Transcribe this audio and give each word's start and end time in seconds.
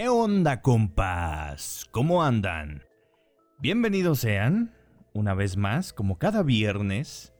¿Qué 0.00 0.08
onda, 0.08 0.62
compas? 0.62 1.86
¿Cómo 1.90 2.22
andan? 2.22 2.84
Bienvenidos 3.58 4.20
sean, 4.20 4.72
una 5.12 5.34
vez 5.34 5.58
más, 5.58 5.92
como 5.92 6.18
cada 6.18 6.42
viernes, 6.42 7.34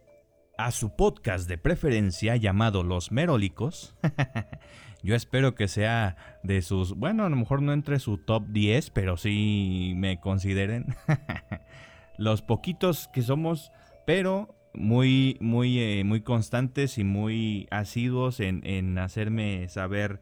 a 0.59 0.71
su 0.71 0.95
podcast 0.95 1.49
de 1.49 1.57
preferencia 1.57 2.37
llamado 2.37 2.83
Los 2.83 3.13
Merólicos. 3.13 3.97
Yo 5.03 5.15
espero 5.15 5.55
que 5.55 5.69
sea 5.69 6.39
de 6.43 6.61
sus, 6.61 6.93
bueno, 6.93 7.25
a 7.25 7.31
lo 7.31 7.37
mejor 7.37 7.63
no 7.63 7.73
entre 7.73 7.99
su 7.99 8.19
top 8.19 8.49
10, 8.49 8.91
pero 8.91 9.17
sí 9.17 9.95
me 9.97 10.21
consideren 10.21 10.95
los 12.19 12.43
poquitos 12.43 13.09
que 13.09 13.23
somos, 13.23 13.73
pero 14.07 14.55
muy, 14.75 15.39
muy, 15.41 15.79
eh, 15.79 16.05
muy 16.05 16.21
constantes 16.21 16.99
y 16.99 17.05
muy 17.05 17.69
asiduos 17.71 18.39
en, 18.39 18.99
hacerme 18.99 19.67
saber, 19.71 20.21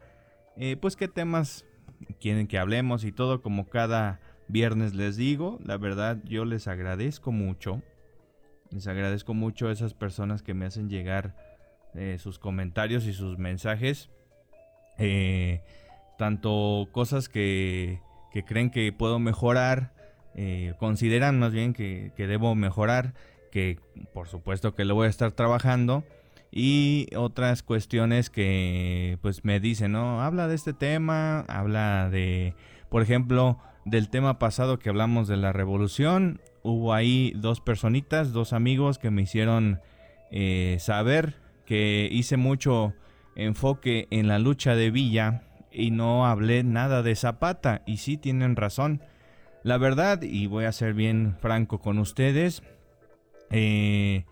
eh, 0.55 0.77
pues, 0.77 0.95
qué 0.95 1.09
temas 1.09 1.65
quieren 2.19 2.47
que 2.47 2.57
hablemos 2.57 3.03
y 3.03 3.11
todo 3.11 3.41
como 3.41 3.67
cada 3.67 4.19
viernes 4.47 4.93
les 4.93 5.17
digo. 5.17 5.59
La 5.63 5.77
verdad 5.77 6.17
yo 6.25 6.45
les 6.45 6.67
agradezco 6.67 7.31
mucho. 7.31 7.81
Les 8.71 8.87
agradezco 8.87 9.33
mucho 9.33 9.67
a 9.67 9.71
esas 9.71 9.93
personas 9.93 10.43
que 10.43 10.53
me 10.53 10.65
hacen 10.65 10.89
llegar 10.89 11.35
eh, 11.95 12.17
sus 12.19 12.39
comentarios 12.39 13.05
y 13.05 13.13
sus 13.13 13.37
mensajes. 13.37 14.09
Eh, 14.97 15.61
tanto 16.17 16.89
cosas 16.91 17.29
que, 17.29 18.01
que, 18.31 18.43
creen 18.43 18.69
que 18.69 18.91
puedo 18.91 19.17
mejorar, 19.19 19.93
eh, 20.35 20.73
consideran 20.77 21.39
más 21.39 21.53
bien 21.53 21.73
que, 21.73 22.11
que 22.15 22.27
debo 22.27 22.53
mejorar, 22.53 23.13
que 23.51 23.79
por 24.13 24.27
supuesto 24.27 24.75
que 24.75 24.85
lo 24.85 24.95
voy 24.95 25.07
a 25.07 25.09
estar 25.09 25.31
trabajando 25.31 26.03
y 26.51 27.07
otras 27.15 27.63
cuestiones 27.63 28.29
que 28.29 29.17
pues 29.21 29.45
me 29.45 29.59
dicen, 29.59 29.91
¿no? 29.91 30.21
Habla 30.21 30.47
de 30.47 30.55
este 30.55 30.73
tema, 30.73 31.41
habla 31.41 32.09
de, 32.09 32.55
por 32.89 33.01
ejemplo, 33.01 33.59
del 33.85 34.09
tema 34.09 34.39
pasado 34.39 34.79
que 34.79 34.89
hablamos 34.89 35.27
de 35.27 35.37
la 35.37 35.53
revolución. 35.53 36.41
Hubo 36.63 36.93
ahí 36.93 37.33
dos 37.35 37.61
personitas, 37.61 38.33
dos 38.33 38.53
amigos 38.53 38.97
que 38.97 39.11
me 39.11 39.21
hicieron 39.21 39.79
eh, 40.31 40.77
saber 40.79 41.35
que 41.65 42.09
hice 42.11 42.37
mucho 42.37 42.93
enfoque 43.35 44.07
en 44.09 44.27
la 44.27 44.39
lucha 44.39 44.75
de 44.75 44.91
Villa 44.91 45.43
y 45.71 45.91
no 45.91 46.25
hablé 46.25 46.63
nada 46.63 47.03
de 47.03 47.15
Zapata. 47.15 47.83
Y 47.85 47.97
sí 47.97 48.17
tienen 48.17 48.55
razón. 48.55 49.01
La 49.63 49.77
verdad, 49.77 50.21
y 50.23 50.47
voy 50.47 50.65
a 50.65 50.71
ser 50.71 50.93
bien 50.93 51.35
franco 51.39 51.79
con 51.79 51.99
ustedes, 51.99 52.63
eh, 53.51 54.25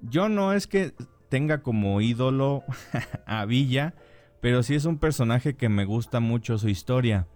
yo 0.00 0.28
no 0.28 0.52
es 0.52 0.66
que 0.66 0.92
tenga 1.28 1.62
como 1.62 2.00
ídolo 2.00 2.64
a 3.26 3.44
Villa, 3.44 3.94
pero 4.40 4.62
sí 4.62 4.74
es 4.74 4.84
un 4.84 4.98
personaje 4.98 5.56
que 5.56 5.68
me 5.68 5.84
gusta 5.84 6.20
mucho 6.20 6.58
su 6.58 6.68
historia. 6.68 7.26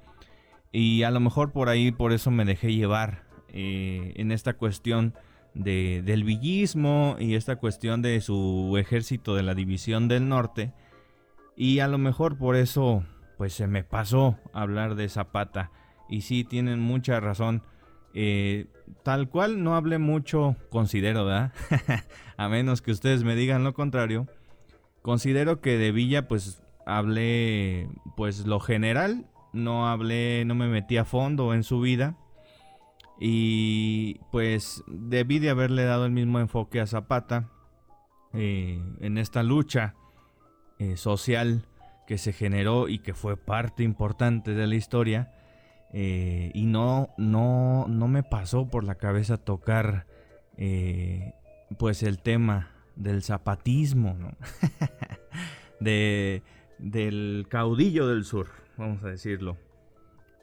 Y 0.73 1.03
a 1.03 1.11
lo 1.11 1.21
mejor 1.21 1.53
por 1.53 1.69
ahí, 1.69 1.93
por 1.93 2.13
eso 2.13 2.31
me 2.31 2.45
dejé 2.45 2.73
llevar 2.73 3.25
eh, 3.49 4.13
en 4.17 4.33
esta 4.33 4.55
cuestión 4.55 5.15
de, 5.55 6.03
del 6.05 6.25
villismo 6.25 7.17
y 7.19 7.35
esta 7.35 7.57
cuestión 7.57 8.01
de 8.01 8.21
su 8.21 8.75
ejército 8.79 9.35
de 9.35 9.43
la 9.43 9.55
División 9.55 10.09
del 10.09 10.29
Norte. 10.29 10.73
Y 11.57 11.81
a 11.81 11.89
lo 11.89 11.99
mejor 11.99 12.39
por 12.39 12.57
eso, 12.57 13.05
pues 13.37 13.53
se 13.53 13.67
me 13.67 13.85
pasó 13.85 14.39
hablar 14.55 14.95
de 14.95 15.09
Zapata. 15.09 15.71
Y 16.09 16.23
sí, 16.23 16.45
tienen 16.45 16.81
mucha 16.81 17.21
razón. 17.21 17.63
Eh, 18.15 18.67
tal 19.03 19.29
cual 19.29 19.63
no 19.63 19.75
hablé 19.75 19.99
mucho, 19.99 20.57
considero, 20.71 21.25
¿verdad? 21.25 21.53
a 22.37 22.49
menos 22.49 22.83
que 22.83 22.91
ustedes 22.91 23.25
me 23.25 23.35
digan 23.35 23.65
lo 23.65 23.75
contrario. 23.75 24.27
Considero 25.01 25.61
que 25.61 25.79
de 25.79 25.93
Villa 25.93 26.29
pues 26.29 26.63
hablé 26.87 27.89
pues 28.17 28.47
lo 28.47 28.61
general, 28.61 29.27
no 29.53 29.89
hablé, 29.89 30.45
no 30.45 30.55
me 30.55 30.69
metí 30.69 30.97
a 30.97 31.05
fondo 31.05 31.55
en 31.55 31.65
su 31.65 31.81
vida. 31.81 32.17
Y 33.21 34.21
pues 34.31 34.83
debí 34.87 35.39
de 35.39 35.51
haberle 35.51 35.85
dado 35.85 36.07
el 36.07 36.13
mismo 36.13 36.41
enfoque 36.41 36.81
a 36.81 36.87
Zapata 36.87 37.51
eh, 38.33 38.83
en 39.01 39.19
esta 39.19 39.43
lucha 39.43 39.95
eh, 40.79 40.97
social 40.97 41.67
que 42.07 42.19
se 42.19 42.33
generó 42.33 42.89
y 42.89 42.99
que 42.99 43.15
fue 43.15 43.37
parte 43.37 43.85
importante 43.85 44.55
de 44.55 44.67
la 44.67 44.75
historia 44.75 45.31
eh, 45.93 46.51
y 46.55 46.65
no, 46.65 47.11
no, 47.19 47.87
no 47.89 48.09
me 48.09 48.23
pasó 48.23 48.69
por 48.69 48.85
la 48.85 48.95
cabeza 48.95 49.37
tocar 49.37 50.07
eh, 50.57 51.35
pues 51.79 52.03
el 52.03 52.19
tema 52.19 52.71
del 52.97 53.23
zapatismo, 53.23 54.17
de, 55.81 56.43
del 56.79 57.47
caudillo 57.51 58.09
del 58.09 58.25
sur, 58.25 58.49
vamos 58.77 59.03
a 59.05 59.09
decirlo. 59.09 59.59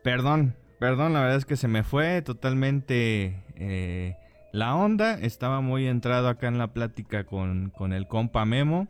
Perdón, 0.04 0.56
perdón, 0.80 1.14
la 1.14 1.22
verdad 1.22 1.38
es 1.38 1.46
que 1.46 1.58
se 1.58 1.68
me 1.68 1.84
fue 1.84 2.22
totalmente 2.22 3.44
eh, 3.56 4.16
la 4.54 4.76
onda. 4.76 5.16
Estaba 5.16 5.62
muy 5.62 5.88
entrado 5.88 6.30
acá 6.30 6.48
en 6.48 6.58
la 6.58 6.74
plática 6.74 7.26
con, 7.26 7.72
con 7.72 7.92
el 7.92 8.08
compa 8.08 8.46
Memo. 8.46 8.88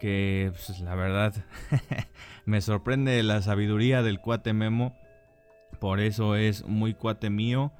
Que 0.00 0.52
pues, 0.52 0.80
la 0.80 0.94
verdad 0.94 1.34
me 2.46 2.60
sorprende 2.60 3.22
la 3.22 3.42
sabiduría 3.42 4.02
del 4.02 4.20
cuate 4.20 4.52
Memo 4.52 4.94
por 5.78 6.00
eso 6.00 6.36
es 6.36 6.64
muy 6.66 6.94
cuate 6.94 7.30
mío. 7.30 7.72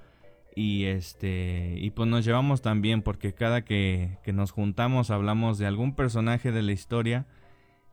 Y 0.54 0.86
este. 0.86 1.76
Y 1.78 1.90
pues 1.90 2.08
nos 2.08 2.24
llevamos 2.24 2.62
también. 2.62 3.02
Porque 3.02 3.32
cada 3.32 3.64
que, 3.64 4.18
nos 4.26 4.50
juntamos 4.50 5.10
hablamos 5.10 5.58
de 5.58 5.66
algún 5.66 5.94
personaje 5.94 6.52
de 6.52 6.62
la 6.62 6.72
historia. 6.72 7.26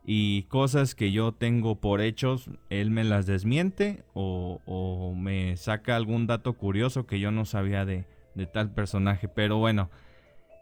Y 0.04 0.44
cosas 0.44 0.94
que 0.94 1.12
yo 1.12 1.32
tengo 1.32 1.80
por 1.80 2.00
hechos. 2.00 2.50
Él 2.70 2.90
me 2.90 3.04
las 3.04 3.26
desmiente. 3.26 4.04
O, 4.14 5.14
me 5.16 5.56
saca 5.56 5.96
algún 5.96 6.26
dato 6.26 6.54
curioso 6.54 7.06
que 7.06 7.20
yo 7.20 7.30
no 7.30 7.44
sabía 7.44 7.84
de, 7.84 8.04
tal 8.52 8.72
personaje. 8.72 9.28
Pero 9.28 9.58
bueno. 9.58 9.90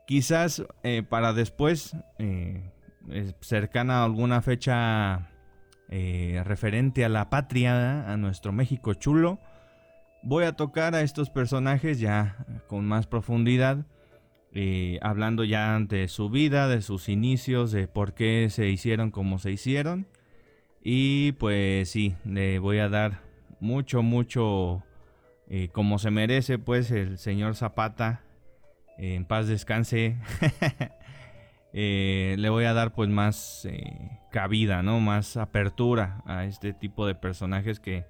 Quizás 0.07 0.63
eh, 0.83 1.03
para 1.03 1.33
después. 1.33 1.97
Eh, 2.19 2.71
cercana 3.41 4.01
a 4.01 4.05
alguna 4.05 4.43
fecha 4.43 5.31
eh, 5.97 6.43
referente 6.45 7.05
a 7.05 7.09
la 7.09 7.31
patria, 7.31 8.11
a 8.13 8.17
nuestro 8.17 8.51
México 8.51 8.95
chulo. 8.95 9.39
Voy 10.25 10.43
a 10.43 10.55
tocar 10.55 10.97
a 10.97 11.03
estos 11.03 11.31
personajes 11.31 12.01
ya 12.01 12.45
con 12.67 12.85
más 12.85 13.07
profundidad, 13.07 13.87
eh, 14.53 14.99
hablando 15.03 15.45
ya 15.45 15.79
de 15.79 16.09
su 16.09 16.31
vida, 16.31 16.67
de 16.67 16.83
sus 16.83 17.09
inicios, 17.09 17.71
de 17.71 17.87
por 17.87 18.13
qué 18.13 18.49
se 18.51 18.71
hicieron 18.71 19.13
como 19.13 19.39
se 19.39 19.53
hicieron. 19.53 20.09
Y 20.83 21.31
pues 21.33 21.91
sí, 21.91 22.17
le 22.25 22.59
voy 22.59 22.79
a 22.79 22.89
dar 22.89 23.21
mucho, 23.61 24.03
mucho, 24.03 24.83
eh, 25.49 25.69
como 25.71 26.01
se 26.01 26.11
merece 26.11 26.59
pues 26.59 26.91
el 26.91 27.19
señor 27.19 27.55
Zapata. 27.55 28.25
en 28.99 29.27
paz 29.27 29.47
descanse. 29.47 30.17
Eh, 31.77 32.37
le 32.39 32.51
voy 32.51 32.67
a 32.67 32.73
dar 32.73 32.95
pues 32.95 33.11
más 33.11 33.65
eh, 33.65 34.21
cabida, 34.31 34.85
¿no? 34.85 35.01
Más 35.01 35.37
apertura 35.37 36.23
a 36.25 36.45
este 36.45 36.73
tipo 36.73 37.05
de 37.05 37.17
personajes 37.17 37.81
que, 37.81 38.07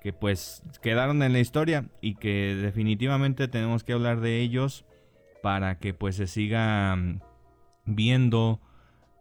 que 0.00 0.14
pues 0.14 0.62
quedaron 0.80 1.22
en 1.22 1.34
la 1.34 1.38
historia 1.38 1.84
y 2.00 2.14
que 2.14 2.56
definitivamente 2.56 3.46
tenemos 3.46 3.84
que 3.84 3.92
hablar 3.92 4.20
de 4.20 4.40
ellos 4.40 4.86
para 5.42 5.78
que 5.78 5.92
pues 5.92 6.16
se 6.16 6.26
siga 6.26 6.96
viendo, 7.84 8.62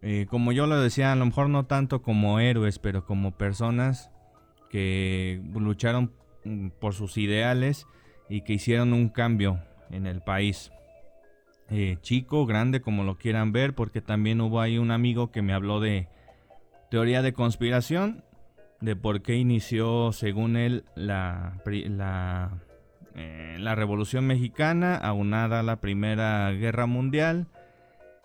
eh, 0.01 0.27
como 0.29 0.53
yo 0.53 0.65
lo 0.65 0.79
decía, 0.79 1.12
a 1.12 1.18
lo 1.18 1.25
mejor 1.25 1.50
no 1.50 1.65
tanto 1.65 2.01
como 2.01 2.39
héroes, 2.39 2.79
pero 2.79 3.06
como 3.06 3.31
personas 3.31 4.09
que 4.69 5.41
lucharon 5.53 6.13
mm, 6.45 6.69
por 6.79 6.94
sus 6.94 7.18
ideales 7.18 7.86
y 8.29 8.41
que 8.41 8.53
hicieron 8.53 8.94
un 8.94 9.09
cambio 9.09 9.59
en 9.91 10.07
el 10.07 10.21
país. 10.21 10.71
Eh, 11.75 11.97
chico, 12.01 12.45
grande, 12.45 12.81
como 12.81 13.03
lo 13.03 13.17
quieran 13.17 13.51
ver, 13.51 13.73
porque 13.73 13.99
también 13.99 14.41
hubo 14.41 14.61
ahí 14.61 14.77
un 14.77 14.91
amigo 14.91 15.31
que 15.31 15.41
me 15.41 15.53
habló 15.53 15.79
de 15.79 16.07
teoría 16.91 17.23
de 17.23 17.33
conspiración, 17.33 18.23
de 18.79 18.95
por 18.95 19.23
qué 19.23 19.37
inició, 19.37 20.11
según 20.11 20.55
él, 20.55 20.85
la, 20.93 21.59
eh, 23.15 23.57
la 23.59 23.73
Revolución 23.73 24.27
Mexicana, 24.27 24.95
aunada 24.95 25.61
a 25.61 25.63
la 25.63 25.77
Primera 25.77 26.51
Guerra 26.51 26.85
Mundial, 26.85 27.47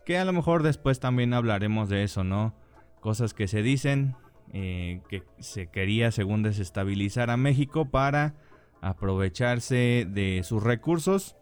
que 0.05 0.19
a 0.19 0.27
lo 0.27 0.35
mejor 0.35 0.63
después 0.63 1.01
también 1.01 1.33
hablaremos 1.33 1.89
de 1.89 2.03
eso, 2.03 2.25
¿no? 2.25 2.55
Cosas 3.01 3.33
que 3.33 3.49
se 3.49 3.63
dicen, 3.63 4.15
eh, 4.53 5.01
que 5.09 5.23
se 5.39 5.69
quería, 5.69 6.11
según 6.11 6.43
desestabilizar 6.43 7.31
a 7.31 7.39
México 7.39 7.87
para 7.87 8.35
aprovecharse 8.83 10.07
de 10.07 10.43
sus 10.45 10.63
recursos 10.63 11.39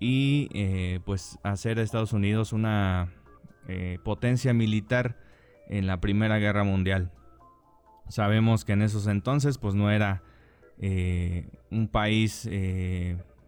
y 0.00 0.48
eh, 0.54 1.00
pues 1.04 1.38
hacer 1.42 1.78
a 1.78 1.82
Estados 1.82 2.14
Unidos 2.14 2.52
una 2.52 3.12
eh, 3.68 3.98
potencia 4.02 4.54
militar 4.54 5.18
en 5.68 5.86
la 5.86 6.00
Primera 6.00 6.38
Guerra 6.38 6.64
Mundial. 6.64 7.12
Sabemos 8.08 8.64
que 8.64 8.72
en 8.72 8.82
esos 8.82 9.06
entonces 9.06 9.58
pues 9.58 9.74
no 9.74 9.90
era 9.90 10.22
eh, 10.78 11.48
un 11.70 11.86
país, 11.86 12.48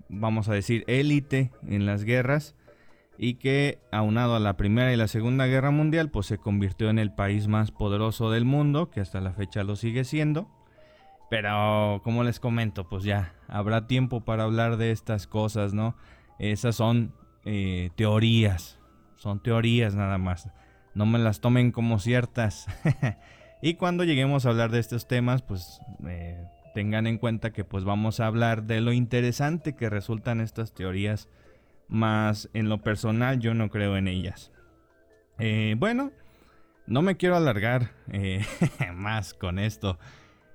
vamos 0.09 0.49
a 0.49 0.53
decir, 0.53 0.85
élite 0.87 1.51
en 1.67 1.87
las 1.87 2.05
guerras 2.05 2.55
y 3.19 3.35
que 3.35 3.81
aunado 3.91 4.37
a 4.37 4.41
la 4.41 4.57
Primera 4.57 4.93
y 4.93 4.97
la 4.97 5.09
Segunda 5.09 5.47
Guerra 5.47 5.71
Mundial 5.71 6.11
pues 6.11 6.27
se 6.27 6.39
convirtió 6.39 6.91
en 6.91 6.99
el 6.99 7.13
país 7.13 7.49
más 7.49 7.73
poderoso 7.73 8.31
del 8.31 8.45
mundo, 8.45 8.91
que 8.91 9.01
hasta 9.01 9.21
la 9.21 9.33
fecha 9.33 9.65
lo 9.65 9.75
sigue 9.75 10.05
siendo. 10.05 10.49
Pero 11.31 12.03
como 12.05 12.25
les 12.25 12.41
comento, 12.41 12.89
pues 12.91 13.05
ya 13.05 13.35
habrá 13.49 13.87
tiempo 13.87 14.21
para 14.21 14.45
hablar 14.45 14.77
de 14.77 14.91
estas 14.91 15.27
cosas, 15.27 15.73
¿no? 15.73 15.97
Esas 16.39 16.77
son 16.77 17.15
eh, 17.45 17.91
teorías, 17.97 18.79
son 19.17 19.43
teorías 19.43 19.95
nada 19.95 20.19
más. 20.19 20.49
No 20.95 21.07
me 21.07 21.19
las 21.19 21.41
tomen 21.41 21.73
como 21.73 21.99
ciertas. 21.99 22.67
y 23.63 23.75
cuando 23.75 24.05
lleguemos 24.05 24.47
a 24.47 24.51
hablar 24.51 24.71
de 24.71 24.79
estos 24.79 25.09
temas, 25.09 25.43
pues 25.43 25.81
eh, 26.07 26.45
tengan 26.75 27.07
en 27.07 27.19
cuenta 27.19 27.53
que 27.53 27.65
pues 27.65 27.85
vamos 27.85 28.21
a 28.21 28.27
hablar 28.27 28.65
de 28.65 28.81
lo 28.81 28.93
interesante 28.93 29.75
que 29.75 29.91
resultan 29.91 30.41
estas 30.41 30.73
teorías. 30.73 31.29
Más 31.89 32.49
en 32.55 32.69
lo 32.69 32.79
personal 32.79 33.39
yo 33.39 33.55
no 33.55 33.69
creo 33.69 33.97
en 33.97 34.09
ellas. 34.09 34.53
Eh, 35.39 35.75
bueno, 35.79 36.13
no 36.87 37.03
me 37.03 37.17
quiero 37.17 37.37
alargar 37.37 37.91
más 38.95 39.35
con 39.35 39.59
esto. 39.59 39.99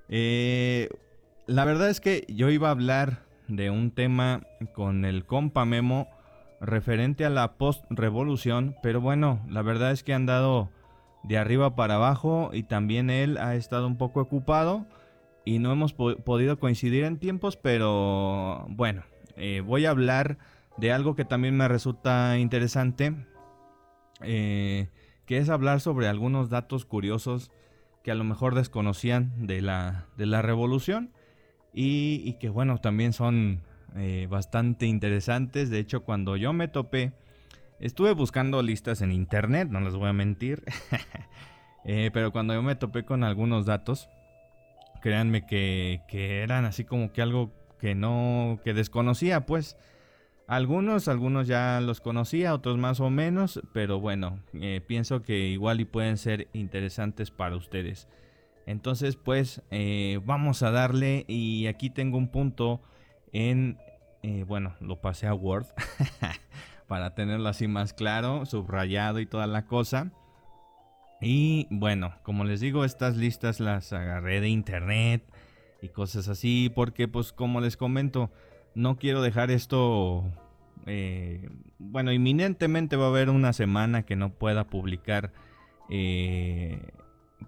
la 0.08 1.64
verdad 1.64 1.90
es 1.90 2.00
que 2.00 2.24
yo 2.28 2.50
iba 2.50 2.68
a 2.68 2.72
hablar 2.72 3.27
de 3.48 3.70
un 3.70 3.90
tema 3.90 4.42
con 4.74 5.04
el 5.04 5.24
compa 5.24 5.64
Memo 5.64 6.08
referente 6.60 7.24
a 7.24 7.30
la 7.30 7.54
post-revolución, 7.54 8.76
pero 8.82 9.00
bueno, 9.00 9.40
la 9.48 9.62
verdad 9.62 9.92
es 9.92 10.02
que 10.02 10.14
han 10.14 10.26
dado 10.26 10.70
de 11.24 11.38
arriba 11.38 11.74
para 11.74 11.96
abajo 11.96 12.50
y 12.52 12.62
también 12.62 13.10
él 13.10 13.38
ha 13.38 13.54
estado 13.54 13.86
un 13.86 13.96
poco 13.96 14.20
ocupado 14.20 14.86
y 15.44 15.58
no 15.58 15.72
hemos 15.72 15.94
podido 15.94 16.58
coincidir 16.58 17.04
en 17.04 17.18
tiempos, 17.18 17.56
pero 17.56 18.66
bueno, 18.68 19.02
eh, 19.36 19.62
voy 19.64 19.86
a 19.86 19.90
hablar 19.90 20.38
de 20.76 20.92
algo 20.92 21.16
que 21.16 21.24
también 21.24 21.56
me 21.56 21.68
resulta 21.68 22.38
interesante, 22.38 23.14
eh, 24.20 24.88
que 25.26 25.38
es 25.38 25.48
hablar 25.48 25.80
sobre 25.80 26.08
algunos 26.08 26.50
datos 26.50 26.84
curiosos 26.84 27.50
que 28.02 28.10
a 28.10 28.14
lo 28.14 28.24
mejor 28.24 28.54
desconocían 28.54 29.46
de 29.46 29.60
la, 29.62 30.06
de 30.16 30.26
la 30.26 30.42
revolución 30.42 31.12
y, 31.80 32.32
que 32.40 32.48
bueno, 32.48 32.78
también 32.78 33.12
son 33.12 33.60
eh, 33.94 34.26
bastante 34.28 34.86
interesantes. 34.86 35.70
De 35.70 35.78
hecho, 35.78 36.02
cuando 36.02 36.36
yo 36.36 36.52
me 36.52 36.66
topé, 36.66 37.12
estuve 37.78 38.14
buscando 38.14 38.62
listas 38.62 39.00
en 39.00 39.12
internet, 39.12 39.68
no 39.70 39.80
les 39.80 39.94
voy 39.94 40.08
a 40.08 40.12
mentir. 40.12 40.64
Eh, 41.84 42.10
pero 42.12 42.32
cuando 42.32 42.52
yo 42.52 42.60
me 42.60 42.74
topé 42.74 43.04
con 43.04 43.24
algunos 43.24 43.64
datos, 43.64 44.10
créanme 45.00 45.46
que, 45.46 46.02
eran 46.42 46.66
así 46.66 46.84
como 46.84 47.12
que 47.12 47.22
algo 47.22 47.50
que 47.78 47.94
no, 47.94 48.60
que 48.62 48.74
desconocía, 48.74 49.46
pues. 49.46 49.78
Algunos, 50.48 51.08
algunos 51.08 51.46
ya 51.46 51.80
los 51.80 52.02
conocía, 52.02 52.52
otros 52.52 52.76
más 52.76 53.00
o 53.00 53.08
menos, 53.08 53.62
pero 53.72 54.00
bueno, 54.00 54.40
eh, 54.52 54.82
pienso 54.86 55.22
que 55.22 55.46
igual 55.46 55.80
y 55.80 55.86
pueden 55.86 56.18
ser 56.18 56.48
interesantes 56.52 57.30
para 57.30 57.56
ustedes. 57.56 58.06
Entonces, 58.68 59.16
pues, 59.16 59.62
vamos 60.24 60.62
a 60.62 60.70
darle 60.70 61.24
y 61.26 61.66
aquí 61.66 61.90
tengo 61.90 62.18
un 62.18 62.28
punto 62.28 62.82
en, 63.32 63.78
eh, 64.22 64.44
bueno, 64.46 64.74
lo 64.80 65.00
pasé 65.00 65.26
a 65.26 65.34
Word 65.34 65.66
para 66.86 67.14
tenerlo 67.14 67.48
así 67.48 67.68
más 67.68 67.92
claro, 67.92 68.46
subrayado 68.46 69.20
y 69.20 69.26
toda 69.26 69.46
la 69.46 69.66
cosa. 69.66 70.12
Y 71.20 71.66
bueno, 71.70 72.14
como 72.22 72.44
les 72.44 72.60
digo, 72.60 72.84
estas 72.84 73.16
listas 73.16 73.60
las 73.60 73.92
agarré 73.92 74.40
de 74.40 74.48
internet 74.48 75.24
y 75.82 75.88
cosas 75.88 76.28
así, 76.28 76.70
porque 76.74 77.08
pues 77.08 77.32
como 77.32 77.60
les 77.60 77.76
comento, 77.76 78.30
no 78.74 78.96
quiero 78.96 79.22
dejar 79.22 79.50
esto... 79.50 80.24
Eh, 80.86 81.50
bueno, 81.78 82.12
inminentemente 82.12 82.96
va 82.96 83.06
a 83.06 83.08
haber 83.08 83.28
una 83.28 83.52
semana 83.52 84.04
que 84.04 84.16
no 84.16 84.30
pueda 84.30 84.64
publicar 84.68 85.32
eh, 85.90 86.80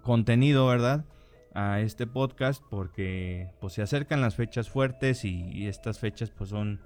contenido, 0.03 0.67
¿verdad? 0.67 1.05
a 1.53 1.81
este 1.81 2.07
podcast 2.07 2.63
porque 2.69 3.49
pues 3.59 3.73
se 3.73 3.81
acercan 3.81 4.21
las 4.21 4.35
fechas 4.35 4.69
fuertes 4.69 5.25
y, 5.25 5.67
estas 5.67 5.99
fechas 5.99 6.31
pues 6.31 6.49
son 6.49 6.81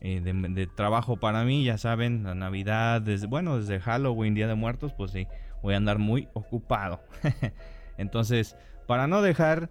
eh, 0.00 0.20
de, 0.20 0.66
trabajo 0.66 1.18
para 1.18 1.44
mí, 1.44 1.64
ya 1.64 1.76
saben, 1.76 2.24
la 2.24 2.34
Navidad, 2.34 3.02
desde, 3.02 3.26
bueno, 3.26 3.58
desde 3.58 3.80
Halloween, 3.80 4.34
Día 4.34 4.48
de 4.48 4.54
Muertos, 4.54 4.94
pues 4.94 5.10
sí, 5.10 5.26
voy 5.62 5.74
a 5.74 5.76
andar 5.76 5.98
muy 5.98 6.28
ocupado. 6.32 7.00
Entonces, 7.98 8.56
para 8.86 9.06
no 9.06 9.20
dejar 9.20 9.70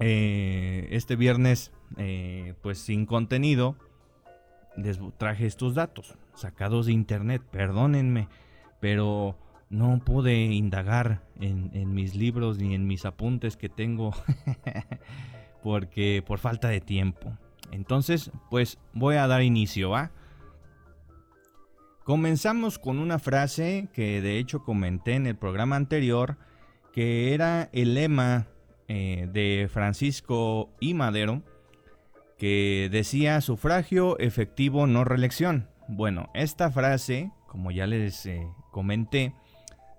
eh, 0.00 0.88
este 0.90 1.16
viernes 1.16 1.72
eh, 1.96 2.54
pues 2.60 2.78
sin 2.78 3.06
contenido, 3.06 3.76
traje 5.16 5.46
estos 5.46 5.74
datos 5.74 6.18
sacados 6.34 6.86
de 6.86 6.92
internet, 6.92 7.42
perdónenme, 7.50 8.28
pero 8.80 9.38
no 9.72 9.98
pude 10.04 10.44
indagar 10.44 11.22
en, 11.40 11.94
mis 11.94 12.14
libros 12.14 12.58
ni 12.58 12.74
en 12.74 12.86
mis 12.86 13.06
apuntes 13.06 13.56
que 13.56 13.70
tengo 13.70 14.12
porque 15.62 16.22
por 16.24 16.38
falta 16.38 16.68
de 16.68 16.80
tiempo. 16.80 17.36
Entonces, 17.72 18.30
pues 18.50 18.78
voy 18.92 19.16
a 19.16 19.26
dar 19.26 19.42
inicio. 19.42 19.92
Comenzamos 22.04 22.78
con 22.78 22.98
una 22.98 23.18
frase 23.18 23.88
que 23.94 24.20
de 24.20 24.38
hecho 24.38 24.62
comenté 24.62 25.14
en 25.14 25.26
el 25.26 25.36
programa 25.36 25.76
anterior, 25.76 26.36
que 26.92 27.32
era 27.32 27.70
el 27.72 27.94
lema 27.94 28.48
eh, 28.88 29.26
de 29.32 29.70
Francisco 29.72 30.68
I. 30.80 30.92
Madero, 30.92 31.42
que 32.36 32.90
decía 32.92 33.40
sufragio 33.40 34.18
efectivo, 34.18 34.86
no 34.86 35.04
reelección. 35.04 35.70
Bueno, 35.88 36.28
esta 36.34 36.70
frase, 36.70 37.30
como 37.46 37.70
ya 37.70 37.86
les 37.86 38.26
eh, 38.26 38.46
comenté, 38.70 39.32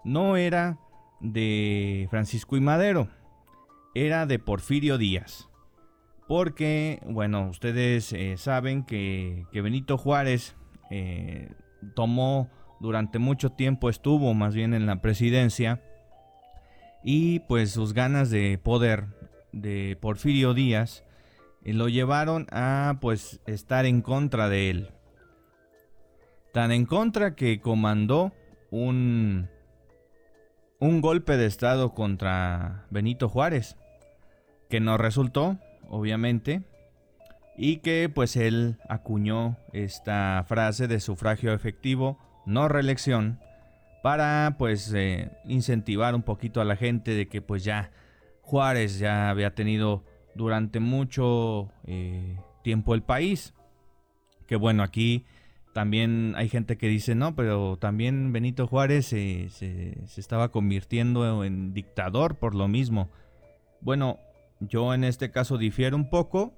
no 0.04 0.38
era 0.38 0.78
de 1.20 2.08
Francisco 2.10 2.58
y 2.58 2.62
Madero, 2.62 3.08
era 3.96 4.26
de 4.26 4.40
Porfirio 4.40 4.98
Díaz. 4.98 5.50
Porque, 6.28 7.02
bueno, 7.06 7.50
ustedes 7.50 8.14
eh, 8.14 8.38
saben 8.38 8.84
que, 8.84 9.46
Benito 9.54 9.98
Juárez 9.98 10.56
eh, 10.90 11.52
tomó 11.96 12.50
durante 12.80 13.20
mucho 13.20 13.52
tiempo, 13.52 13.90
estuvo 13.90 14.34
más 14.34 14.56
bien 14.56 14.74
en 14.74 14.86
la 14.86 15.02
presidencia, 15.02 15.82
y 17.04 17.40
pues 17.42 17.72
sus 17.72 17.94
ganas 17.94 18.30
de 18.30 18.58
poder 18.58 19.06
de 19.52 19.98
Porfirio 20.00 20.54
Díaz 20.54 21.04
eh, 21.64 21.74
lo 21.74 21.90
llevaron 21.90 22.48
a 22.52 22.98
pues 23.02 23.42
estar 23.46 23.86
en 23.86 24.02
contra 24.02 24.50
de 24.50 24.70
él. 24.70 24.90
Tan 26.54 26.72
en 26.72 26.86
contra 26.86 27.36
que 27.36 27.60
comandó 27.60 28.32
un, 28.70 29.50
un 30.84 31.00
golpe 31.00 31.38
de 31.38 31.46
Estado 31.46 31.94
contra 31.94 32.84
Benito 32.90 33.30
Juárez, 33.30 33.78
que 34.70 34.82
no 34.82 34.98
resultó, 34.98 35.58
obviamente, 35.88 36.64
y 37.56 37.78
que 37.78 38.12
pues 38.14 38.36
él 38.36 38.76
acuñó 38.90 39.56
esta 39.72 40.44
frase 40.46 40.90
de 40.90 41.00
sufragio 41.00 41.54
efectivo, 41.54 42.20
no 42.46 42.68
reelección, 42.68 43.40
para 44.04 44.58
pues 44.60 44.92
eh, 44.94 45.32
incentivar 45.46 46.16
un 46.16 46.24
poquito 46.24 46.60
a 46.60 46.66
la 46.66 46.76
gente 46.76 47.12
de 47.12 47.30
que 47.30 47.42
pues 47.42 47.64
ya 47.64 47.92
Juárez 48.42 49.00
ya 49.00 49.30
había 49.30 49.56
tenido 49.56 50.04
durante 50.36 50.82
mucho 50.82 51.72
eh, 51.86 52.38
tiempo 52.62 52.94
el 52.94 53.04
país. 53.04 53.54
Que 54.48 54.58
bueno, 54.58 54.84
aquí 54.84 55.24
también 55.74 56.36
hay 56.38 56.50
gente 56.50 56.78
que 56.78 56.88
dice, 56.88 57.16
no, 57.16 57.36
pero 57.36 57.78
también 57.78 58.32
Benito 58.32 58.68
Juárez 58.68 59.08
se, 59.08 59.50
estaba 60.16 60.50
convirtiendo 60.50 61.44
en 61.44 61.74
dictador 61.74 62.36
por 62.36 62.54
lo 62.54 62.68
mismo. 62.68 63.10
Bueno, 63.82 64.20
yo 64.60 64.94
en 64.94 65.04
este 65.04 65.32
caso 65.32 65.58
difiero 65.58 65.98
un 65.98 66.12
poco, 66.12 66.54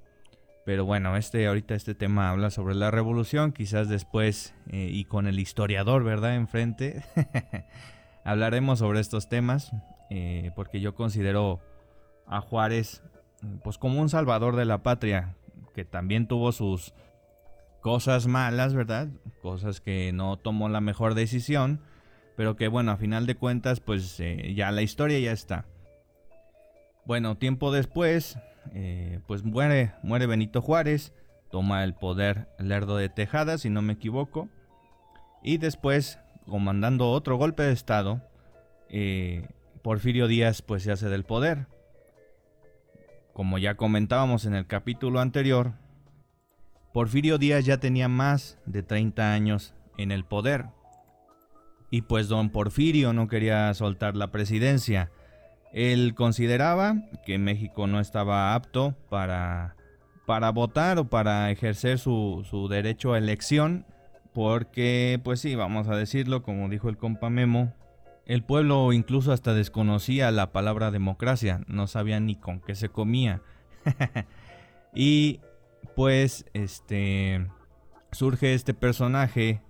pero 0.66 0.84
bueno, 0.84 1.16
este 1.16 1.48
ahorita 1.48 1.76
este 1.76 1.96
tema 1.96 2.30
habla 2.30 2.50
sobre 2.50 2.76
la 2.76 2.92
revolución, 2.92 3.54
quizás 3.54 3.88
después 3.88 4.54
eh, 4.70 4.90
y 4.92 5.06
con 5.06 5.28
el 5.28 5.40
historiador, 5.40 6.04
¿verdad? 6.04 6.36
Enfrente, 6.36 7.04
hablaremos 8.26 8.80
sobre 8.80 9.00
estos 9.00 9.30
temas, 9.30 9.72
eh, 10.10 10.52
porque 10.56 10.82
yo 10.82 10.94
considero 10.94 11.62
a 12.28 12.42
Juárez 12.42 13.02
pues 13.64 13.78
como 13.78 14.02
un 14.02 14.10
salvador 14.10 14.58
de 14.58 14.66
la 14.66 14.84
patria, 14.84 15.36
que 15.74 15.86
también 15.86 16.28
tuvo 16.28 16.52
sus 16.52 16.94
cosas 17.86 18.26
malas, 18.26 18.74
¿verdad? 18.74 19.10
Cosas 19.44 19.80
que 19.80 20.12
no 20.12 20.38
tomó 20.38 20.70
la 20.70 20.82
mejor 20.82 21.14
decisión, 21.14 21.82
pero 22.36 22.56
que 22.56 22.68
bueno, 22.68 22.92
a 22.92 22.98
final 22.98 23.28
de 23.28 23.36
cuentas, 23.36 23.80
pues 23.80 24.20
eh, 24.20 24.56
ya 24.56 24.72
la 24.72 24.82
historia 24.82 25.20
ya 25.20 25.32
está. 25.32 25.68
Bueno, 27.06 27.38
tiempo 27.38 27.72
después, 27.72 28.40
eh, 28.74 29.20
pues 29.28 29.44
muere, 29.44 29.94
muere 30.02 30.26
Benito 30.26 30.64
Juárez, 30.64 31.14
toma 31.52 31.84
el 31.84 31.94
poder 31.94 32.48
Lerdo 32.58 32.98
de 32.98 33.08
Tejada, 33.08 33.60
si 33.60 33.70
no 33.70 33.84
me 33.84 33.94
equivoco, 33.94 34.50
y 35.44 35.60
después, 35.60 36.18
comandando 36.48 37.12
otro 37.12 37.38
golpe 37.38 37.62
de 37.62 37.74
estado, 37.74 38.20
eh, 38.90 39.48
Porfirio 39.84 40.28
Díaz 40.28 40.64
pues 40.64 40.82
se 40.82 40.92
hace 40.92 41.08
del 41.08 41.24
poder. 41.24 41.68
Como 43.34 43.60
ya 43.60 43.76
comentábamos 43.76 44.46
en 44.46 44.56
el 44.56 44.66
capítulo 44.66 45.20
anterior, 45.20 45.74
Porfirio 46.96 47.38
Díaz 47.38 47.66
ya 47.66 47.78
tenía 47.78 48.08
más 48.08 48.58
de 48.66 48.82
30 48.82 49.34
años 49.34 49.74
en 49.98 50.14
el 50.14 50.24
poder. 50.24 50.68
Y 51.92 52.04
pues 52.04 52.30
don 52.30 52.52
Porfirio 52.52 53.12
no 53.12 53.28
quería 53.28 53.74
soltar 53.74 54.16
la 54.16 54.32
presidencia. 54.32 55.12
Él 55.74 56.16
consideraba 56.16 56.96
que 57.26 57.38
México 57.38 57.86
no 57.88 58.00
estaba 58.00 58.56
apto 58.56 58.96
para, 59.10 59.76
para 60.26 60.52
votar 60.52 60.98
o 60.98 61.10
para 61.10 61.52
ejercer 61.52 62.00
su, 62.00 62.48
su 62.50 62.70
derecho 62.70 63.12
a 63.12 63.18
elección, 63.18 63.86
porque, 64.34 65.20
pues 65.22 65.42
sí, 65.42 65.54
vamos 65.54 65.90
a 65.90 65.98
decirlo, 65.98 66.44
como 66.44 66.70
dijo 66.70 66.88
el 66.88 66.96
compa 66.96 67.30
Memo, 67.30 67.74
el 68.26 68.42
pueblo 68.42 68.94
incluso 68.94 69.34
hasta 69.34 69.54
desconocía 69.54 70.32
la 70.32 70.54
palabra 70.54 70.92
democracia, 70.92 71.60
no 71.68 71.88
sabía 71.88 72.22
ni 72.22 72.38
con 72.38 72.62
qué 72.62 72.74
se 72.74 72.88
comía. 72.88 73.42
y 74.96 75.42
pues 75.86 76.46
este 76.54 77.48
surge 78.12 78.54
este 78.54 78.74
personaje, 78.74 79.62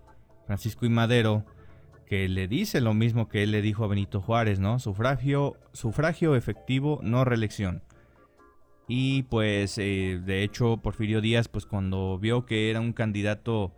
Francisco 0.45 0.85
y 0.85 0.89
Madero, 0.89 1.45
que 2.05 2.29
le 2.29 2.47
dice 2.47 2.81
lo 2.81 2.93
mismo 2.93 3.27
que 3.27 3.43
él 3.43 3.51
le 3.51 3.61
dijo 3.61 3.83
a 3.83 3.87
Benito 3.87 4.21
Juárez, 4.21 4.59
¿no? 4.59 4.79
Sufragio, 4.79 5.57
sufragio 5.73 6.35
efectivo, 6.35 6.99
no 7.01 7.25
reelección. 7.25 7.81
Y 8.87 9.23
pues 9.23 9.77
eh, 9.79 10.21
de 10.23 10.43
hecho 10.43 10.77
Porfirio 10.77 11.21
Díaz, 11.21 11.47
pues 11.47 11.65
cuando 11.65 12.19
vio 12.19 12.45
que 12.45 12.69
era 12.69 12.79
un 12.79 12.93
candidato 12.93 13.73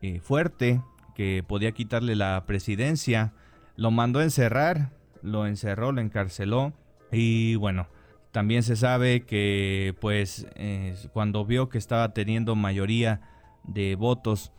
eh, 0.00 0.20
fuerte, 0.20 0.80
que 1.14 1.44
podía 1.46 1.72
quitarle 1.72 2.14
la 2.14 2.44
presidencia, 2.46 3.32
lo 3.76 3.90
mandó 3.90 4.20
a 4.20 4.24
encerrar, 4.24 4.92
lo 5.22 5.46
encerró, 5.46 5.90
lo 5.90 6.00
encarceló. 6.00 6.72
Y 7.10 7.56
bueno, 7.56 7.88
también 8.34 8.62
se 8.62 8.76
sabe 8.76 9.24
que 9.24 9.94
pues 10.02 10.46
eh, 10.56 10.94
cuando 11.14 11.46
vio 11.46 11.70
que 11.70 11.78
estaba 11.78 12.12
teniendo 12.12 12.54
mayoría 12.54 13.22
de 13.62 13.94
votos 13.94 14.52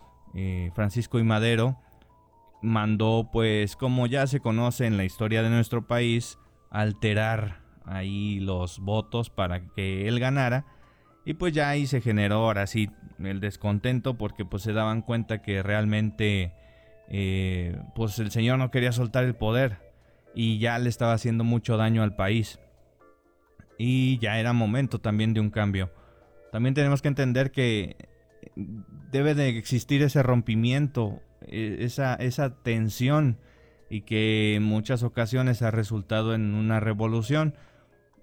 Francisco 0.73 1.17
y 1.17 1.23
Madero, 1.23 1.77
mandó, 2.61 3.29
pues 3.31 3.75
como 3.75 4.07
ya 4.07 4.27
se 4.27 4.39
conoce 4.39 4.85
en 4.85 4.97
la 4.97 5.05
historia 5.05 5.43
de 5.43 5.49
nuestro 5.49 5.87
país, 5.87 6.37
alterar 6.69 7.61
ahí 7.85 8.39
los 8.39 8.79
votos 8.79 9.29
para 9.29 9.67
que 9.73 10.07
él 10.07 10.19
ganara. 10.19 10.65
Y 11.25 11.35
pues 11.35 11.53
ya 11.53 11.69
ahí 11.69 11.87
se 11.87 12.01
generó 12.01 12.37
ahora 12.37 12.67
sí 12.67 12.89
el 13.19 13.39
descontento 13.39 14.17
porque 14.17 14.45
pues 14.45 14.63
se 14.63 14.73
daban 14.73 15.01
cuenta 15.01 15.41
que 15.41 15.63
realmente 15.63 16.53
eh, 17.09 17.79
pues 17.95 18.19
el 18.19 18.31
señor 18.31 18.59
no 18.59 18.71
quería 18.71 18.91
soltar 18.91 19.23
el 19.23 19.35
poder 19.35 19.79
y 20.35 20.59
ya 20.59 20.77
le 20.77 20.89
estaba 20.89 21.13
haciendo 21.13 21.43
mucho 21.43 21.77
daño 21.77 22.03
al 22.03 22.15
país. 22.15 22.59
Y 23.77 24.17
ya 24.19 24.39
era 24.39 24.53
momento 24.53 24.99
también 24.99 25.33
de 25.33 25.39
un 25.39 25.49
cambio. 25.49 25.91
También 26.51 26.73
tenemos 26.73 27.01
que 27.01 27.09
entender 27.09 27.51
que 27.51 27.97
debe 29.11 29.35
de 29.35 29.49
existir 29.57 30.01
ese 30.01 30.23
rompimiento 30.23 31.21
e, 31.41 31.77
esa, 31.81 32.15
esa 32.15 32.61
tensión 32.63 33.37
y 33.89 34.01
que 34.01 34.55
en 34.55 34.63
muchas 34.63 35.03
ocasiones 35.03 35.61
ha 35.61 35.71
resultado 35.71 36.33
en 36.33 36.53
una 36.53 36.79
revolución. 36.79 37.55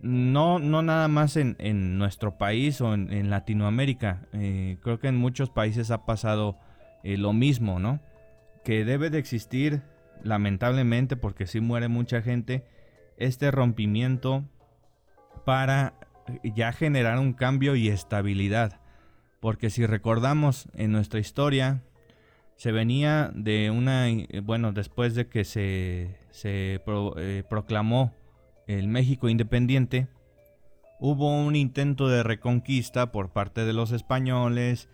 No, 0.00 0.59
no 0.59 0.82
nada 0.82 1.06
más 1.06 1.37
en, 1.37 1.99
nuestro 1.99 2.37
país 2.37 2.80
o 2.80 2.94
en, 2.94 3.30
Latinoamérica. 3.30 4.26
Eh, 4.32 4.78
creo 4.82 4.99
que 4.99 5.09
en 5.09 5.16
muchos 5.16 5.50
países 5.50 5.92
ha 5.92 6.04
pasado 6.04 6.59
eh, 7.04 7.16
lo 7.16 7.32
mismo, 7.32 7.78
¿no? 7.78 8.00
Que 8.64 8.85
debe 8.85 9.11
de 9.11 9.18
existir, 9.18 9.82
lamentablemente, 10.25 11.16
porque 11.16 11.47
sí 11.47 11.61
muere 11.61 11.87
mucha 11.87 12.21
gente, 12.21 12.64
este 13.16 13.52
rompimiento 13.52 14.44
para 15.44 15.94
ya 16.42 16.72
generar 16.72 17.18
un 17.18 17.32
cambio 17.32 17.76
y 17.76 17.88
estabilidad. 17.88 18.80
Porque 19.40 19.70
si 19.70 19.87
recordamos 19.87 20.68
en 20.75 20.92
nuestra 20.92 21.20
historia, 21.20 21.82
se 22.56 22.70
venía 22.70 23.30
de 23.34 23.70
una, 23.70 24.08
eh, 24.08 24.40
bueno, 24.42 24.72
después 24.72 25.14
de 25.14 25.26
que 25.26 25.44
se, 25.44 26.16
se 26.30 26.80
eh, 26.87 27.42
proclamó 27.49 28.14
el 28.68 28.87
México 28.88 29.28
independiente, 29.28 30.06
hubo 31.00 31.37
un 31.37 31.56
intento 31.56 32.08
de 32.08 32.22
reconquista 32.22 33.11
por 33.11 33.32
parte 33.32 33.64
de 33.64 33.72
los 33.72 33.90
españoles 33.90 34.88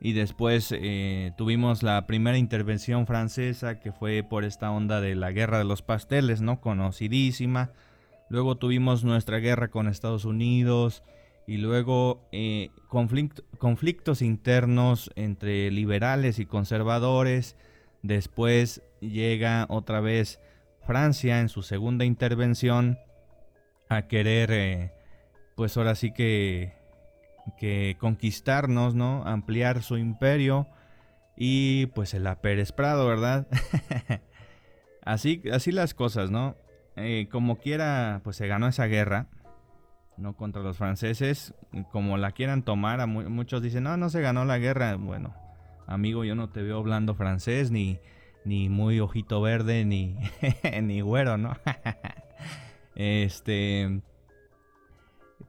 y 0.00 0.12
después 0.12 0.74
eh, 0.76 1.32
tuvimos 1.38 1.82
la 1.82 2.06
primera 2.06 2.36
intervención 2.36 3.06
francesa 3.06 3.80
que 3.80 3.90
fue 3.90 4.22
por 4.22 4.44
esta 4.44 4.70
onda 4.70 5.00
de 5.00 5.14
la 5.14 5.32
guerra 5.32 5.56
de 5.56 5.64
los 5.64 5.80
pasteles, 5.80 6.42
¿no? 6.42 6.60
Conocidísima. 6.60 7.72
Luego 8.28 8.56
tuvimos 8.56 9.04
nuestra 9.04 9.38
guerra 9.38 9.68
con 9.68 9.88
Estados 9.88 10.24
Unidos 10.24 11.02
y 11.46 11.58
luego 11.58 12.26
eh, 12.32 12.70
conflictos 12.88 14.22
internos 14.22 15.10
entre 15.14 15.70
liberales 15.70 16.38
y 16.38 16.46
conservadores. 16.46 17.56
Después 18.02 18.82
llega 19.00 19.66
otra 19.68 20.00
vez 20.00 20.40
Francia 20.86 21.40
en 21.40 21.48
su 21.48 21.62
segunda 21.62 22.04
intervención 22.04 22.98
a 23.88 24.06
querer, 24.08 24.50
eh, 24.52 24.92
pues 25.56 25.76
ahora 25.76 25.94
sí 25.94 26.12
que, 26.12 26.72
que 27.58 27.96
conquistarnos, 27.98 28.94
¿no? 28.94 29.24
Ampliar 29.24 29.82
su 29.82 29.98
imperio. 29.98 30.66
Y 31.36 31.86
pues 31.86 32.14
el 32.14 32.28
Pérez 32.36 32.72
Prado, 32.72 33.06
¿verdad? 33.06 33.46
así, 35.04 35.42
así 35.52 35.72
las 35.72 35.92
cosas, 35.94 36.30
¿no? 36.30 36.56
Eh, 36.96 37.28
como 37.30 37.58
quiera, 37.58 38.20
pues 38.22 38.36
se 38.36 38.46
ganó 38.46 38.68
esa 38.68 38.86
guerra 38.86 39.28
no 40.16 40.36
contra 40.36 40.62
los 40.62 40.76
franceses, 40.76 41.54
como 41.90 42.16
la 42.16 42.32
quieran 42.32 42.62
tomar, 42.62 43.06
muchos 43.06 43.62
dicen, 43.62 43.84
no, 43.84 43.96
no 43.96 44.10
se 44.10 44.20
ganó 44.20 44.44
la 44.44 44.58
guerra. 44.58 44.96
Bueno, 44.96 45.34
amigo, 45.86 46.24
yo 46.24 46.34
no 46.34 46.50
te 46.50 46.62
veo 46.62 46.78
hablando 46.78 47.14
francés, 47.14 47.70
ni, 47.70 47.98
ni 48.44 48.68
muy 48.68 49.00
ojito 49.00 49.40
verde, 49.40 49.84
ni, 49.84 50.16
ni 50.82 51.00
güero, 51.00 51.36
¿no? 51.36 51.56
este, 52.94 54.00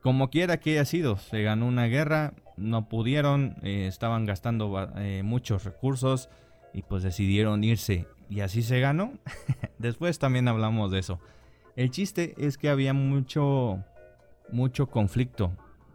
como 0.02 0.30
quiera 0.30 0.58
que 0.58 0.72
haya 0.72 0.86
sido, 0.86 1.18
se 1.18 1.44
ganó 1.44 1.68
una 1.68 1.86
guerra, 1.86 2.34
no 2.58 2.88
pudieron, 2.88 3.58
eh, 3.64 3.88
estaban 3.88 4.26
gastando 4.26 4.92
eh, 4.98 5.22
muchos 5.24 5.64
recursos 5.64 6.30
y 6.74 6.82
pues 6.82 7.04
decidieron 7.04 7.64
irse. 7.64 8.08
Y 8.30 8.42
así 8.42 8.62
se 8.62 8.80
ganó. 8.80 9.14
Después 9.78 10.20
también 10.20 10.48
hablamos 10.48 10.92
de 10.92 11.00
eso. 11.00 11.20
El 11.76 11.92
chiste 11.92 12.34
es 12.38 12.58
que 12.58 12.70
había 12.70 12.94
mucho 12.94 13.84
mucho 14.50 14.88
conflicto, 14.88 15.52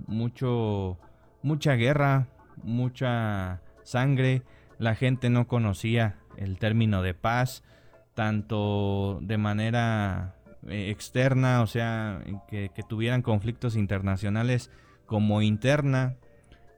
mucho, 0.06 0.98
mucha 1.42 1.74
guerra, 1.74 2.28
mucha 2.62 3.62
sangre. 3.82 4.42
La 4.78 4.94
gente 4.94 5.30
no 5.30 5.46
conocía 5.46 6.18
el 6.36 6.58
término 6.58 7.02
de 7.02 7.14
paz, 7.14 7.62
tanto 8.14 9.18
de 9.22 9.38
manera 9.38 10.36
eh, 10.68 10.90
externa, 10.90 11.62
o 11.62 11.66
sea, 11.66 12.22
que, 12.48 12.70
tuvieran 12.88 13.22
conflictos 13.22 13.76
internacionales, 13.76 14.70
como 15.06 15.42
interna. 15.42 16.16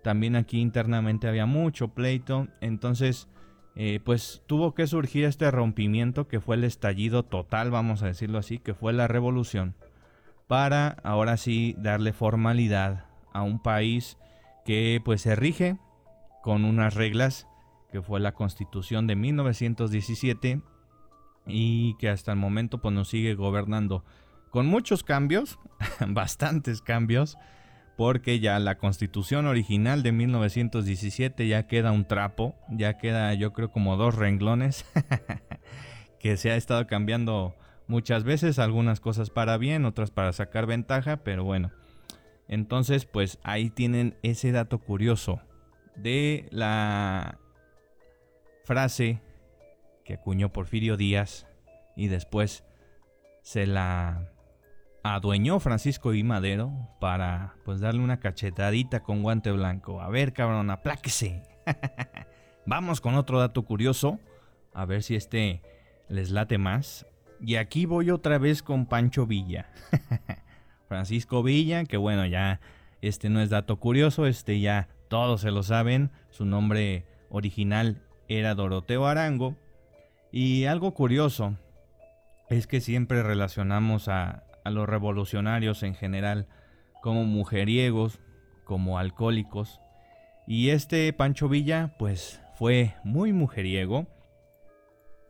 También 0.03 0.35
aquí 0.37 0.61
internamente 0.61 1.29
había 1.29 1.47
mucho 1.47 1.89
pleito. 1.89 2.49
Entonces, 2.61 3.29
eh, 3.75 4.01
pues 4.05 4.43
tuvo 4.47 4.75
que 4.75 4.87
surgir 4.87 5.25
este 5.25 5.51
rompimiento 5.51 6.29
que 6.29 6.41
fue 6.41 6.57
el 6.57 6.65
estallido 6.65 7.23
total, 7.23 7.71
vamos 7.71 8.03
a 8.03 8.07
decirlo 8.07 8.39
así, 8.39 8.59
que 8.59 8.75
fue 8.75 8.93
la 8.93 9.09
revolución 9.09 9.75
para 10.47 10.99
ahora 11.03 11.39
sí 11.39 11.75
darle 11.79 12.13
formalidad 12.13 13.07
a 13.33 13.43
un 13.43 13.63
país 13.63 14.19
que 14.65 15.01
pues 15.05 15.23
se 15.23 15.35
rige 15.35 15.79
con 16.43 16.65
unas 16.65 16.95
reglas 16.95 17.47
que 17.91 18.03
fue 18.03 18.21
la 18.21 18.33
constitución 18.33 19.07
de 19.07 19.17
1917 19.17 20.61
y 21.47 21.97
que 21.97 22.09
hasta 22.09 22.33
el 22.33 22.39
momento 22.39 22.79
pues 22.79 22.95
nos 22.95 23.09
sigue 23.09 23.35
gobernando 23.35 24.05
con 24.51 24.67
muchos 24.67 25.03
cambios, 25.03 25.59
bastantes 26.09 26.83
cambios, 26.83 27.39
porque 27.97 28.41
ya 28.41 28.59
la 28.59 28.79
constitución 28.79 29.47
original 29.47 30.03
de 30.03 30.13
1917 30.13 31.47
ya 31.47 31.67
queda 31.67 31.93
un 31.93 32.07
trapo, 32.07 32.55
ya 32.71 32.99
queda 32.99 33.33
yo 33.35 33.53
creo 33.53 33.71
como 33.71 33.97
dos 33.97 34.15
renglones 34.15 34.85
que 36.19 36.37
se 36.37 36.51
ha 36.51 36.57
estado 36.57 36.87
cambiando 36.87 37.55
muchas 37.87 38.25
veces, 38.25 38.59
algunas 38.59 39.01
cosas 39.01 39.31
para 39.31 39.59
bien, 39.59 39.85
otras 39.85 40.11
para 40.11 40.33
sacar 40.33 40.67
ventaja, 40.67 41.19
pero 41.19 41.45
bueno. 41.45 41.71
Entonces, 42.49 43.07
pues 43.07 43.39
ahí 43.43 43.71
tienen 43.71 44.17
ese 44.23 44.53
dato 44.53 44.79
curioso 44.79 45.41
de 45.97 46.49
la 46.51 47.39
frase 48.65 49.21
que 50.05 50.15
acuñó 50.15 50.53
Porfirio 50.53 50.97
Díaz 50.97 51.47
y 51.97 52.09
después 52.09 52.65
se 53.43 53.67
la 53.67 54.32
adueñó 55.03 55.59
Francisco 55.61 56.15
y 56.15 56.23
Madero 56.23 56.73
para 57.01 57.55
pues 57.65 57.81
darle 57.81 58.03
una 58.03 58.21
cachetadita 58.21 59.03
con 59.03 59.23
guante 59.23 59.51
blanco. 59.51 60.01
A 60.01 60.09
ver, 60.09 60.33
cabrón, 60.33 60.71
apláquese. 60.71 61.43
Vamos 62.67 63.01
con 63.01 63.17
otro 63.17 63.41
dato 63.41 63.65
curioso, 63.65 64.21
a 64.73 64.85
ver 64.85 65.03
si 65.03 65.17
este 65.17 65.63
les 66.09 66.31
late 66.31 66.59
más. 66.59 67.07
Y 67.41 67.57
aquí 67.57 67.87
voy 67.87 68.11
otra 68.11 68.39
vez 68.39 68.63
con 68.63 68.87
Pancho 68.87 69.27
Villa. 69.27 69.71
Francisco 70.89 71.43
Villa, 71.43 71.85
que 71.85 71.97
bueno, 71.97 72.27
ya 72.27 72.61
este 73.01 73.31
no 73.31 73.41
es 73.41 73.51
dato 73.51 73.81
curioso, 73.81 74.27
este 74.27 74.61
ya 74.61 74.89
todos 75.09 75.41
se 75.41 75.51
lo 75.51 75.65
saben. 75.65 76.13
Su 76.31 76.45
nombre 76.45 77.05
original 77.31 78.03
era 78.29 78.55
Doroteo 78.55 79.07
Arango. 79.07 79.57
Y 80.31 80.67
algo 80.67 80.95
curioso 80.95 81.57
es 82.49 82.67
que 82.67 82.81
siempre 82.81 83.23
relacionamos 83.23 84.09
a, 84.09 84.45
a 84.65 84.71
los 84.71 84.89
revolucionarios 84.89 85.83
en 85.83 85.95
general 85.95 86.47
como 87.03 87.25
mujeriegos, 87.25 88.21
como 88.65 88.99
alcohólicos. 88.99 89.81
Y 90.47 90.71
este 90.71 91.13
Pancho 91.13 91.49
Villa 91.49 91.95
pues 91.99 92.41
fue 92.59 92.95
muy 93.05 93.33
mujeriego. 93.33 94.07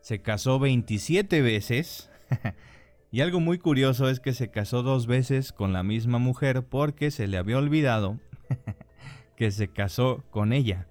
Se 0.01 0.23
casó 0.23 0.59
27 0.59 1.43
veces. 1.43 2.11
y 3.11 3.21
algo 3.21 3.41
muy 3.41 3.59
curioso 3.59 4.09
es 4.09 4.21
que 4.21 4.33
se 4.33 4.51
casó 4.51 4.83
dos 4.83 5.07
veces 5.07 5.53
con 5.53 5.73
la 5.73 5.83
misma 5.83 6.19
mujer 6.19 6.65
porque 6.65 7.11
se 7.11 7.27
le 7.27 7.37
había 7.39 7.59
olvidado 7.59 8.21
que 9.37 9.51
se 9.51 9.69
casó 9.69 10.25
con 10.31 10.53
ella. 10.53 10.87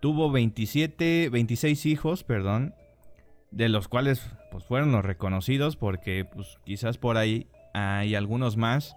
Tuvo 0.00 0.30
27, 0.30 1.30
26 1.30 1.86
hijos, 1.86 2.22
perdón, 2.22 2.74
de 3.56 3.70
los 3.70 3.88
cuales 3.88 4.22
pues 4.50 4.64
fueron 4.64 4.92
los 4.92 5.02
reconocidos 5.02 5.76
porque 5.76 6.26
pues 6.26 6.58
quizás 6.64 6.98
por 6.98 7.16
ahí 7.16 7.46
hay 7.72 8.14
algunos 8.14 8.58
más. 8.58 8.96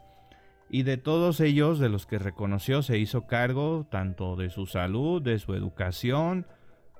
Y 0.69 0.83
de 0.83 0.97
todos 0.97 1.39
ellos 1.39 1.79
de 1.79 1.89
los 1.89 2.05
que 2.05 2.19
reconoció 2.19 2.83
se 2.83 2.99
hizo 2.99 3.25
cargo 3.25 3.87
tanto 3.89 4.35
de 4.35 4.49
su 4.49 4.65
salud, 4.65 5.21
de 5.21 5.39
su 5.39 5.55
educación, 5.55 6.45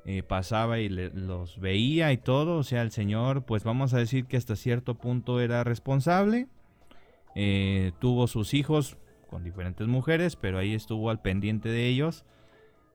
eh, 0.05 0.23
pasaba 0.23 0.79
y 0.79 0.87
los 0.87 1.59
veía 1.59 2.13
y 2.13 2.17
todo, 2.17 2.57
o 2.57 2.63
sea, 2.63 2.81
el 2.81 2.91
señor 2.91 3.43
pues 3.43 3.65
vamos 3.65 3.93
a 3.93 3.97
decir 3.97 4.25
que 4.25 4.37
hasta 4.37 4.55
cierto 4.55 4.95
punto 4.95 5.41
era 5.41 5.63
responsable, 5.65 6.47
eh, 7.35 7.91
tuvo 7.99 8.27
sus 8.27 8.53
hijos 8.53 8.97
con 9.29 9.43
diferentes 9.43 9.85
mujeres, 9.85 10.37
pero 10.37 10.57
ahí 10.57 10.73
estuvo 10.73 11.09
al 11.09 11.21
pendiente 11.21 11.69
de 11.69 11.87
ellos. 11.87 12.23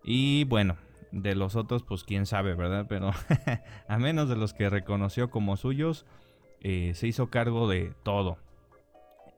Y 0.03 0.45
bueno, 0.45 0.77
de 1.15 1.35
los 1.37 1.55
otros, 1.55 1.85
pues 1.85 2.03
quién 2.03 2.27
sabe, 2.27 2.55
¿verdad? 2.55 2.87
Pero 2.89 3.13
a 3.89 3.99
menos 3.99 4.29
de 4.29 4.37
los 4.37 4.53
que 4.53 4.69
reconoció 4.69 5.31
como 5.31 5.57
suyos, 5.57 6.07
eh, 6.61 6.93
se 6.95 7.07
hizo 7.07 7.31
cargo 7.31 7.69
de 7.69 7.93
todo. 8.03 8.37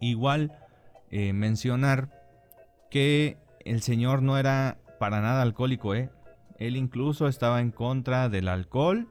Igual 0.00 0.58
eh, 1.10 1.32
mencionar 1.32 2.10
que 2.90 3.36
el 3.64 3.82
señor 3.82 4.22
no 4.22 4.38
era 4.38 4.78
para 4.98 5.20
nada 5.20 5.42
alcohólico, 5.42 5.94
¿eh? 5.94 6.10
Él 6.58 6.76
incluso 6.76 7.28
estaba 7.28 7.60
en 7.60 7.70
contra 7.70 8.30
del 8.30 8.48
alcohol. 8.48 9.08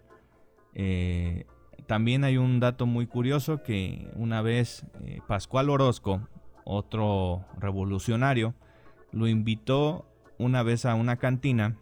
Eh, 0.73 1.45
también 1.85 2.23
hay 2.23 2.37
un 2.37 2.59
dato 2.59 2.87
muy 2.87 3.05
curioso 3.05 3.61
que 3.61 4.09
una 4.15 4.41
vez 4.41 4.87
Pascual 5.27 5.69
Orozco, 5.69 6.27
otro 6.63 7.45
revolucionario, 7.59 8.55
lo 9.11 9.27
invitó 9.27 10.07
una 10.39 10.63
vez 10.63 10.85
a 10.85 10.95
una 10.95 11.17
cantina 11.17 11.77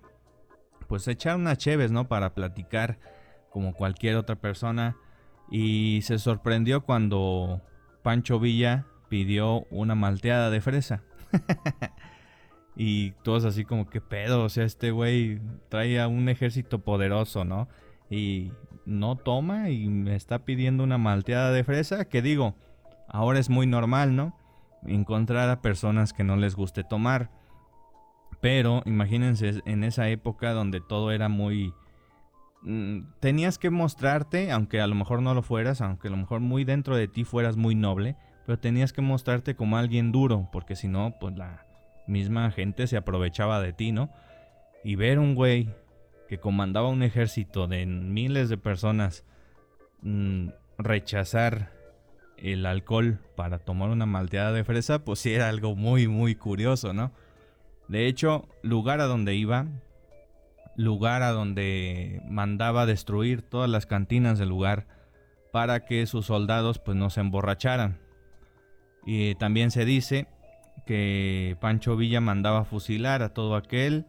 pues 0.93 1.07
echar 1.07 1.38
unas 1.38 1.57
cheves, 1.57 1.91
¿no? 1.91 2.07
Para 2.07 2.35
platicar 2.35 3.00
como 3.50 3.73
cualquier 3.73 4.15
otra 4.15 4.35
persona. 4.35 4.95
Y 5.50 6.01
se 6.03 6.19
sorprendió 6.19 6.81
cuando 6.83 7.63
Pancho 8.03 8.39
Villa 8.39 8.85
pidió 9.09 9.65
una 9.71 9.95
malteada 9.95 10.51
de 10.51 10.62
fresa. 10.62 11.01
y 12.75 13.13
todos 13.23 13.43
así 13.43 13.65
como 13.65 13.89
que 13.89 14.01
pedo, 14.01 14.43
o 14.43 14.50
sea, 14.50 14.65
este 14.65 14.91
güey 14.91 15.41
trae 15.67 16.00
a 16.00 16.07
un 16.07 16.29
ejército 16.29 16.83
poderoso, 16.83 17.43
¿no? 17.43 17.67
Y 18.12 18.51
no 18.85 19.15
toma 19.15 19.71
y 19.71 19.88
me 19.88 20.15
está 20.15 20.45
pidiendo 20.45 20.83
una 20.83 21.00
malteada 21.00 21.51
de 21.51 21.63
fresa, 21.63 22.06
que 22.06 22.21
digo, 22.21 22.53
ahora 23.08 23.39
es 23.39 23.49
muy 23.49 23.65
normal, 23.65 24.15
¿no? 24.15 24.38
Encontrar 24.86 25.49
a 25.49 25.63
personas 25.63 26.13
que 26.13 26.23
no 26.23 26.36
les 26.36 26.53
guste 26.53 26.84
tomar. 26.84 27.32
Pero 28.43 28.84
imagínense 28.86 29.62
en 29.65 29.86
esa 29.86 30.10
época 30.10 30.51
donde 30.51 30.82
todo 30.82 31.13
era 31.13 31.29
muy... 31.29 31.73
Mm, 32.63 33.03
tenías 33.21 33.58
que 33.58 33.69
mostrarte, 33.69 34.51
aunque 34.51 34.82
a 34.82 34.88
lo 34.88 34.95
mejor 34.95 35.21
no 35.21 35.34
lo 35.34 35.43
fueras, 35.43 35.79
aunque 35.79 36.10
a 36.10 36.12
lo 36.12 36.17
mejor 36.17 36.41
muy 36.41 36.65
dentro 36.65 36.97
de 36.97 37.08
ti 37.08 37.23
fueras 37.23 37.56
muy 37.56 37.73
noble, 37.73 38.17
pero 38.45 38.60
tenías 38.60 38.91
que 38.91 39.01
mostrarte 39.01 39.56
como 39.56 39.77
alguien 39.77 40.12
duro, 40.12 40.49
porque 40.51 40.75
si 40.75 40.89
no, 40.89 41.15
pues 41.21 41.38
la 41.38 41.65
misma 42.06 42.51
gente 42.51 42.86
se 42.88 42.97
aprovechaba 42.97 43.62
de 43.62 43.71
ti, 43.71 43.93
¿no? 43.93 44.10
Y 44.84 44.97
ver 44.97 45.19
un 45.19 45.36
güey 45.36 45.69
que 46.27 46.38
comandaba 46.38 46.89
un 46.89 47.01
ejército 47.01 47.67
de 47.67 47.86
miles 47.86 48.49
de 48.49 48.58
personas 48.58 49.23
mm, 50.01 50.49
rechazar 50.77 51.71
el 52.36 52.65
alcohol 52.65 53.21
para 53.38 53.60
tomar 53.60 53.89
una 53.89 54.06
malteada 54.06 54.51
de 54.51 54.65
fresa, 54.65 55.06
pues 55.06 55.19
sí 55.19 55.32
era 55.32 55.47
algo 55.47 55.77
muy, 55.77 56.10
muy 56.10 56.36
curioso, 56.36 56.91
¿no? 56.91 57.13
De 57.93 58.08
hecho, 58.08 58.49
lugar 58.63 59.01
a 59.01 59.03
donde 59.03 59.36
iba, 59.36 59.67
lugar 60.75 61.21
a 61.21 61.29
donde 61.29 62.23
mandaba 62.27 62.88
destruir 62.88 63.43
todas 63.43 63.69
las 63.69 63.86
cantinas 63.86 64.39
del 64.39 64.49
lugar 64.49 64.88
para 65.51 65.86
que 65.86 66.08
sus 66.08 66.25
soldados 66.25 66.79
pues 66.79 66.97
no 66.97 67.12
se 67.12 67.19
emborracharan. 67.19 67.99
Y 69.06 69.36
también 69.36 69.69
se 69.69 69.86
dice 69.86 70.25
que 70.88 71.56
Pancho 71.62 71.95
Villa 71.95 72.19
mandaba 72.19 72.65
fusilar 72.65 73.21
a 73.21 73.29
todo 73.29 73.56
aquel 73.56 74.08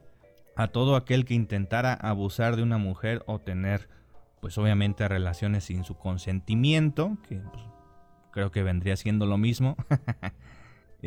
a 0.56 0.68
todo 0.68 0.96
aquel 0.96 1.26
que 1.26 1.34
intentara 1.34 1.92
abusar 1.92 2.56
de 2.56 2.62
una 2.62 2.78
mujer 2.78 3.22
o 3.26 3.38
tener 3.38 3.90
pues 4.40 4.56
obviamente 4.56 5.06
relaciones 5.08 5.64
sin 5.64 5.84
su 5.84 5.98
consentimiento, 5.98 7.18
que 7.28 7.36
pues, 7.36 7.62
creo 8.30 8.50
que 8.50 8.62
vendría 8.62 8.96
siendo 8.96 9.26
lo 9.26 9.36
mismo. 9.36 9.76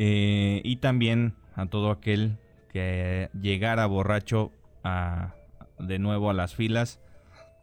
Eh, 0.00 0.60
y 0.62 0.76
también 0.76 1.34
a 1.56 1.66
todo 1.66 1.90
aquel 1.90 2.38
que 2.68 3.30
llegara 3.40 3.86
borracho 3.86 4.52
a, 4.84 5.34
de 5.78 5.98
nuevo 5.98 6.30
a 6.30 6.34
las 6.34 6.54
filas 6.54 7.00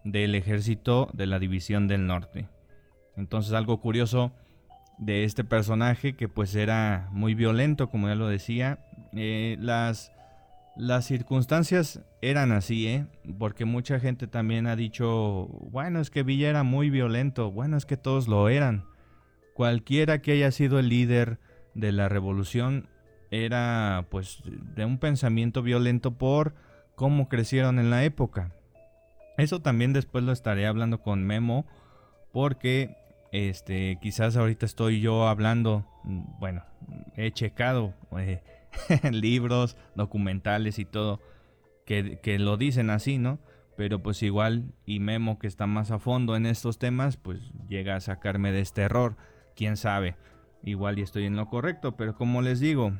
del 0.04 0.36
ejército 0.36 1.10
de 1.14 1.26
la 1.26 1.40
División 1.40 1.88
del 1.88 2.08
Norte. 2.08 2.48
Entonces 3.16 3.54
algo 3.54 3.80
curioso 3.80 4.34
de 4.98 5.24
este 5.24 5.44
personaje 5.44 6.16
que 6.16 6.30
pues 6.30 6.56
era 6.56 7.10
muy 7.12 7.34
violento, 7.34 7.90
como 7.90 8.08
ya 8.08 8.16
lo 8.16 8.28
decía. 8.28 8.80
Eh, 9.14 9.58
las, 9.60 10.12
las 10.76 11.06
circunstancias 11.06 12.02
eran 12.22 12.52
así, 12.52 12.88
¿eh? 12.88 13.06
Porque 13.38 13.66
mucha 13.66 14.00
gente 14.00 14.28
también 14.28 14.68
ha 14.68 14.76
dicho, 14.76 15.48
bueno, 15.72 16.00
es 16.00 16.10
que 16.10 16.24
Villa 16.24 16.50
era 16.50 16.64
muy 16.64 16.90
violento, 16.90 17.52
bueno, 17.52 17.78
es 17.78 17.86
que 17.86 17.98
todos 17.98 18.28
lo 18.28 18.50
eran. 18.50 18.86
Cualquiera 19.54 20.22
que 20.22 20.34
haya 20.34 20.52
sido 20.52 20.80
el 20.80 20.90
líder 20.90 21.40
de 21.74 21.92
la 21.92 22.10
revolución 22.10 22.90
era 23.44 24.06
pues 24.10 24.42
de 24.46 24.86
un 24.86 24.98
pensamiento 24.98 25.62
violento 25.62 26.12
por 26.18 26.56
cómo 26.96 27.28
crecieron 27.28 27.80
en 27.80 27.90
la 27.90 28.04
época. 28.04 28.54
Eso 29.38 29.62
también 29.62 29.92
después 29.92 30.24
lo 30.24 30.32
estaré 30.32 30.66
hablando 30.66 31.02
con 31.02 31.26
Memo 31.26 31.66
porque 32.32 32.96
este 33.32 33.98
quizás 34.02 34.38
ahorita 34.38 34.66
estoy 34.66 35.02
yo 35.02 35.28
hablando, 35.28 35.86
bueno, 36.40 36.64
he 37.16 37.32
checado 37.32 37.94
eh, 38.18 38.42
libros, 39.12 39.76
documentales 39.96 40.80
y 40.80 40.86
todo 40.86 41.20
que, 41.86 42.20
que 42.22 42.40
lo 42.40 42.56
dicen 42.56 42.90
así, 42.90 43.18
¿no? 43.18 43.40
Pero 43.76 44.02
pues 44.02 44.24
igual 44.24 44.74
y 44.86 45.00
Memo 45.02 45.38
que 45.38 45.48
está 45.48 45.68
más 45.68 45.92
a 45.92 46.00
fondo 46.00 46.38
en 46.38 46.46
estos 46.46 46.80
temas, 46.80 47.18
pues 47.18 47.52
llega 47.68 47.98
a 47.98 48.02
sacarme 48.02 48.54
de 48.54 48.62
este 48.62 48.84
error, 48.84 49.18
quién 49.56 49.76
sabe. 49.76 50.16
Igual 50.64 50.98
y 50.98 51.02
estoy 51.02 51.26
en 51.26 51.36
lo 51.36 51.48
correcto, 51.48 51.96
pero 51.98 52.16
como 52.16 52.42
les 52.42 52.60
digo, 52.60 52.94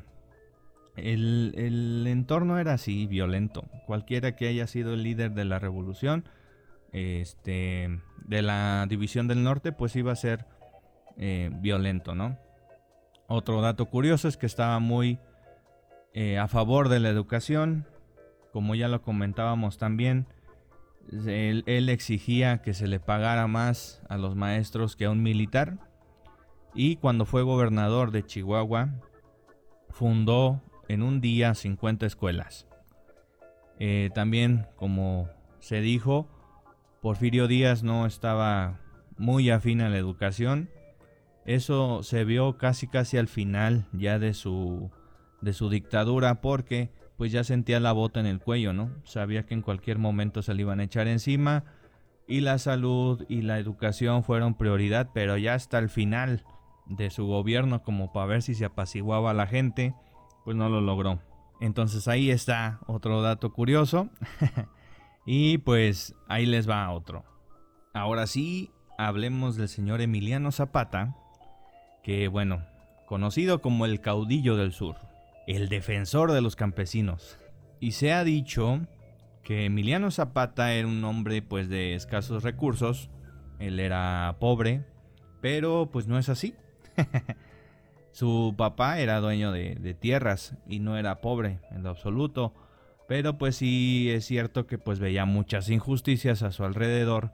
el, 0.96 2.04
entorno 2.06 2.58
era 2.58 2.74
así, 2.74 3.06
violento. 3.06 3.64
Cualquiera 3.86 4.34
que 4.34 4.48
haya 4.48 4.66
sido 4.66 4.94
el 4.94 5.02
líder 5.02 5.32
de 5.32 5.44
la 5.44 5.58
revolución, 5.58 6.24
este, 6.92 8.00
de 8.24 8.42
la 8.42 8.86
división 8.88 9.28
del 9.28 9.42
norte, 9.42 9.72
pues 9.72 9.94
iba 9.96 10.12
a 10.12 10.16
ser 10.16 10.46
eh, 11.18 11.50
violento, 11.60 12.14
¿no? 12.14 12.38
Otro 13.28 13.60
dato 13.60 13.86
curioso 13.86 14.28
es 14.28 14.36
que 14.36 14.46
estaba 14.46 14.78
muy 14.78 15.18
eh, 16.14 16.38
a 16.38 16.48
favor 16.48 16.88
de 16.88 17.00
la 17.00 17.08
educación, 17.08 17.86
como 18.52 18.74
ya 18.74 18.88
lo 18.88 19.02
comentábamos 19.02 19.78
también. 19.78 20.26
Él, 21.26 21.62
él, 21.66 21.88
exigía 21.88 22.62
que 22.62 22.74
se 22.74 22.88
le 22.88 22.98
pagara 22.98 23.46
más 23.46 24.02
a 24.08 24.16
los 24.16 24.34
maestros 24.34 24.96
que 24.96 25.04
a 25.04 25.10
un 25.10 25.22
militar. 25.22 25.78
Y 26.74 26.96
cuando 26.96 27.26
fue 27.26 27.42
gobernador 27.42 28.10
de 28.10 28.24
Chihuahua, 28.24 28.90
fundó 29.90 30.62
en 30.88 31.02
un 31.02 31.20
día 31.20 31.54
50 31.54 32.06
escuelas. 32.06 32.66
Eh, 33.78 34.10
también, 34.14 34.66
como 34.76 35.28
se 35.60 35.80
dijo, 35.80 36.28
Porfirio 37.02 37.46
Díaz 37.46 37.82
no 37.82 38.06
estaba 38.06 38.80
muy 39.18 39.50
afín 39.50 39.80
a 39.80 39.88
la 39.88 39.98
educación. 39.98 40.70
Eso 41.44 42.02
se 42.02 42.24
vio 42.24 42.58
casi 42.58 42.88
casi 42.88 43.18
al 43.18 43.28
final 43.28 43.86
ya 43.92 44.18
de 44.18 44.34
su, 44.34 44.90
de 45.40 45.52
su 45.52 45.70
dictadura 45.70 46.40
porque 46.40 46.90
pues 47.16 47.32
ya 47.32 47.44
sentía 47.44 47.80
la 47.80 47.92
bota 47.92 48.20
en 48.20 48.26
el 48.26 48.40
cuello, 48.40 48.72
¿no? 48.72 48.90
Sabía 49.04 49.46
que 49.46 49.54
en 49.54 49.62
cualquier 49.62 49.98
momento 49.98 50.42
se 50.42 50.54
le 50.54 50.62
iban 50.62 50.80
a 50.80 50.84
echar 50.84 51.08
encima 51.08 51.64
y 52.26 52.40
la 52.40 52.58
salud 52.58 53.24
y 53.28 53.42
la 53.42 53.58
educación 53.58 54.24
fueron 54.24 54.54
prioridad, 54.54 55.10
pero 55.14 55.36
ya 55.36 55.54
hasta 55.54 55.78
el 55.78 55.88
final 55.88 56.44
de 56.86 57.10
su 57.10 57.26
gobierno 57.26 57.82
como 57.82 58.12
para 58.12 58.26
ver 58.26 58.42
si 58.42 58.54
se 58.54 58.64
apaciguaba 58.64 59.32
la 59.32 59.46
gente 59.46 59.94
pues 60.46 60.56
no 60.56 60.68
lo 60.68 60.80
logró. 60.80 61.18
Entonces 61.60 62.06
ahí 62.06 62.30
está 62.30 62.78
otro 62.86 63.20
dato 63.20 63.52
curioso. 63.52 64.08
y 65.26 65.58
pues 65.58 66.14
ahí 66.28 66.46
les 66.46 66.70
va 66.70 66.88
otro. 66.92 67.24
Ahora 67.92 68.28
sí, 68.28 68.70
hablemos 68.96 69.56
del 69.56 69.68
señor 69.68 70.00
Emiliano 70.00 70.52
Zapata, 70.52 71.16
que 72.04 72.28
bueno, 72.28 72.64
conocido 73.06 73.60
como 73.60 73.86
el 73.86 74.00
caudillo 74.00 74.56
del 74.56 74.72
sur, 74.72 74.94
el 75.48 75.68
defensor 75.68 76.30
de 76.30 76.42
los 76.42 76.54
campesinos. 76.54 77.40
Y 77.80 77.90
se 77.90 78.12
ha 78.12 78.22
dicho 78.22 78.86
que 79.42 79.64
Emiliano 79.64 80.12
Zapata 80.12 80.74
era 80.74 80.86
un 80.86 81.02
hombre 81.02 81.42
pues 81.42 81.68
de 81.68 81.96
escasos 81.96 82.44
recursos, 82.44 83.10
él 83.58 83.80
era 83.80 84.36
pobre, 84.38 84.84
pero 85.40 85.90
pues 85.92 86.06
no 86.06 86.20
es 86.20 86.28
así. 86.28 86.54
Su 88.16 88.54
papá 88.56 88.98
era 88.98 89.20
dueño 89.20 89.52
de, 89.52 89.92
tierras 89.92 90.56
y 90.66 90.78
no 90.78 90.96
era 90.96 91.20
pobre 91.20 91.58
en 91.70 91.82
lo 91.82 91.90
absoluto, 91.90 92.54
pero 93.06 93.36
pues 93.36 93.56
sí 93.56 94.08
es 94.10 94.24
cierto 94.24 94.66
que 94.66 94.78
pues 94.78 95.00
veía 95.00 95.26
muchas 95.26 95.68
injusticias 95.68 96.42
a 96.42 96.50
su 96.50 96.64
alrededor 96.64 97.30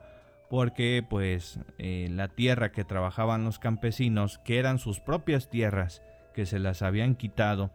porque 0.49 1.01
pues 1.09 1.57
eh, 1.77 2.09
la 2.11 2.27
tierra 2.27 2.73
que 2.73 2.83
trabajaban 2.83 3.45
los 3.45 3.59
campesinos, 3.59 4.39
que 4.39 4.59
eran 4.59 4.77
sus 4.77 4.99
propias 4.99 5.49
tierras, 5.49 6.01
que 6.33 6.45
se 6.45 6.59
las 6.59 6.81
habían 6.81 7.15
quitado, 7.15 7.71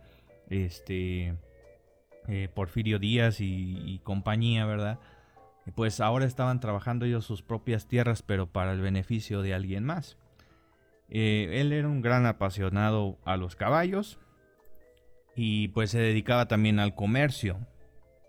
este, 0.50 1.34
eh, 2.26 2.50
Porfirio 2.52 2.98
Díaz 2.98 3.40
y, 3.40 4.02
compañía, 4.04 4.66
¿verdad? 4.66 4.98
Pues 5.74 6.00
ahora 6.00 6.26
estaban 6.26 6.60
trabajando 6.60 7.06
ellos 7.06 7.24
sus 7.24 7.40
propias 7.40 7.88
tierras, 7.88 8.20
pero 8.20 8.52
para 8.52 8.72
el 8.72 8.82
beneficio 8.82 9.40
de 9.40 9.54
alguien 9.54 9.82
más. 9.82 10.18
Eh, 11.08 11.60
él 11.60 11.72
era 11.72 11.88
un 11.88 12.02
gran 12.02 12.26
apasionado 12.26 13.18
a 13.24 13.36
los 13.36 13.56
caballos 13.56 14.18
y 15.34 15.68
pues 15.68 15.90
se 15.90 16.00
dedicaba 16.00 16.48
también 16.48 16.78
al 16.78 16.94
comercio. 16.94 17.58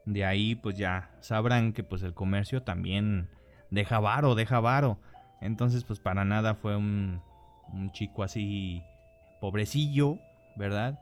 De 0.06 0.26
ahí 0.26 0.56
pues 0.56 0.78
ya 0.78 1.12
sabrán 1.20 1.74
que 1.74 1.84
pues 1.84 2.04
el 2.04 2.14
comercio 2.14 2.64
también 2.64 3.30
deja 3.70 4.00
varo, 4.00 4.36
deja 4.36 4.60
varo. 4.60 5.00
Entonces, 5.42 5.84
pues 5.84 6.00
para 6.00 6.26
nada 6.26 6.56
fue 6.56 6.76
un, 6.76 7.22
un 7.72 7.92
chico 7.92 8.24
así 8.24 8.84
pobrecillo, 9.40 10.20
¿verdad? 10.56 11.00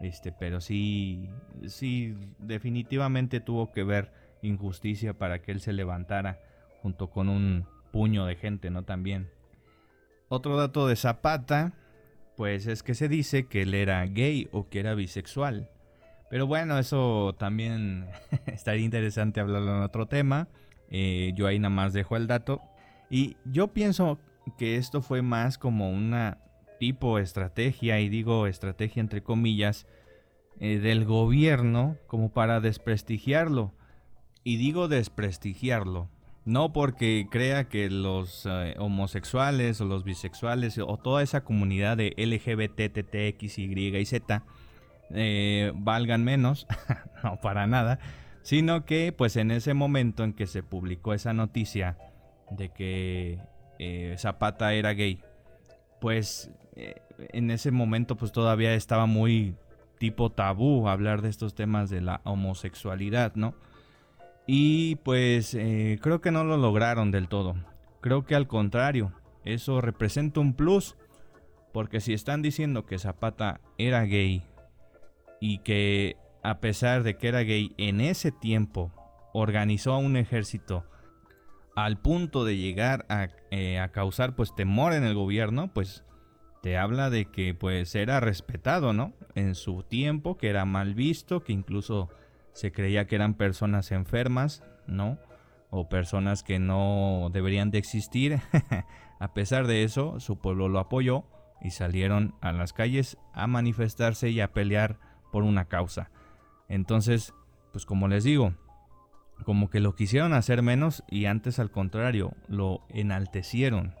Este, 0.00 0.32
pero 0.32 0.60
sí, 0.60 1.28
sí, 1.66 2.16
definitivamente 2.38 3.40
tuvo 3.40 3.72
que 3.72 3.84
ver 3.84 4.12
injusticia 4.42 5.14
para 5.14 5.40
que 5.40 5.52
él 5.52 5.60
se 5.60 5.72
levantara 5.72 6.40
junto 6.80 7.10
con 7.10 7.28
un 7.28 7.66
puño 7.92 8.26
de 8.26 8.36
gente, 8.36 8.70
¿no? 8.70 8.84
También. 8.84 9.30
Otro 10.34 10.56
dato 10.56 10.86
de 10.86 10.96
Zapata, 10.96 11.74
pues 12.38 12.66
es 12.66 12.82
que 12.82 12.94
se 12.94 13.06
dice 13.06 13.48
que 13.48 13.60
él 13.60 13.74
era 13.74 14.02
gay 14.06 14.48
o 14.50 14.66
que 14.66 14.80
era 14.80 14.94
bisexual. 14.94 15.68
Pero 16.30 16.46
bueno, 16.46 16.78
eso 16.78 17.34
también 17.38 18.06
estaría 18.46 18.82
interesante 18.82 19.40
hablarlo 19.40 19.76
en 19.76 19.82
otro 19.82 20.06
tema. 20.06 20.48
Eh, 20.88 21.32
yo 21.34 21.46
ahí 21.46 21.58
nada 21.58 21.74
más 21.74 21.92
dejo 21.92 22.16
el 22.16 22.28
dato. 22.28 22.62
Y 23.10 23.36
yo 23.44 23.74
pienso 23.74 24.18
que 24.56 24.76
esto 24.76 25.02
fue 25.02 25.20
más 25.20 25.58
como 25.58 25.90
una 25.90 26.38
tipo 26.80 27.18
estrategia, 27.18 28.00
y 28.00 28.08
digo 28.08 28.46
estrategia 28.46 29.00
entre 29.00 29.22
comillas, 29.22 29.86
eh, 30.60 30.78
del 30.78 31.04
gobierno 31.04 31.98
como 32.06 32.32
para 32.32 32.60
desprestigiarlo. 32.60 33.74
Y 34.44 34.56
digo 34.56 34.88
desprestigiarlo, 34.88 36.08
no 36.44 36.72
porque 36.72 37.26
crea 37.30 37.68
que 37.68 37.88
los 37.90 38.46
eh, 38.46 38.74
homosexuales 38.78 39.80
o 39.80 39.84
los 39.84 40.04
bisexuales 40.04 40.78
o 40.78 40.96
toda 40.96 41.22
esa 41.22 41.44
comunidad 41.44 41.96
de 41.96 42.14
LGBT, 42.16 42.92
TTX, 42.92 43.58
Y 43.58 43.96
y 43.96 44.04
Z 44.04 44.42
valgan 45.74 46.24
menos, 46.24 46.66
no 47.22 47.40
para 47.40 47.66
nada, 47.66 47.98
sino 48.42 48.84
que 48.84 49.12
pues 49.12 49.36
en 49.36 49.50
ese 49.50 49.74
momento 49.74 50.24
en 50.24 50.32
que 50.32 50.46
se 50.46 50.62
publicó 50.62 51.14
esa 51.14 51.32
noticia 51.32 51.96
de 52.50 52.70
que 52.70 53.38
eh, 53.78 54.14
Zapata 54.18 54.74
era 54.74 54.92
gay, 54.92 55.20
pues 56.00 56.50
eh, 56.76 57.00
en 57.32 57.50
ese 57.50 57.70
momento 57.70 58.16
pues 58.16 58.32
todavía 58.32 58.74
estaba 58.74 59.06
muy 59.06 59.56
tipo 59.98 60.30
tabú 60.30 60.88
hablar 60.88 61.22
de 61.22 61.28
estos 61.28 61.54
temas 61.54 61.88
de 61.88 62.00
la 62.00 62.20
homosexualidad, 62.24 63.34
¿no? 63.34 63.54
Y 64.46 64.96
pues 64.96 65.54
eh, 65.54 65.98
creo 66.02 66.20
que 66.20 66.30
no 66.30 66.44
lo 66.44 66.56
lograron 66.56 67.10
del 67.10 67.28
todo. 67.28 67.54
Creo 68.00 68.24
que 68.24 68.34
al 68.34 68.48
contrario, 68.48 69.12
eso 69.44 69.80
representa 69.80 70.40
un 70.40 70.54
plus. 70.54 70.96
Porque 71.72 72.00
si 72.00 72.12
están 72.12 72.42
diciendo 72.42 72.84
que 72.84 72.98
Zapata 72.98 73.60
era 73.78 74.02
gay 74.02 74.42
y 75.40 75.58
que 75.58 76.16
a 76.42 76.60
pesar 76.60 77.02
de 77.02 77.16
que 77.16 77.28
era 77.28 77.40
gay, 77.40 77.74
en 77.78 78.00
ese 78.00 78.30
tiempo 78.30 78.92
organizó 79.32 79.96
un 79.96 80.16
ejército 80.16 80.84
al 81.74 81.98
punto 81.98 82.44
de 82.44 82.56
llegar 82.56 83.06
eh, 83.50 83.78
a, 83.78 83.88
causar 83.88 84.34
pues 84.34 84.54
temor 84.54 84.92
en 84.92 85.04
el 85.04 85.14
gobierno, 85.14 85.72
pues 85.72 86.04
te 86.60 86.76
habla 86.76 87.10
de 87.10 87.26
que 87.26 87.54
pues 87.54 87.94
era 87.94 88.20
respetado, 88.20 88.92
¿no? 88.92 89.14
En 89.34 89.54
su 89.54 89.82
tiempo, 89.82 90.36
que 90.36 90.48
era 90.48 90.64
mal 90.64 90.94
visto, 90.94 91.42
que 91.42 91.52
incluso 91.52 92.10
se 92.52 92.72
creía 92.72 93.06
que 93.06 93.16
eran 93.16 93.34
personas 93.34 93.92
enfermas, 93.92 94.62
¿no? 94.86 95.18
O 95.70 95.88
personas 95.88 96.42
que 96.42 96.58
no 96.58 97.30
deberían 97.32 97.70
de 97.70 97.78
existir. 97.78 98.40
a 99.20 99.34
pesar 99.34 99.66
de 99.66 99.84
eso, 99.84 100.20
su 100.20 100.38
pueblo 100.38 100.68
lo 100.68 100.78
apoyó 100.78 101.24
y 101.62 101.70
salieron 101.70 102.34
a 102.40 102.52
las 102.52 102.72
calles 102.72 103.16
a 103.32 103.46
manifestarse 103.46 104.30
y 104.30 104.40
a 104.40 104.52
pelear 104.52 104.98
por 105.30 105.44
una 105.44 105.66
causa. 105.66 106.10
Entonces, 106.68 107.32
pues 107.72 107.86
como 107.86 108.08
les 108.08 108.24
digo, 108.24 108.54
como 109.44 109.70
que 109.70 109.80
lo 109.80 109.94
quisieron 109.94 110.34
hacer 110.34 110.62
menos 110.62 111.04
y 111.08 111.26
antes 111.26 111.58
al 111.58 111.70
contrario, 111.70 112.34
lo 112.48 112.80
enaltecieron. 112.88 113.94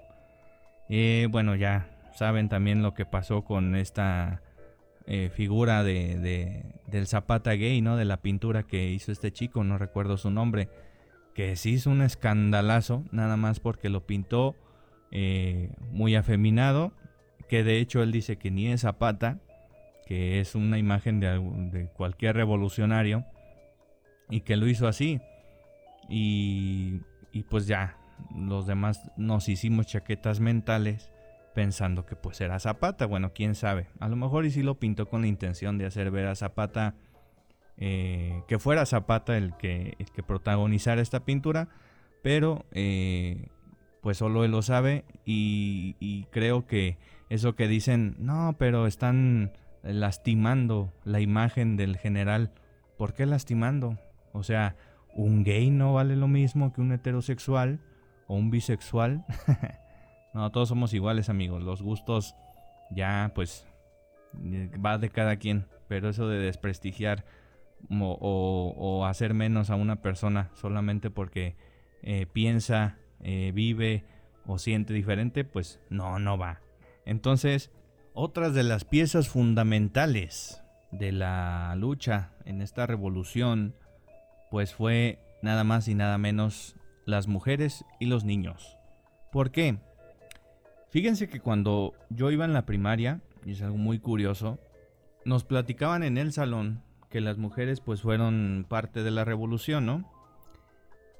Eh, 0.88 1.28
bueno, 1.30 1.54
ya 1.54 1.88
saben 2.14 2.48
también 2.48 2.82
lo 2.82 2.94
que 2.94 3.06
pasó 3.06 3.44
con 3.44 3.76
esta 3.76 4.42
eh, 5.06 5.30
figura 5.34 5.82
de, 5.82 6.64
del 6.86 7.06
Zapata 7.06 7.52
gay, 7.52 7.80
¿no? 7.80 7.96
De 7.96 8.04
la 8.04 8.18
pintura 8.18 8.62
que 8.62 8.90
hizo 8.90 9.10
este 9.12 9.32
chico, 9.32 9.64
no 9.64 9.78
recuerdo 9.78 10.16
su 10.16 10.30
nombre, 10.30 10.68
que 11.34 11.56
se 11.56 11.70
hizo 11.70 11.90
un 11.90 12.02
escandalazo, 12.02 13.04
nada 13.10 13.36
más 13.36 13.58
porque 13.58 13.88
lo 13.88 14.06
pintó 14.06 14.54
eh, 15.10 15.70
muy 15.90 16.14
afeminado, 16.14 16.92
que 17.48 17.64
de 17.64 17.78
hecho 17.78 18.02
él 18.02 18.12
dice 18.12 18.36
que 18.36 18.50
ni 18.50 18.68
es 18.68 18.82
Zapata, 18.82 19.40
que 20.06 20.40
es 20.40 20.54
una 20.54 20.78
imagen 20.78 21.20
de, 21.20 21.88
cualquier 21.94 22.36
revolucionario 22.36 23.24
y 24.30 24.40
que 24.40 24.56
lo 24.56 24.68
hizo 24.68 24.88
así. 24.88 25.20
Y, 26.08 27.00
pues 27.50 27.66
ya, 27.66 27.96
los 28.34 28.66
demás 28.66 29.00
nos 29.16 29.48
hicimos 29.48 29.86
chaquetas 29.86 30.40
mentales 30.40 31.10
pensando 31.54 32.06
que 32.06 32.16
pues 32.16 32.40
era 32.40 32.58
Zapata. 32.58 33.06
Bueno, 33.06 33.32
quién 33.34 33.54
sabe. 33.54 33.88
A 34.00 34.08
lo 34.08 34.16
mejor 34.16 34.44
y 34.44 34.50
sí 34.50 34.62
lo 34.62 34.78
pintó 34.78 35.08
con 35.08 35.22
la 35.22 35.26
intención 35.26 35.78
de 35.78 35.86
hacer 35.86 36.10
ver 36.10 36.26
a 36.26 36.34
Zapata, 36.34 36.94
eh, 37.76 38.42
que 38.48 38.58
fuera 38.58 38.86
Zapata 38.86 39.36
el 39.36 39.56
que, 39.56 39.94
el 39.98 40.10
que 40.10 40.22
protagonizara 40.22 41.00
esta 41.00 41.24
pintura. 41.24 41.68
Pero 42.22 42.64
eh, 42.72 43.48
pues 44.00 44.18
solo 44.18 44.44
él 44.44 44.52
lo 44.52 44.62
sabe 44.62 45.04
y, 45.24 45.96
y 45.98 46.24
creo 46.30 46.66
que 46.66 46.98
eso 47.28 47.56
que 47.56 47.66
dicen, 47.66 48.14
no, 48.18 48.54
pero 48.58 48.86
están 48.86 49.52
lastimando 49.82 50.92
la 51.04 51.20
imagen 51.20 51.76
del 51.76 51.96
general. 51.96 52.52
¿Por 52.96 53.14
qué 53.14 53.26
lastimando? 53.26 53.98
O 54.32 54.42
sea, 54.42 54.76
¿un 55.14 55.42
gay 55.42 55.70
no 55.70 55.94
vale 55.94 56.16
lo 56.16 56.28
mismo 56.28 56.72
que 56.72 56.80
un 56.80 56.92
heterosexual 56.92 57.80
o 58.28 58.36
un 58.36 58.50
bisexual? 58.50 59.24
no, 60.34 60.50
todos 60.50 60.68
somos 60.68 60.94
iguales 60.94 61.28
amigos. 61.28 61.62
Los 61.62 61.82
gustos 61.82 62.34
ya 62.90 63.32
pues 63.34 63.66
va 64.34 64.98
de 64.98 65.10
cada 65.10 65.36
quien. 65.36 65.66
Pero 65.88 66.08
eso 66.08 66.28
de 66.28 66.38
desprestigiar 66.38 67.24
o, 67.90 69.04
hacer 69.06 69.34
menos 69.34 69.70
a 69.70 69.74
una 69.74 69.96
persona 69.96 70.50
solamente 70.54 71.10
porque 71.10 71.56
eh, 72.02 72.26
piensa, 72.32 72.96
eh, 73.20 73.52
vive 73.54 74.04
o 74.46 74.58
siente 74.58 74.94
diferente, 74.94 75.44
pues 75.44 75.80
no, 75.90 76.18
no 76.18 76.38
va. 76.38 76.60
Entonces, 77.04 77.70
otras 78.14 78.54
de 78.54 78.62
las 78.62 78.84
piezas 78.84 79.28
fundamentales 79.28 80.62
de 80.92 81.12
la 81.12 81.74
lucha 81.76 82.32
en 82.44 82.62
esta 82.62 82.86
revolución, 82.86 83.74
pues 84.50 84.74
fue 84.74 85.18
nada 85.42 85.64
más 85.64 85.88
y 85.88 85.94
nada 85.94 86.18
menos 86.18 86.76
las 87.04 87.26
mujeres 87.26 87.84
y 88.00 88.06
los 88.06 88.24
niños. 88.24 88.78
¿Por 89.30 89.50
qué? 89.50 89.78
Fíjense 90.92 91.26
que 91.30 91.40
cuando 91.40 91.94
yo 92.10 92.30
iba 92.30 92.44
en 92.44 92.52
la 92.52 92.66
primaria, 92.66 93.22
y 93.46 93.52
es 93.52 93.62
algo 93.62 93.78
muy 93.78 93.98
curioso, 93.98 94.58
nos 95.24 95.42
platicaban 95.42 96.02
en 96.02 96.18
el 96.18 96.34
salón 96.34 96.82
que 97.08 97.22
las 97.22 97.38
mujeres 97.38 97.80
pues 97.80 98.02
fueron 98.02 98.66
parte 98.68 99.02
de 99.02 99.10
la 99.10 99.24
revolución, 99.24 99.86
¿no? 99.86 100.12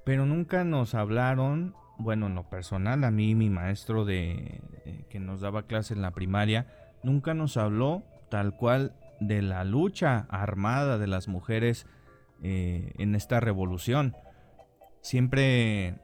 Pero 0.04 0.26
nunca 0.26 0.62
nos 0.64 0.94
hablaron, 0.94 1.74
bueno, 1.96 2.26
en 2.26 2.35
lo 2.35 2.50
personal, 2.50 3.02
a 3.02 3.11
mí 3.11 3.35
mi 3.35 3.48
maestro 3.48 4.04
de 4.04 4.61
eh, 4.85 5.06
que 5.08 5.20
nos 5.20 5.40
daba 5.40 5.66
clase 5.66 5.94
en 5.94 6.02
la 6.02 6.11
primaria, 6.11 6.66
nunca 7.02 7.32
nos 7.32 7.56
habló 7.56 8.02
tal 8.30 8.54
cual 8.54 8.94
de 9.20 9.40
la 9.40 9.64
lucha 9.64 10.26
armada 10.28 10.98
de 10.98 11.06
las 11.06 11.28
mujeres 11.28 11.87
eh, 12.42 12.92
en 12.98 13.14
esta 13.14 13.40
revolución. 13.40 14.16
Siempre 15.00 15.94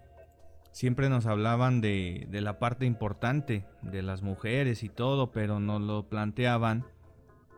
siempre 0.72 1.08
nos 1.08 1.26
hablaban 1.26 1.80
de, 1.80 2.26
de 2.30 2.40
la 2.40 2.58
parte 2.58 2.86
importante 2.86 3.64
de 3.82 4.02
las 4.02 4.22
mujeres 4.22 4.82
y 4.82 4.88
todo, 4.88 5.30
pero 5.32 5.60
nos 5.60 5.80
lo 5.80 6.08
planteaban 6.08 6.84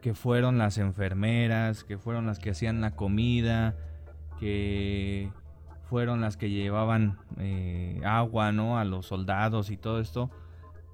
que 0.01 0.15
fueron 0.15 0.59
las 0.59 0.79
enfermeras, 0.79 1.85
que 1.85 1.99
fueron 1.99 2.27
las 2.27 2.39
que 2.39 2.51
hacían 2.51 2.81
la 2.81 2.97
comida, 2.97 3.75
que 4.39 5.31
fueron 5.91 6.21
las 6.21 6.37
que 6.37 6.51
llevaban 6.51 7.19
eh, 7.39 8.01
agua, 8.05 8.53
¿no? 8.53 8.79
A 8.79 8.85
los 8.85 9.07
soldados 9.07 9.71
y 9.71 9.77
todo 9.77 10.01
esto. 10.01 10.31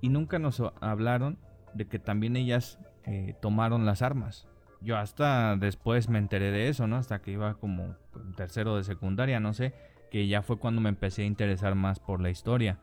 Y 0.00 0.08
nunca 0.08 0.38
nos 0.38 0.62
hablaron 0.80 1.38
de 1.74 1.86
que 1.86 1.98
también 1.98 2.36
ellas 2.36 2.78
eh, 3.04 3.34
tomaron 3.40 3.86
las 3.86 4.02
armas. 4.02 4.48
Yo 4.80 4.96
hasta 4.96 5.56
después 5.56 6.08
me 6.08 6.18
enteré 6.18 6.50
de 6.50 6.68
eso, 6.68 6.86
¿no? 6.86 6.96
Hasta 6.96 7.20
que 7.20 7.32
iba 7.32 7.54
como 7.54 7.94
tercero 8.36 8.76
de 8.76 8.84
secundaria, 8.84 9.40
no 9.40 9.52
sé, 9.54 9.74
que 10.10 10.26
ya 10.28 10.42
fue 10.42 10.58
cuando 10.58 10.80
me 10.80 10.88
empecé 10.88 11.22
a 11.22 11.26
interesar 11.26 11.74
más 11.74 12.00
por 12.00 12.20
la 12.20 12.30
historia. 12.30 12.78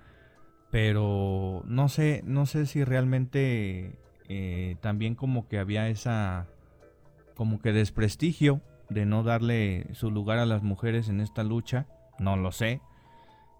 Pero 0.72 1.64
no 1.66 1.90
sé, 1.90 2.22
no 2.26 2.46
sé 2.46 2.66
si 2.66 2.84
realmente 2.84 4.00
eh, 4.28 4.76
también 4.82 5.16
como 5.16 5.48
que 5.48 5.60
había 5.60 5.88
esa 5.90 6.48
como 7.36 7.60
que 7.60 7.74
desprestigio 7.74 8.62
de 8.90 9.06
no 9.06 9.24
darle 9.24 9.88
su 9.94 10.12
lugar 10.12 10.38
a 10.40 10.46
las 10.46 10.64
mujeres 10.64 11.10
en 11.10 11.20
esta 11.20 11.44
lucha, 11.44 11.88
no 12.20 12.38
lo 12.38 12.52
sé. 12.52 12.82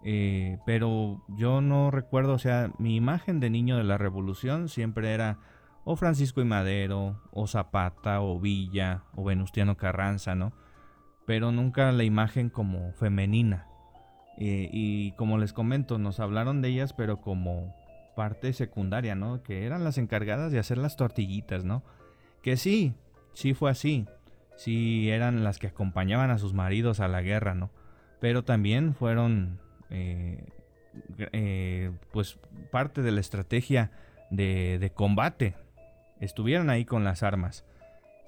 Eh, 0.04 0.58
pero 0.66 1.22
yo 1.28 1.60
no 1.60 1.90
recuerdo, 1.90 2.34
o 2.34 2.38
sea, 2.38 2.70
mi 2.78 2.94
imagen 2.94 3.40
de 3.40 3.50
niño 3.50 3.76
de 3.76 3.84
la 3.84 3.96
revolución 3.96 4.68
siempre 4.68 5.12
era 5.12 5.38
o 5.84 5.96
Francisco 5.96 6.40
y 6.40 6.44
Madero, 6.44 7.20
o 7.30 7.46
Zapata, 7.46 8.20
o 8.20 8.38
Villa, 8.40 9.02
o 9.14 9.24
Venustiano 9.24 9.76
Carranza, 9.76 10.34
¿no? 10.34 10.52
Pero 11.26 11.52
nunca 11.52 11.90
la 11.92 12.04
imagen 12.04 12.50
como 12.50 12.92
femenina. 12.92 13.66
Eh, 14.36 14.68
y 14.72 15.12
como 15.12 15.38
les 15.38 15.52
comento, 15.52 15.98
nos 15.98 16.20
hablaron 16.20 16.60
de 16.60 16.68
ellas, 16.68 16.92
pero 16.92 17.20
como 17.20 17.74
parte 18.14 18.52
secundaria, 18.52 19.14
¿no? 19.14 19.42
Que 19.42 19.66
eran 19.66 19.84
las 19.84 19.98
encargadas 19.98 20.52
de 20.52 20.58
hacer 20.58 20.78
las 20.78 20.96
tortillitas, 20.96 21.64
¿no? 21.64 21.82
Que 22.42 22.56
sí, 22.56 22.94
sí 23.32 23.54
fue 23.54 23.70
así. 23.70 24.06
Sí 24.56 25.10
eran 25.10 25.44
las 25.44 25.58
que 25.58 25.66
acompañaban 25.66 26.30
a 26.30 26.38
sus 26.38 26.54
maridos 26.54 27.00
a 27.00 27.08
la 27.08 27.22
guerra, 27.22 27.54
¿no? 27.54 27.70
Pero 28.20 28.44
también 28.44 28.94
fueron, 28.94 29.60
eh, 29.90 30.46
eh, 31.32 31.90
pues, 32.12 32.38
parte 32.70 33.02
de 33.02 33.12
la 33.12 33.20
estrategia 33.20 33.90
de, 34.30 34.92
combate. 34.94 35.54
Estuvieron 36.20 36.70
ahí 36.70 36.84
con 36.84 37.04
las 37.04 37.22
armas. 37.22 37.64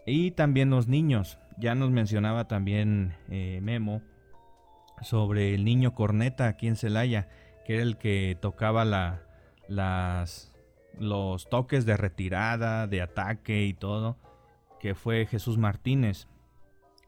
Y 0.05 0.33
también 0.33 0.71
los 0.71 0.89
niños. 0.89 1.39
Ya 1.59 1.75
nos 1.75 1.91
mencionaba 1.91 2.49
también 2.49 3.15
eh, 3.29 3.61
Memo 3.63 4.03
sobre 5.03 5.55
el 5.55 5.65
niño 5.65 5.95
corneta 5.95 6.49
aquí 6.49 6.67
en 6.67 6.77
Celaya, 6.77 7.29
que 7.65 7.75
era 7.75 7.83
el 7.83 7.97
que 7.97 8.37
tocaba 8.41 8.85
la, 8.85 9.23
las, 9.69 10.53
los 10.99 11.49
toques 11.49 11.87
de 11.87 11.97
retirada, 11.97 12.87
de 12.87 13.03
ataque 13.03 13.65
y 13.65 13.75
todo, 13.75 14.17
que 14.81 14.95
fue 14.95 15.27
Jesús 15.27 15.59
Martínez, 15.59 16.29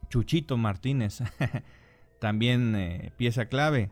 Chuchito 0.09 0.57
Martínez, 0.57 1.23
también 2.21 2.75
eh, 2.77 3.13
pieza 3.17 3.47
clave. 3.47 3.91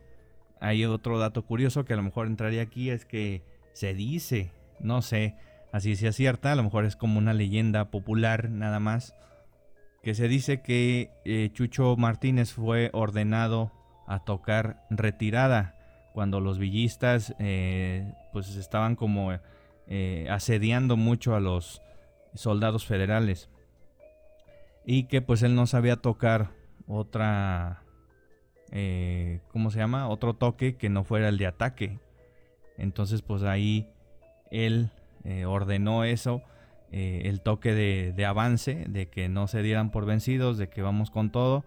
Hay 0.60 0.84
otro 0.84 1.18
dato 1.18 1.44
curioso 1.44 1.84
que 1.84 1.92
a 1.92 1.96
lo 1.96 2.02
mejor 2.02 2.26
entraría 2.26 2.62
aquí, 2.62 2.90
es 2.90 3.04
que 3.04 3.42
se 3.72 3.94
dice, 3.94 4.52
no 4.80 5.02
sé, 5.02 5.36
así 5.72 5.96
sea 5.96 6.12
cierta, 6.12 6.52
a 6.52 6.56
lo 6.56 6.62
mejor 6.62 6.86
es 6.86 6.96
como 6.96 7.18
una 7.18 7.34
leyenda 7.34 7.90
popular 7.90 8.48
nada 8.48 8.80
más, 8.80 9.14
que 10.06 10.14
se 10.14 10.28
dice 10.28 10.60
que 10.60 11.10
eh, 11.24 11.50
Chucho 11.52 11.96
Martínez 11.96 12.52
fue 12.52 12.90
ordenado 12.92 13.72
a 14.06 14.20
tocar 14.20 14.86
retirada 14.88 15.74
cuando 16.12 16.38
los 16.38 16.60
villistas 16.60 17.34
eh, 17.40 18.14
pues 18.32 18.54
estaban 18.54 18.94
como 18.94 19.36
eh, 19.88 20.28
asediando 20.30 20.96
mucho 20.96 21.34
a 21.34 21.40
los 21.40 21.82
soldados 22.34 22.86
federales 22.86 23.50
y 24.84 25.08
que 25.08 25.22
pues 25.22 25.42
él 25.42 25.56
no 25.56 25.66
sabía 25.66 25.96
tocar 25.96 26.52
otra 26.86 27.82
¿cómo 29.50 29.72
se 29.72 29.80
llama? 29.80 30.06
otro 30.08 30.34
toque 30.34 30.76
que 30.76 30.88
no 30.88 31.02
fuera 31.02 31.28
el 31.30 31.36
de 31.36 31.48
ataque 31.48 31.98
entonces 32.78 33.22
pues 33.22 33.42
ahí 33.42 33.90
él 34.52 34.92
ordenó 35.44 36.04
eso 36.04 36.42
el 36.96 37.40
toque 37.40 37.74
de, 37.74 38.12
de 38.16 38.26
avance 38.26 38.85
de 38.88 39.09
que 39.09 39.28
no 39.28 39.48
se 39.48 39.62
dieran 39.62 39.90
por 39.90 40.06
vencidos 40.06 40.59
de 40.59 40.68
que 40.68 40.82
vamos 40.82 41.11
con 41.11 41.30
todo 41.30 41.64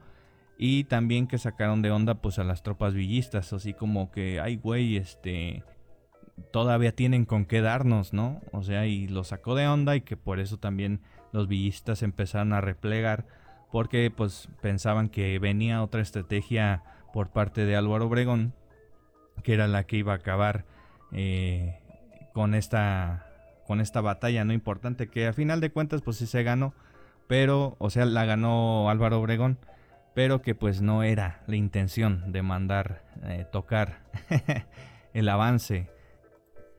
y 0.62 0.84
también 0.84 1.28
que 1.28 1.38
sacaron 1.38 1.82
de 1.82 1.90
onda 1.90 2.16
pues 2.16 2.38
a 2.38 2.44
las 2.44 2.64
tropas 2.64 2.94
villistas, 2.94 3.54
así 3.54 3.74
como 3.74 4.12
que, 4.12 4.42
ay 4.42 4.58
güey, 4.58 4.98
este, 4.98 5.64
todavía 6.52 6.94
tienen 6.94 7.24
con 7.24 7.46
qué 7.46 7.62
darnos, 7.62 8.12
¿no? 8.12 8.42
O 8.52 8.62
sea, 8.62 8.86
y 8.86 9.08
lo 9.08 9.24
sacó 9.24 9.56
de 9.56 9.68
onda 9.68 9.96
y 9.96 10.02
que 10.02 10.18
por 10.18 10.40
eso 10.42 10.58
también 10.58 11.00
los 11.32 11.48
villistas 11.48 12.04
empezaron 12.04 12.52
a 12.52 12.60
replegar 12.60 13.26
porque 13.72 14.12
pues 14.12 14.50
pensaban 14.62 15.08
que 15.08 15.40
venía 15.40 15.82
otra 15.82 16.02
estrategia 16.02 16.84
por 17.14 17.30
parte 17.30 17.66
de 17.66 17.78
Álvaro 17.78 18.08
Obregón, 18.08 18.54
que 19.44 19.54
era 19.54 19.68
la 19.68 19.86
que 19.86 19.96
iba 19.96 20.12
a 20.12 20.18
acabar 20.18 20.66
eh, 21.14 21.80
con 22.34 22.54
esta 22.54 23.29
con 23.70 23.82
esta 23.82 24.02
batalla 24.02 24.44
no 24.46 24.52
importante 24.52 25.10
que 25.10 25.28
a 25.28 25.34
final 25.34 25.62
de 25.62 25.72
cuentas 25.72 26.02
pues 26.02 26.18
sí 26.18 26.26
se 26.26 26.42
ganó, 26.42 26.74
pero 27.28 27.76
o 27.78 27.92
sea 27.92 28.06
la 28.06 28.26
ganó 28.26 28.90
Álvaro 28.90 29.20
Obregón 29.20 29.60
pero 30.16 30.42
que 30.42 30.56
pues 30.56 30.82
no 30.82 31.04
era 31.04 31.44
la 31.46 31.56
intención 31.56 32.32
de 32.32 32.42
mandar 32.42 33.04
eh, 33.24 33.46
tocar 33.52 34.02
el 35.14 35.30
avance, 35.30 35.90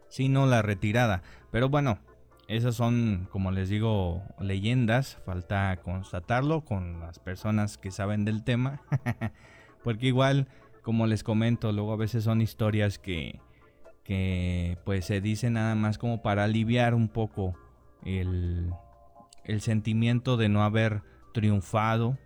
sino 0.09 0.47
la 0.47 0.63
retirada. 0.63 1.23
Pero 1.51 1.69
bueno, 1.69 2.01
esas 2.49 2.75
son, 2.75 3.29
como 3.31 3.51
les 3.51 3.69
digo, 3.69 4.23
leyendas, 4.41 5.19
falta 5.25 5.75
constatarlo 5.83 6.63
con 6.65 7.01
las 7.01 7.19
personas 7.19 7.79
que 7.79 7.91
saben 7.91 8.25
del 8.25 8.45
tema, 8.45 8.83
porque 9.85 10.09
igual, 10.09 10.49
como 10.83 11.07
les 11.07 11.23
comento, 11.23 11.73
luego 11.73 11.93
a 11.93 11.97
veces 11.97 12.25
son 12.25 12.41
historias 12.41 12.99
que, 12.99 13.41
que 14.05 14.79
pues 14.85 15.05
se 15.05 15.21
dicen 15.21 15.55
nada 15.55 15.75
más 15.75 15.99
como 15.99 16.23
para 16.23 16.45
aliviar 16.45 16.95
un 16.95 17.09
poco 17.09 17.55
el, 18.05 18.71
el 19.45 19.61
sentimiento 19.61 20.37
de 20.37 20.49
no 20.49 20.63
haber 20.63 21.03
triunfado 21.33 22.19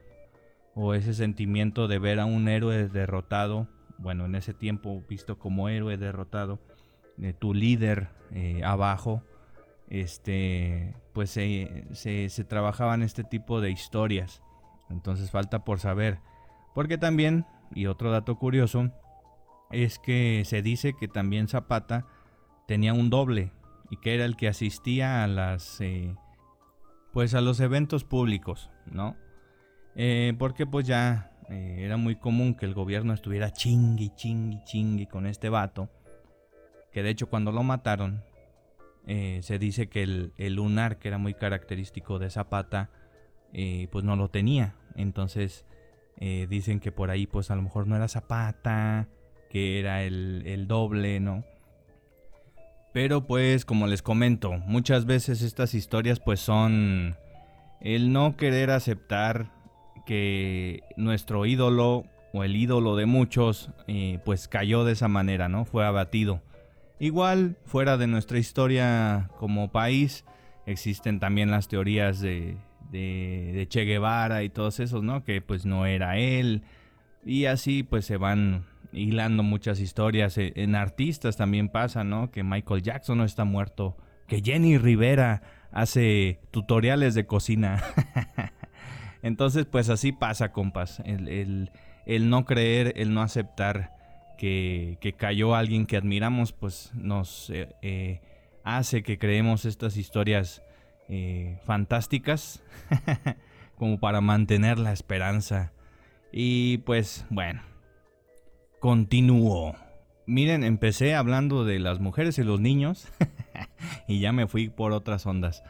o 0.75 0.95
ese 0.95 1.15
sentimiento 1.15 1.89
de 1.89 1.99
ver 1.99 2.21
a 2.21 2.25
un 2.25 2.49
héroe 2.49 2.89
derrotado, 2.89 3.69
bueno, 3.99 4.27
en 4.27 4.35
ese 4.35 4.55
tiempo 4.55 5.05
visto 5.09 5.39
como 5.39 5.69
héroe 5.69 5.97
derrotado, 5.97 6.59
de 7.17 7.33
tu 7.33 7.55
líder 7.55 8.09
eh, 8.33 8.63
abajo, 8.65 9.23
este, 9.89 10.95
pues 11.13 11.31
se, 11.31 11.87
se, 11.93 12.45
trabajaban 12.45 13.03
este 13.03 13.23
tipo 13.23 13.61
de 13.61 13.71
historias. 13.71 14.43
Entonces 14.91 15.31
falta 15.31 15.65
por 15.65 15.79
saber. 15.79 16.19
Porque 16.75 16.99
también, 16.99 17.47
y 17.75 17.87
otro 17.87 18.11
dato 18.11 18.37
curioso, 18.37 18.91
es 19.71 19.99
que 19.99 20.43
se 20.45 20.63
dice 20.63 20.95
que 20.95 21.09
también 21.09 21.49
Zapata 21.49 22.07
tenía 22.67 22.93
un 22.93 23.11
doble 23.11 23.53
y 23.91 23.97
que 23.97 24.15
era 24.15 24.25
el 24.25 24.37
que 24.37 24.49
asistía 24.49 25.25
a 25.25 25.27
las, 25.27 25.81
eh, 25.81 26.15
pues 27.13 27.35
a 27.35 27.41
los 27.41 27.61
eventos 27.61 28.05
públicos, 28.05 28.71
¿no? 28.87 29.17
Eh, 29.95 30.35
porque 30.39 30.67
pues 30.67 30.87
ya 30.87 31.33
eh, 31.49 31.79
era 31.81 31.97
muy 31.97 32.17
común 32.17 32.55
que 32.55 32.67
el 32.67 32.75
gobierno 32.75 33.13
estuviera 33.13 33.53
chingui, 33.53 34.11
chingui, 34.17 34.63
chingui 34.65 35.07
con 35.07 35.27
este 35.27 35.49
vato. 35.49 35.91
Que 36.93 37.03
de 37.03 37.11
hecho 37.11 37.29
cuando 37.29 37.53
lo 37.53 37.63
mataron, 37.63 38.23
se 39.07 39.59
dice 39.59 39.89
que 39.89 40.03
el, 40.03 40.55
lunar, 40.55 40.99
que 40.99 41.09
era 41.09 41.19
muy 41.19 41.35
característico 41.35 42.19
de 42.19 42.31
Zapata, 42.31 42.91
pues 43.53 44.05
no 44.05 44.15
lo 44.15 44.29
tenía. 44.29 44.77
Entonces 44.95 45.67
dicen 46.49 46.79
que 46.79 46.93
por 46.93 47.11
ahí 47.11 47.27
pues 47.27 47.51
a 47.51 47.57
lo 47.57 47.63
mejor 47.63 47.89
no 47.89 47.97
era 47.97 48.07
Zapata, 48.07 49.09
que 49.55 49.79
era 49.79 50.03
el, 50.03 50.43
el 50.47 50.67
doble, 50.67 51.21
¿no? 51.21 51.45
Pero 52.93 53.25
pues 53.25 53.65
como 53.65 53.87
les 53.87 54.03
comento, 54.03 54.55
muchas 54.67 55.07
veces 55.07 55.43
estas 55.43 55.75
historias 55.75 56.19
pues 56.19 56.41
son 56.41 57.17
el 57.81 58.13
no 58.13 58.37
querer 58.37 58.73
aceptar 58.73 59.53
que 60.07 60.83
nuestro 60.97 61.47
ídolo 61.47 62.05
o 62.33 62.43
el 62.43 62.57
ídolo 62.57 62.97
de 62.97 63.07
muchos 63.07 63.71
eh, 63.87 64.19
pues 64.25 64.49
cayó 64.49 64.85
de 64.85 64.95
esa 64.95 65.07
manera, 65.07 65.49
¿no? 65.49 65.65
Fue 65.65 65.87
abatido. 65.87 66.43
Igual, 66.99 67.57
fuera 67.65 67.97
de 67.97 68.09
nuestra 68.09 68.39
historia 68.39 69.31
como 69.39 69.71
país, 69.71 70.25
existen 70.67 71.21
también 71.21 71.53
las 71.53 71.69
teorías 71.69 72.19
de, 72.21 72.57
de, 72.91 73.67
Che 73.69 73.85
Guevara 73.85 74.43
y 74.43 74.49
todos 74.49 74.81
esos, 74.81 75.05
¿no? 75.05 75.23
Que 75.23 75.41
pues 75.41 75.65
no 75.65 75.87
era 75.87 76.19
él. 76.19 76.63
Y 77.25 77.45
así 77.45 77.85
pues 77.85 78.05
se 78.05 78.17
van 78.17 78.65
hilando 78.97 79.43
muchas 79.43 79.81
historias. 79.81 80.39
E, 80.39 80.53
en 80.57 80.75
artistas 80.75 81.37
también 81.37 81.69
pasa, 81.69 82.05
¿no? 82.05 82.31
Que 82.31 82.43
Michael 82.43 82.83
Jackson 82.83 83.19
no 83.19 83.25
está 83.25 83.45
muerto. 83.45 83.97
Que 84.27 84.41
Jenny 84.43 84.79
Rivera 84.79 85.43
hace 85.71 86.41
tutoriales 86.51 87.15
de 87.15 87.27
cocina. 87.27 87.83
Entonces, 89.23 89.67
pues 89.67 89.89
así 89.89 90.13
pasa, 90.13 90.53
compas. 90.53 91.01
El, 91.05 91.71
no 92.31 92.45
creer, 92.45 92.93
el 92.97 93.15
no 93.15 93.23
aceptar 93.23 93.93
que, 94.39 95.15
cayó 95.17 95.55
alguien 95.55 95.87
que 95.87 95.97
admiramos, 95.97 96.53
pues 96.53 96.91
nos 96.95 97.51
eh, 97.51 97.69
eh, 97.83 98.21
hace 98.65 99.03
que 99.03 99.19
creemos 99.19 99.65
estas 99.65 99.97
historias 99.97 100.63
eh, 101.09 101.59
fantásticas 101.65 102.63
como 103.77 103.99
para 103.99 104.21
mantener 104.21 104.79
la 104.79 104.93
esperanza. 104.93 105.73
Y 106.33 106.79
pues 106.79 107.27
bueno, 107.31 107.63
continúo. 108.85 109.75
Miren, 110.27 110.63
empecé 110.63 111.15
hablando 111.15 111.65
de 111.65 111.79
las 111.79 112.01
mujeres 112.01 112.37
y 112.37 112.43
los 112.43 112.61
niños 112.61 113.09
y 114.09 114.21
ya 114.21 114.31
me 114.31 114.47
fui 114.47 114.69
por 114.69 114.93
otras 114.93 115.25
ondas. 115.25 115.65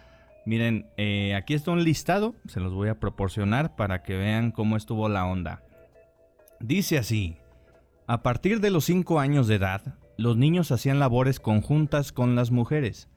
Miren, 0.44 0.88
aquí 1.36 1.54
está 1.54 1.70
un 1.70 1.84
listado, 1.84 2.34
se 2.48 2.58
los 2.58 2.74
voy 2.74 2.88
a 2.88 2.98
proporcionar 2.98 3.76
para 3.76 4.02
que 4.02 4.16
vean 4.16 4.50
cómo 4.50 4.76
estuvo 4.76 5.08
la 5.08 5.26
onda. 5.26 5.62
Dice 6.58 6.98
así, 6.98 7.36
a 8.08 8.24
partir 8.24 8.58
de 8.58 8.70
los 8.70 8.86
5 8.86 9.20
años 9.20 9.46
de 9.46 9.54
edad, 9.54 9.94
los 10.16 10.36
niños 10.36 10.72
hacían 10.72 10.98
labores 10.98 11.38
conjuntas 11.38 12.10
con 12.10 12.34
las 12.34 12.50
mujeres, 12.50 13.08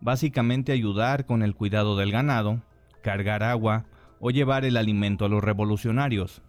básicamente 0.00 0.70
ayudar 0.70 1.26
con 1.26 1.42
el 1.42 1.56
cuidado 1.56 1.96
del 1.96 2.12
ganado, 2.12 2.62
cargar 3.02 3.42
agua 3.42 3.86
o 4.20 4.30
llevar 4.30 4.64
el 4.64 4.76
alimento 4.76 5.24
a 5.24 5.28
los 5.28 5.42
revolucionarios. 5.42 6.42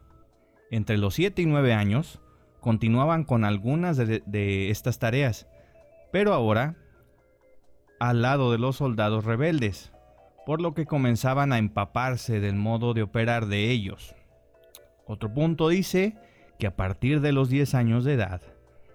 Entre 0.69 0.97
los 0.97 1.15
7 1.15 1.41
y 1.41 1.47
9 1.47 1.73
años, 1.73 2.19
continuaban 2.63 3.25
con 3.25 3.45
algunas 3.45 3.97
de, 3.97 4.23
de 4.25 4.71
estas 4.71 4.97
tareas, 4.97 5.47
pero 6.11 6.33
ahora 6.33 6.75
al 7.99 8.21
lado 8.21 8.51
de 8.51 8.57
los 8.57 8.77
soldados 8.77 9.25
rebeldes, 9.25 9.91
por 10.45 10.61
lo 10.61 10.73
que 10.73 10.85
comenzaban 10.85 11.53
a 11.53 11.57
empaparse 11.57 12.39
del 12.39 12.55
modo 12.55 12.93
de 12.93 13.03
operar 13.03 13.45
de 13.45 13.69
ellos. 13.69 14.15
Otro 15.05 15.33
punto 15.33 15.69
dice 15.69 16.17
que 16.57 16.67
a 16.67 16.75
partir 16.75 17.21
de 17.21 17.31
los 17.31 17.49
10 17.49 17.75
años 17.75 18.03
de 18.05 18.13
edad 18.13 18.41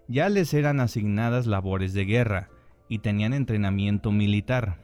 ya 0.09 0.29
les 0.29 0.55
eran 0.55 0.81
asignadas 0.81 1.47
labores 1.47 1.93
de 1.93 2.07
guerra 2.07 2.49
y 2.89 3.01
tenían 3.01 3.35
entrenamiento 3.35 4.11
militar, 4.11 4.79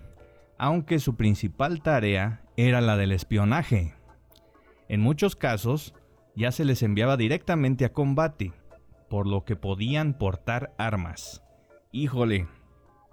aunque 0.58 0.98
su 0.98 1.16
principal 1.16 1.82
tarea 1.82 2.42
era 2.56 2.80
la 2.80 2.96
del 2.96 3.12
espionaje. 3.12 3.94
En 4.88 5.00
muchos 5.00 5.34
casos 5.34 5.94
ya 6.36 6.52
se 6.52 6.64
les 6.64 6.82
enviaba 6.82 7.16
directamente 7.16 7.84
a 7.84 7.92
combate, 7.92 8.52
por 9.14 9.28
lo 9.28 9.44
que 9.44 9.54
podían 9.54 10.14
portar 10.14 10.74
armas. 10.76 11.40
Híjole, 11.92 12.48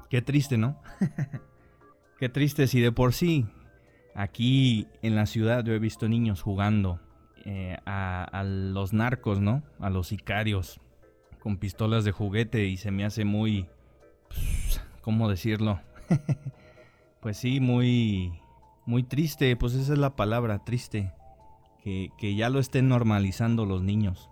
qué 0.09 0.23
triste, 0.23 0.57
¿no? 0.57 0.81
qué 2.19 2.27
triste 2.27 2.65
si 2.65 2.81
de 2.81 2.91
por 2.91 3.13
sí 3.13 3.45
aquí 4.15 4.87
en 5.03 5.15
la 5.15 5.27
ciudad 5.27 5.63
yo 5.63 5.73
he 5.73 5.77
visto 5.77 6.09
niños 6.09 6.41
jugando 6.41 6.99
eh, 7.45 7.77
a, 7.85 8.41
los 8.43 8.93
narcos, 8.93 9.41
¿no? 9.41 9.61
A 9.79 9.91
los 9.91 10.07
sicarios 10.07 10.81
con 11.39 11.57
pistolas 11.57 12.03
de 12.03 12.11
juguete 12.11 12.65
y 12.65 12.77
se 12.77 12.89
me 12.89 13.05
hace 13.05 13.23
muy... 13.23 13.67
¿Cómo 15.01 15.29
decirlo? 15.29 15.81
pues 17.19 17.37
sí, 17.37 17.59
muy... 17.59 18.41
Muy 18.87 19.03
triste, 19.03 19.55
pues 19.55 19.75
esa 19.75 19.93
es 19.93 19.99
la 19.99 20.15
palabra, 20.15 20.63
triste. 20.65 21.13
Que, 21.83 22.09
que 22.17 22.33
ya 22.33 22.49
lo 22.49 22.57
estén 22.57 22.87
normalizando 22.87 23.67
los 23.67 23.83
niños. 23.83 24.30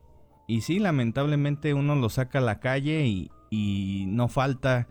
Y 0.50 0.62
sí, 0.62 0.80
lamentablemente 0.80 1.76
uno 1.76 1.94
lo 1.94 2.10
saca 2.10 2.40
a 2.40 2.42
la 2.42 2.60
calle 2.60 3.06
y, 3.06 3.30
y 3.52 4.06
no 4.08 4.28
falta 4.30 4.88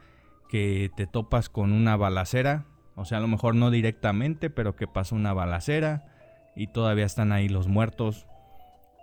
que 0.49 0.89
te 0.97 1.09
topas 1.09 1.49
con 1.49 1.73
una 1.73 1.97
balacera. 1.97 2.65
O 2.95 3.05
sea, 3.05 3.19
a 3.19 3.21
lo 3.21 3.27
mejor 3.27 3.57
no 3.57 3.73
directamente, 3.73 4.51
pero 4.51 4.77
que 4.77 4.87
pasa 4.87 5.17
una 5.17 5.33
balacera 5.33 6.07
y 6.55 6.69
todavía 6.69 7.05
están 7.05 7.33
ahí 7.33 7.49
los 7.49 7.67
muertos 7.67 8.29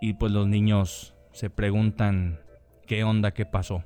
y 0.00 0.14
pues 0.14 0.32
los 0.32 0.48
niños 0.48 1.14
se 1.32 1.50
preguntan 1.50 2.40
qué 2.86 3.04
onda, 3.04 3.32
qué 3.32 3.44
pasó. 3.44 3.84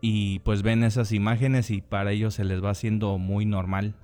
Y 0.00 0.38
pues 0.40 0.62
ven 0.62 0.84
esas 0.84 1.10
imágenes 1.10 1.72
y 1.72 1.80
para 1.80 2.12
ellos 2.12 2.34
se 2.34 2.44
les 2.44 2.62
va 2.62 2.70
haciendo 2.70 3.18
muy 3.18 3.46
normal. 3.46 3.96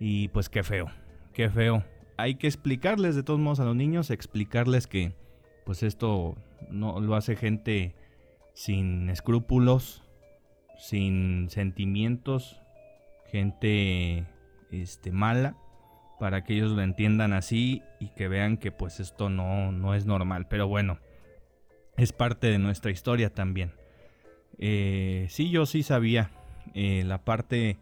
Y 0.00 0.26
pues 0.30 0.48
qué 0.48 0.64
feo, 0.64 0.90
qué 1.34 1.50
feo. 1.50 1.84
Hay 2.16 2.34
que 2.34 2.48
explicarles 2.48 3.14
de 3.14 3.22
todos 3.22 3.38
modos 3.38 3.60
a 3.60 3.64
los 3.64 3.76
niños, 3.76 4.10
explicarles 4.10 4.88
que 4.88 5.14
pues 5.64 5.84
esto 5.84 6.36
no 6.68 7.00
lo 7.00 7.14
hace 7.14 7.36
gente 7.36 7.94
sin 8.54 9.08
escrúpulos, 9.10 10.04
sin 10.78 11.48
sentimientos, 11.50 12.60
gente 13.30 14.26
este 14.70 15.12
mala 15.12 15.56
para 16.20 16.44
que 16.44 16.52
ellos 16.52 16.72
lo 16.72 16.82
entiendan 16.82 17.32
así 17.32 17.82
y 17.98 18.08
que 18.08 18.28
vean 18.28 18.58
que 18.58 18.70
pues 18.70 19.00
esto 19.00 19.30
no, 19.30 19.72
no 19.72 19.94
es 19.94 20.04
normal. 20.04 20.46
Pero 20.48 20.68
bueno, 20.68 20.98
es 21.96 22.12
parte 22.12 22.48
de 22.48 22.58
nuestra 22.58 22.90
historia 22.90 23.32
también. 23.32 23.72
Eh, 24.58 25.26
sí, 25.30 25.50
yo 25.50 25.64
sí 25.64 25.82
sabía 25.82 26.30
eh, 26.74 27.04
la 27.06 27.24
parte 27.24 27.78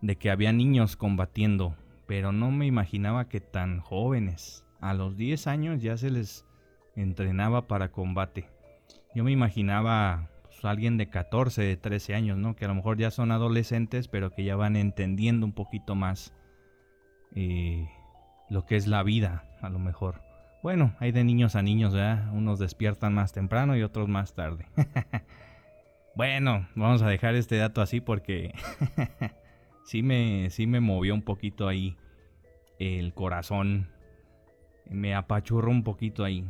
de 0.00 0.16
que 0.16 0.30
había 0.30 0.52
niños 0.52 0.96
combatiendo, 0.96 1.76
pero 2.06 2.32
no 2.32 2.50
me 2.50 2.64
imaginaba 2.66 3.28
que 3.28 3.40
tan 3.40 3.80
jóvenes. 3.80 4.64
A 4.80 4.94
los 4.94 5.18
10 5.18 5.46
años 5.46 5.82
ya 5.82 5.98
se 5.98 6.10
les 6.10 6.46
entrenaba 6.96 7.66
para 7.66 7.90
combate. 7.90 8.48
Yo 9.14 9.24
me 9.24 9.32
imaginaba 9.32 10.30
pues, 10.44 10.64
alguien 10.64 10.96
de 10.96 11.08
14, 11.08 11.62
de 11.62 11.76
13 11.76 12.14
años, 12.14 12.38
¿no? 12.38 12.56
Que 12.56 12.64
a 12.64 12.68
lo 12.68 12.74
mejor 12.74 12.98
ya 12.98 13.10
son 13.10 13.32
adolescentes, 13.32 14.08
pero 14.08 14.30
que 14.30 14.44
ya 14.44 14.56
van 14.56 14.76
entendiendo 14.76 15.46
un 15.46 15.52
poquito 15.52 15.94
más 15.94 16.34
eh, 17.34 17.88
lo 18.48 18.66
que 18.66 18.76
es 18.76 18.86
la 18.86 19.02
vida, 19.02 19.44
a 19.60 19.68
lo 19.68 19.78
mejor. 19.78 20.22
Bueno, 20.62 20.94
hay 21.00 21.10
de 21.10 21.24
niños 21.24 21.56
a 21.56 21.62
niños, 21.62 21.92
¿verdad? 21.92 22.32
Unos 22.32 22.58
despiertan 22.58 23.14
más 23.14 23.32
temprano 23.32 23.76
y 23.76 23.82
otros 23.82 24.08
más 24.08 24.34
tarde. 24.34 24.66
bueno, 26.14 26.68
vamos 26.76 27.02
a 27.02 27.08
dejar 27.08 27.34
este 27.34 27.56
dato 27.56 27.80
así 27.80 28.00
porque 28.00 28.54
sí, 29.84 30.02
me, 30.02 30.50
sí 30.50 30.68
me 30.68 30.80
movió 30.80 31.14
un 31.14 31.22
poquito 31.22 31.66
ahí 31.66 31.96
el 32.78 33.12
corazón. 33.12 33.88
Me 34.88 35.14
apachurró 35.14 35.70
un 35.70 35.82
poquito 35.82 36.24
ahí. 36.24 36.48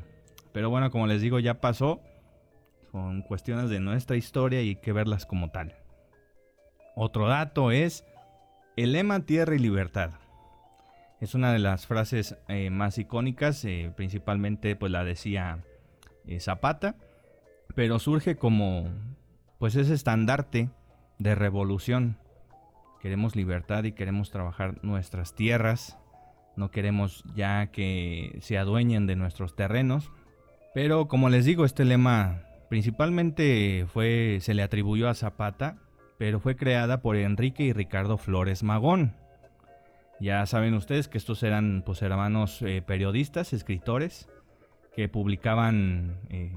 Pero 0.53 0.71
bueno, 0.71 0.91
como 0.91 1.07
les 1.07 1.21
digo, 1.21 1.39
ya 1.39 1.61
pasó. 1.61 2.01
Son 2.91 3.23
cuestiones 3.23 3.71
de 3.71 3.81
nuestra 3.81 4.17
historia 4.17 4.63
y 4.63 4.71
hay 4.71 4.77
que 4.77 4.93
verlas 4.93 5.25
como 5.25 5.51
tal. 5.51 5.75
Otro 6.95 7.27
dato 7.27 7.71
es 7.71 8.05
el 8.77 8.93
lema 8.93 9.21
Tierra 9.21 9.55
y 9.55 9.59
Libertad. 9.59 10.11
Es 11.21 11.35
una 11.35 11.53
de 11.53 11.59
las 11.59 11.87
frases 11.87 12.37
eh, 12.49 12.69
más 12.71 12.99
icónicas, 12.99 13.65
eh, 13.65 13.93
principalmente 13.97 14.77
pues 14.77 14.91
la 14.91 15.05
decía 15.05 15.65
eh, 16.27 16.41
Zapata, 16.41 16.97
pero 17.75 17.99
surge 17.99 18.37
como 18.37 18.89
pues 19.59 19.77
ese 19.77 19.95
estandarte 19.95 20.69
de 21.19 21.35
revolución. 21.35 22.19
Queremos 23.01 23.37
libertad 23.37 23.85
y 23.85 23.93
queremos 23.93 24.31
trabajar 24.31 24.83
nuestras 24.83 25.35
tierras, 25.35 25.97
no 26.57 26.71
queremos 26.71 27.25
ya 27.35 27.69
que 27.69 28.39
se 28.41 28.59
adueñen 28.59 29.07
de 29.07 29.17
nuestros 29.17 29.57
terrenos. 29.57 30.11
Pero 30.75 31.09
como 31.09 31.29
les 31.29 31.45
digo, 31.45 31.65
este 31.65 31.85
lema 31.85 32.43
principalmente 32.69 33.87
fue 33.93 34.39
se 34.41 34.55
le 34.55 34.63
atribuyó 34.63 35.09
a 35.09 35.15
Zapata, 35.15 35.79
pero 36.19 36.41
fue 36.41 36.57
creada 36.57 37.03
por 37.03 37.17
Enrique 37.17 37.65
y 37.65 37.73
Ricardo 37.73 38.17
Flores 38.17 38.63
Magón 38.63 39.15
ya 40.23 40.47
saben 40.47 40.75
ustedes 40.75 41.09
que 41.09 41.19
estos 41.19 41.43
eran 41.43 41.83
pues 41.85 42.01
hermanos 42.01 42.63
eh, 42.63 42.81
periodistas, 42.81 43.53
escritores, 43.53 44.29
que 44.95 45.09
publicaban 45.09 46.21
eh, 46.31 46.53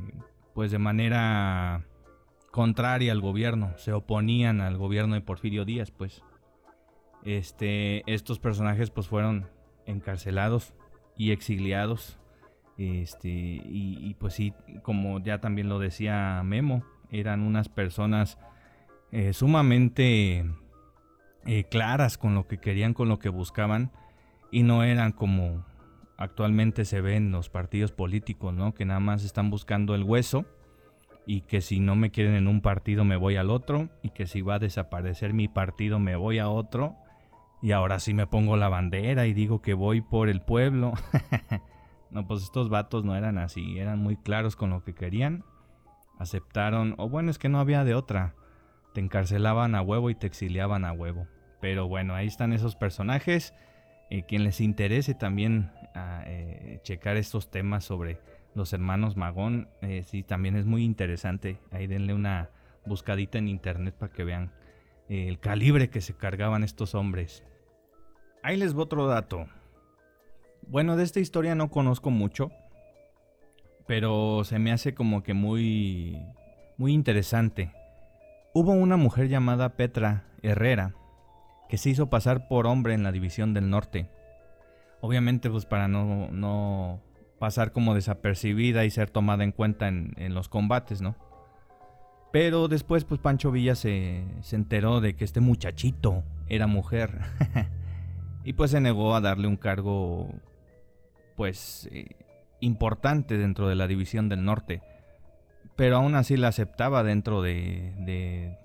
pues 0.54 0.70
de 0.70 0.78
manera 0.78 1.84
contraria 2.52 3.12
al 3.12 3.22
gobierno, 3.22 3.74
se 3.78 3.92
oponían 3.92 4.62
al 4.62 4.78
gobierno 4.78 5.16
de 5.16 5.22
Porfirio 5.22 5.66
Díaz, 5.66 5.90
pues. 5.90 6.22
Este, 7.24 8.04
estos 8.06 8.38
personajes 8.38 8.92
pues 8.92 9.08
fueron 9.08 9.50
encarcelados 9.88 10.76
y 11.18 11.32
exiliados. 11.32 12.20
Este, 12.78 13.30
y, 13.30 14.16
pues 14.20 14.34
sí, 14.34 14.54
como 14.82 15.20
ya 15.20 15.40
también 15.40 15.70
lo 15.70 15.80
decía 15.80 16.42
Memo, 16.44 16.84
eran 17.10 17.42
unas 17.42 17.70
personas 17.70 18.38
eh, 19.12 19.32
sumamente 19.34 20.46
eh, 21.46 21.64
claras 21.70 22.18
con 22.18 22.36
lo 22.36 22.48
que 22.48 22.58
querían, 22.58 22.94
con 22.94 23.08
lo 23.08 23.20
que 23.20 23.30
buscaban, 23.30 23.92
y 24.52 24.64
no 24.64 24.84
eran 24.84 25.12
como 25.12 25.66
actualmente 26.18 26.86
se 26.86 27.02
ven 27.02 27.32
los 27.32 27.50
partidos 27.50 27.92
políticos, 27.92 28.54
¿no? 28.54 28.74
Que 28.74 28.86
nada 28.86 29.00
más 29.00 29.24
están 29.24 29.50
buscando 29.50 29.96
el 29.96 30.04
hueso 30.04 30.46
y 31.26 31.42
que 31.42 31.62
si 31.62 31.80
no 31.80 31.96
me 31.96 32.12
quieren 32.12 32.36
en 32.36 32.48
un 32.48 32.62
partido 32.62 33.04
me 33.04 33.16
voy 33.16 33.36
al 33.36 33.50
otro 33.50 33.90
y 34.04 34.10
que 34.10 34.28
si 34.28 34.42
va 34.42 34.56
a 34.56 34.60
desaparecer 34.60 35.34
mi 35.34 35.48
partido 35.48 36.00
me 36.00 36.16
voy 36.16 36.40
a 36.40 36.50
otro 36.50 36.96
y 37.62 37.72
ahora 37.72 38.00
sí 38.00 38.14
me 38.14 38.28
pongo 38.28 38.58
la 38.58 38.70
bandera 38.70 39.26
y 39.26 39.34
digo 39.34 39.62
que 39.62 39.74
voy 39.74 40.02
por 40.02 40.30
el 40.30 40.42
pueblo. 40.42 40.94
no, 42.12 42.28
pues 42.28 42.44
estos 42.44 42.70
vatos 42.70 43.04
no 43.04 43.16
eran 43.16 43.38
así, 43.38 43.80
eran 43.80 44.00
muy 44.00 44.18
claros 44.18 44.56
con 44.56 44.70
lo 44.70 44.84
que 44.84 44.94
querían, 44.94 45.44
aceptaron, 46.20 46.96
o 46.98 47.10
bueno, 47.10 47.32
es 47.32 47.38
que 47.38 47.50
no 47.50 47.60
había 47.60 47.84
de 47.84 47.96
otra, 47.96 48.36
te 48.94 49.02
encarcelaban 49.02 49.76
a 49.76 49.82
huevo 49.82 50.10
y 50.10 50.16
te 50.16 50.26
exiliaban 50.26 50.86
a 50.86 50.94
huevo. 50.94 51.28
Pero 51.60 51.88
bueno, 51.88 52.16
ahí 52.16 52.28
están 52.28 52.54
esos 52.54 52.76
personajes. 52.76 53.54
Eh, 54.10 54.24
quien 54.24 54.44
les 54.44 54.62
interese 54.62 55.14
también 55.16 55.72
ah, 55.96 56.24
eh, 56.26 56.80
checar 56.84 57.18
estos 57.18 57.52
temas 57.52 57.84
sobre 57.84 58.20
los 58.54 58.72
hermanos 58.72 59.18
Magón. 59.18 59.68
Eh, 59.82 60.04
sí, 60.06 60.24
también 60.24 60.56
es 60.56 60.66
muy 60.66 60.84
interesante. 60.84 61.60
Ahí 61.72 61.88
denle 61.88 62.14
una 62.14 62.50
buscadita 62.86 63.38
en 63.38 63.50
internet 63.50 63.96
para 63.96 64.14
que 64.14 64.24
vean 64.24 64.54
el 65.10 65.40
calibre 65.40 65.90
que 65.90 66.02
se 66.02 66.16
cargaban 66.16 66.64
estos 66.64 66.96
hombres. 66.96 67.44
Ahí 68.44 68.58
les 68.58 68.74
voy 68.74 68.84
otro 68.84 69.08
dato. 69.08 69.48
Bueno, 70.68 70.98
de 70.98 71.04
esta 71.04 71.20
historia 71.20 71.56
no 71.56 71.70
conozco 71.70 72.10
mucho, 72.10 72.52
pero 73.88 74.44
se 74.44 74.60
me 74.60 74.72
hace 74.72 74.94
como 74.94 75.24
que 75.24 75.34
muy 75.34 76.22
muy 76.78 76.94
interesante. 76.94 77.72
Hubo 78.54 78.72
una 78.72 78.98
mujer 78.98 79.28
llamada 79.28 79.76
Petra 79.76 80.26
Herrera 80.42 80.96
que 81.70 81.78
se 81.78 81.90
hizo 81.90 82.10
pasar 82.10 82.48
por 82.48 82.68
hombre 82.68 82.94
en 82.94 83.04
la 83.04 83.12
división 83.12 83.54
del 83.54 83.70
norte. 83.70 84.10
Obviamente 85.02 85.50
pues 85.50 85.66
para 85.66 85.88
no, 85.88 86.30
no 86.32 87.02
pasar 87.40 87.72
como 87.72 87.94
desapercibida 87.94 88.86
y 88.86 88.92
ser 88.92 89.10
tomada 89.10 89.44
en 89.44 89.52
cuenta 89.52 89.88
en, 89.88 90.34
los 90.34 90.50
combates, 90.50 91.02
¿no? 91.02 91.16
Pero 92.32 92.68
después 92.68 93.06
pues 93.06 93.20
Pancho 93.20 93.52
Villa 93.52 93.76
se, 93.76 94.26
se 94.42 94.56
enteró 94.56 95.00
de 95.00 95.16
que 95.16 95.26
este 95.26 95.42
muchachito 95.42 96.24
era 96.48 96.68
mujer. 96.68 97.22
y 98.44 98.54
pues 98.54 98.72
se 98.72 98.82
negó 98.82 99.16
a 99.16 99.22
darle 99.22 99.48
un 99.48 99.58
cargo 99.58 100.30
pues 101.36 101.90
eh, 101.92 102.16
importante 102.60 103.38
dentro 103.38 103.68
de 103.68 103.76
la 103.76 103.88
división 103.88 104.30
del 104.30 104.44
norte. 104.44 104.82
Pero 105.76 105.98
aún 105.98 106.16
así 106.16 106.38
la 106.38 106.48
aceptaba 106.48 107.04
dentro 107.04 107.42
de, 107.42 108.58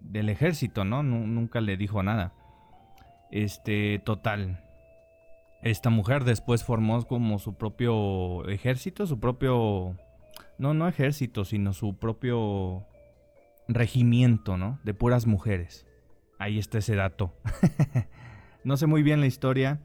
del 0.00 0.28
ejército, 0.28 0.84
¿no? 0.84 1.02
Nunca 1.02 1.60
le 1.60 1.76
dijo 1.76 2.02
nada. 2.02 2.34
Este, 3.30 4.00
total. 4.04 4.64
Esta 5.62 5.90
mujer 5.90 6.24
después 6.24 6.64
formó 6.64 7.02
como 7.06 7.38
su 7.38 7.54
propio 7.54 8.46
ejército, 8.48 9.06
su 9.06 9.18
propio... 9.18 9.96
No, 10.58 10.74
no 10.74 10.88
ejército, 10.88 11.44
sino 11.44 11.72
su 11.72 11.96
propio 11.96 12.84
regimiento, 13.68 14.56
¿no? 14.56 14.80
De 14.84 14.92
puras 14.92 15.26
mujeres. 15.26 15.86
Ahí 16.38 16.58
está 16.58 16.78
ese 16.78 16.96
dato. 16.96 17.34
no 18.64 18.76
sé 18.76 18.86
muy 18.86 19.02
bien 19.02 19.20
la 19.20 19.26
historia, 19.26 19.80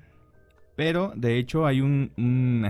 pero 0.76 1.14
de 1.16 1.38
hecho 1.38 1.66
hay 1.66 1.82
un, 1.82 2.12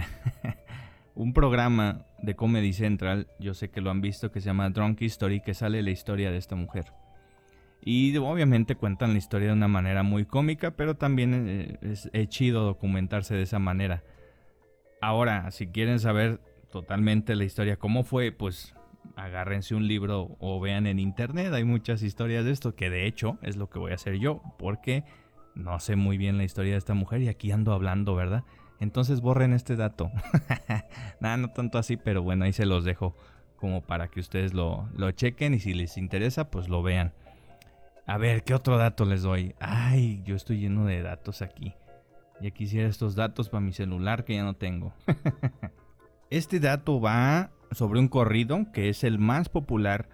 un, 1.16 1.34
programa 1.34 2.06
de 2.22 2.36
Comedy 2.36 2.74
Central, 2.74 3.28
yo 3.40 3.54
sé 3.54 3.70
que 3.70 3.82
lo 3.82 3.92
han 3.92 4.02
visto, 4.02 4.32
que 4.32 4.42
se 4.42 4.48
llama 4.48 4.70
Drunk 4.70 5.02
History, 5.02 5.42
que 5.42 5.54
sale 5.54 5.82
la 5.82 5.92
historia 5.92 6.32
de 6.32 6.38
esta 6.38 6.56
mujer. 6.56 6.86
Y 7.86 8.16
obviamente 8.18 8.76
cuentan 8.76 9.12
la 9.12 9.18
historia 9.18 9.50
de 9.50 9.54
una 9.54 9.68
manera 9.68 10.04
muy 10.04 10.26
cómica, 10.26 10.72
pero 10.72 10.96
también 10.96 11.48
eh, 11.50 11.78
es, 11.82 12.10
chido 12.30 12.64
documentarse 12.64 13.36
de 13.36 13.42
esa 13.42 13.60
manera. 13.60 14.04
Ahora, 15.02 15.52
si 15.52 15.68
quieren 15.68 16.00
saber 16.00 16.40
totalmente 16.72 17.36
la 17.36 17.44
historia, 17.44 17.76
cómo 17.76 18.06
fue, 18.06 18.32
pues 18.32 18.74
agárrense 19.18 19.76
un 19.76 19.86
libro 19.88 20.38
o 20.40 20.62
vean 20.62 20.88
en 20.88 20.98
internet. 20.98 21.52
Hay 21.54 21.66
muchas 21.66 22.04
historias 22.04 22.46
de 22.46 22.52
esto, 22.52 22.74
que 22.74 22.90
de 22.90 23.06
hecho 23.06 23.38
es 23.42 23.58
lo 23.58 23.70
que 23.70 23.80
voy 23.80 23.92
a 23.92 23.96
hacer 23.96 24.18
yo, 24.18 24.42
porque 24.58 25.04
no 25.56 25.80
sé 25.80 25.96
muy 25.96 26.18
bien 26.18 26.38
la 26.38 26.44
historia 26.44 26.74
de 26.74 26.78
esta 26.78 26.94
mujer 26.94 27.22
y 27.22 27.30
aquí 27.30 27.52
ando 27.52 27.74
hablando, 27.74 28.16
¿verdad? 28.16 28.44
Entonces 28.80 29.22
borren 29.22 29.54
este 29.54 29.76
dato. 29.76 30.12
Nada, 31.20 31.38
no 31.38 31.50
tanto 31.50 31.78
así, 31.78 31.98
pero 31.98 32.22
bueno, 32.22 32.46
ahí 32.46 32.54
se 32.54 32.66
los 32.66 32.84
dejo 32.84 33.16
como 33.56 33.82
para 33.82 34.10
que 34.10 34.20
ustedes 34.20 34.54
lo, 34.54 34.90
lo 34.96 35.12
chequen 35.12 35.54
y 35.54 35.60
si 35.60 35.74
les 35.74 35.98
interesa, 35.98 36.50
pues 36.50 36.68
lo 36.68 36.84
vean. 36.84 37.14
A 38.06 38.18
ver, 38.18 38.44
¿qué 38.44 38.54
otro 38.54 38.78
dato 38.78 39.06
les 39.06 39.22
doy? 39.22 39.56
Ay, 39.60 40.22
yo 40.26 40.36
estoy 40.36 40.60
lleno 40.60 40.86
de 40.86 41.02
datos 41.02 41.42
aquí. 41.42 41.74
Ya 42.42 42.52
quisiera 42.52 42.90
estos 42.90 43.16
datos 43.16 43.48
para 43.48 43.62
mi 43.62 43.72
celular 43.72 44.26
que 44.26 44.36
ya 44.36 44.44
no 44.44 44.56
tengo. 44.56 44.94
este 46.30 46.60
dato 46.60 47.00
va 47.00 47.52
sobre 47.72 48.00
un 48.00 48.10
corrido 48.10 48.72
que 48.74 48.90
es 48.90 49.06
el 49.06 49.20
más 49.20 49.48
popular 49.48 50.10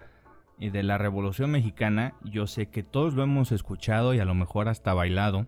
de 0.68 0.82
la 0.82 0.98
Revolución 0.98 1.50
Mexicana. 1.50 2.12
Yo 2.22 2.46
sé 2.46 2.66
que 2.66 2.82
todos 2.82 3.14
lo 3.14 3.22
hemos 3.22 3.50
escuchado 3.50 4.12
y 4.12 4.20
a 4.20 4.26
lo 4.26 4.34
mejor 4.34 4.68
hasta 4.68 4.92
bailado. 4.92 5.46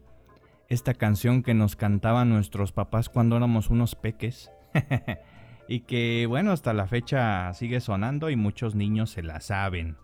Esta 0.69 0.95
canción 0.95 1.43
que 1.43 1.53
nos 1.53 1.77
cantaban 1.77 2.31
nuestros 2.31 2.73
papás 2.73 3.11
cuando 3.11 3.37
éramos 3.37 3.69
unos 3.69 3.95
peques. 3.95 4.51
y 5.69 5.81
que 5.81 6.25
bueno, 6.27 6.51
hasta 6.51 6.73
la 6.73 6.87
fecha 6.87 7.53
sigue 7.53 7.81
sonando 7.81 8.31
y 8.31 8.37
muchos 8.37 8.75
niños 8.75 9.11
se 9.11 9.23
la 9.23 9.41
saben. 9.41 9.99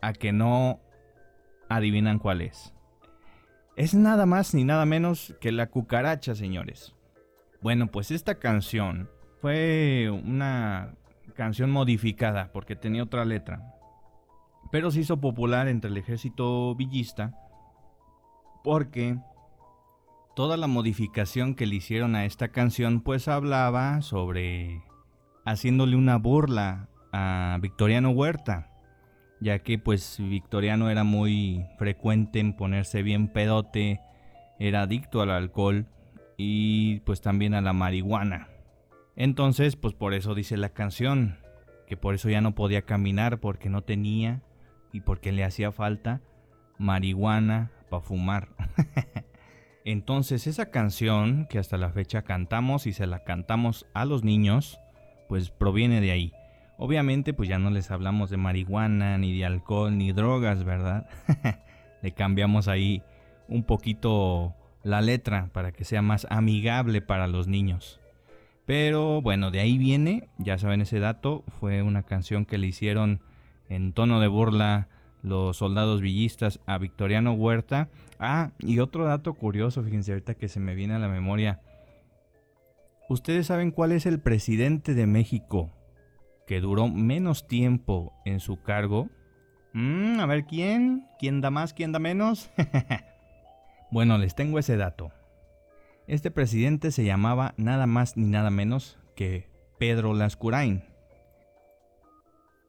A 0.00 0.12
que 0.12 0.32
no 0.32 0.78
adivinan 1.68 2.20
cuál 2.20 2.42
es. 2.42 2.72
Es 3.74 3.94
nada 3.94 4.24
más 4.24 4.54
ni 4.54 4.62
nada 4.62 4.86
menos 4.86 5.34
que 5.40 5.50
la 5.50 5.68
cucaracha, 5.68 6.36
señores. 6.36 6.94
Bueno, 7.60 7.88
pues 7.88 8.12
esta 8.12 8.36
canción 8.36 9.10
fue 9.40 10.10
una 10.10 10.94
canción 11.34 11.70
modificada 11.70 12.52
porque 12.52 12.76
tenía 12.76 13.02
otra 13.02 13.24
letra. 13.24 13.81
Pero 14.72 14.90
se 14.90 15.00
hizo 15.00 15.20
popular 15.20 15.68
entre 15.68 15.90
el 15.90 15.96
ejército 15.96 16.74
villista 16.74 17.32
porque 18.64 19.18
toda 20.34 20.56
la 20.56 20.66
modificación 20.66 21.54
que 21.54 21.66
le 21.66 21.76
hicieron 21.76 22.16
a 22.16 22.24
esta 22.24 22.48
canción 22.48 23.00
pues 23.00 23.28
hablaba 23.28 24.02
sobre 24.02 24.82
haciéndole 25.44 25.94
una 25.94 26.16
burla 26.16 26.88
a 27.12 27.58
Victoriano 27.60 28.10
Huerta 28.10 28.72
ya 29.42 29.58
que 29.58 29.78
pues 29.78 30.18
Victoriano 30.20 30.88
era 30.88 31.02
muy 31.02 31.66
frecuente 31.76 32.38
en 32.38 32.54
ponerse 32.54 33.02
bien 33.02 33.26
pedote, 33.26 34.00
era 34.60 34.82
adicto 34.82 35.20
al 35.20 35.30
alcohol 35.30 35.86
y 36.36 37.00
pues 37.00 37.20
también 37.20 37.54
a 37.54 37.60
la 37.60 37.72
marihuana. 37.72 38.48
Entonces, 39.16 39.74
pues 39.74 39.94
por 39.94 40.14
eso 40.14 40.34
dice 40.34 40.56
la 40.56 40.68
canción, 40.68 41.38
que 41.88 41.96
por 41.96 42.14
eso 42.14 42.30
ya 42.30 42.40
no 42.40 42.54
podía 42.54 42.82
caminar 42.82 43.40
porque 43.40 43.68
no 43.68 43.82
tenía 43.82 44.42
y 44.92 45.00
porque 45.00 45.32
le 45.32 45.44
hacía 45.44 45.72
falta 45.72 46.20
marihuana 46.78 47.70
para 47.90 48.02
fumar. 48.02 48.48
Entonces 49.84 50.46
esa 50.46 50.70
canción 50.70 51.46
que 51.46 51.58
hasta 51.58 51.76
la 51.76 51.90
fecha 51.90 52.22
cantamos 52.22 52.86
y 52.86 52.92
se 52.92 53.06
la 53.06 53.24
cantamos 53.24 53.86
a 53.94 54.04
los 54.04 54.22
niños, 54.22 54.78
pues 55.28 55.50
proviene 55.50 56.00
de 56.00 56.12
ahí. 56.12 56.32
Obviamente 56.78 57.34
pues 57.34 57.48
ya 57.48 57.58
no 57.58 57.70
les 57.70 57.90
hablamos 57.90 58.30
de 58.30 58.36
marihuana, 58.36 59.18
ni 59.18 59.36
de 59.36 59.44
alcohol, 59.44 59.96
ni 59.96 60.12
drogas, 60.12 60.64
¿verdad? 60.64 61.08
Le 62.02 62.12
cambiamos 62.12 62.68
ahí 62.68 63.02
un 63.48 63.64
poquito 63.64 64.54
la 64.82 65.00
letra 65.00 65.50
para 65.52 65.72
que 65.72 65.84
sea 65.84 66.02
más 66.02 66.26
amigable 66.30 67.00
para 67.00 67.26
los 67.26 67.46
niños. 67.46 68.00
Pero 68.66 69.20
bueno, 69.22 69.50
de 69.50 69.60
ahí 69.60 69.78
viene, 69.78 70.28
ya 70.38 70.58
saben 70.58 70.80
ese 70.80 71.00
dato, 71.00 71.44
fue 71.60 71.82
una 71.82 72.04
canción 72.04 72.44
que 72.44 72.58
le 72.58 72.68
hicieron 72.68 73.20
en 73.74 73.92
tono 73.92 74.20
de 74.20 74.28
burla 74.28 74.88
los 75.22 75.56
soldados 75.56 76.00
villistas 76.00 76.60
a 76.66 76.78
Victoriano 76.78 77.32
Huerta. 77.32 77.88
Ah, 78.18 78.50
y 78.58 78.80
otro 78.80 79.04
dato 79.04 79.34
curioso, 79.34 79.82
fíjense 79.82 80.12
ahorita 80.12 80.34
que 80.34 80.48
se 80.48 80.60
me 80.60 80.74
viene 80.74 80.94
a 80.94 80.98
la 80.98 81.08
memoria. 81.08 81.60
¿Ustedes 83.08 83.46
saben 83.46 83.70
cuál 83.70 83.92
es 83.92 84.06
el 84.06 84.20
presidente 84.20 84.94
de 84.94 85.06
México? 85.06 85.70
que 86.46 86.60
duró 86.60 86.88
menos 86.88 87.46
tiempo 87.46 88.12
en 88.24 88.40
su 88.40 88.60
cargo. 88.60 89.08
Mm, 89.72 90.20
a 90.20 90.26
ver 90.26 90.44
quién, 90.44 91.06
quién 91.18 91.40
da 91.40 91.50
más, 91.50 91.72
quién 91.72 91.92
da 91.92 91.98
menos. 91.98 92.50
bueno, 93.90 94.18
les 94.18 94.34
tengo 94.34 94.58
ese 94.58 94.76
dato. 94.76 95.12
Este 96.06 96.30
presidente 96.30 96.90
se 96.90 97.04
llamaba 97.04 97.54
nada 97.56 97.86
más 97.86 98.16
ni 98.16 98.26
nada 98.26 98.50
menos 98.50 98.98
que 99.14 99.48
Pedro 99.78 100.14
Lascurain. 100.14 100.84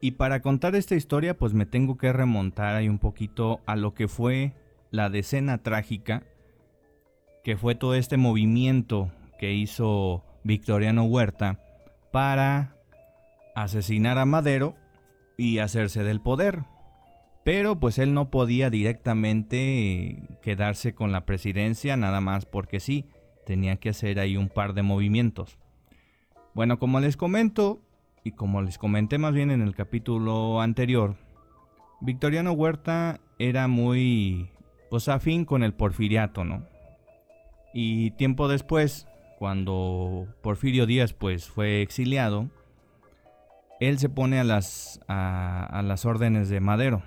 Y 0.03 0.11
para 0.11 0.41
contar 0.41 0.75
esta 0.75 0.95
historia, 0.95 1.37
pues 1.37 1.53
me 1.53 1.65
tengo 1.65 1.97
que 1.97 2.11
remontar 2.11 2.75
ahí 2.75 2.89
un 2.89 2.99
poquito 2.99 3.61
a 3.65 3.77
lo 3.77 3.93
que 3.93 4.09
fue 4.09 4.51
la 4.91 5.09
decena 5.09 5.59
trágica, 5.59 6.23
que 7.41 7.55
fue 7.55 7.75
todo 7.75 7.95
este 7.95 8.17
movimiento 8.17 9.13
que 9.39 9.53
hizo 9.53 10.25
Victoriano 10.43 11.05
Huerta 11.05 11.61
para 12.11 12.75
asesinar 13.55 14.17
a 14.17 14.25
Madero 14.25 14.75
y 15.37 15.59
hacerse 15.59 16.03
del 16.03 16.19
poder. 16.19 16.65
Pero 17.45 17.79
pues 17.79 17.97
él 17.97 18.13
no 18.13 18.29
podía 18.29 18.69
directamente 18.69 20.21
quedarse 20.41 20.93
con 20.93 21.13
la 21.13 21.25
presidencia 21.25 21.95
nada 21.95 22.19
más 22.19 22.45
porque 22.45 22.81
sí, 22.81 23.05
tenía 23.45 23.77
que 23.77 23.87
hacer 23.87 24.19
ahí 24.19 24.35
un 24.35 24.49
par 24.49 24.73
de 24.73 24.83
movimientos. 24.83 25.57
Bueno, 26.53 26.77
como 26.77 26.99
les 26.99 27.15
comento, 27.15 27.79
y 28.23 28.31
como 28.31 28.61
les 28.61 28.77
comenté 28.77 29.17
más 29.17 29.33
bien 29.33 29.51
en 29.51 29.61
el 29.61 29.75
capítulo 29.75 30.61
anterior, 30.61 31.15
Victoriano 32.01 32.53
Huerta 32.53 33.19
era 33.39 33.67
muy 33.67 34.49
pues 34.89 35.07
afín 35.07 35.45
con 35.45 35.63
el 35.63 35.73
porfiriato, 35.73 36.43
¿no? 36.43 36.67
Y 37.73 38.11
tiempo 38.11 38.47
después, 38.47 39.07
cuando 39.39 40.27
Porfirio 40.41 40.85
Díaz 40.85 41.13
pues 41.13 41.49
fue 41.49 41.81
exiliado, 41.81 42.49
él 43.79 43.97
se 43.99 44.09
pone 44.09 44.39
a 44.39 44.43
las, 44.43 45.01
a, 45.07 45.81
las 45.83 46.05
órdenes 46.05 46.49
de 46.49 46.59
Madero. 46.59 47.01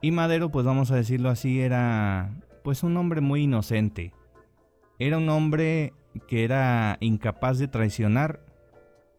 Y 0.00 0.12
Madero, 0.12 0.50
pues 0.50 0.64
vamos 0.64 0.90
a 0.90 0.96
decirlo 0.96 1.28
así, 1.28 1.60
era 1.60 2.30
pues 2.62 2.82
un 2.82 2.96
hombre 2.96 3.20
muy 3.20 3.42
inocente. 3.42 4.12
Era 4.98 5.18
un 5.18 5.28
hombre 5.28 5.92
que 6.28 6.44
era 6.44 6.96
incapaz 7.00 7.58
de 7.58 7.68
traicionar 7.68 8.40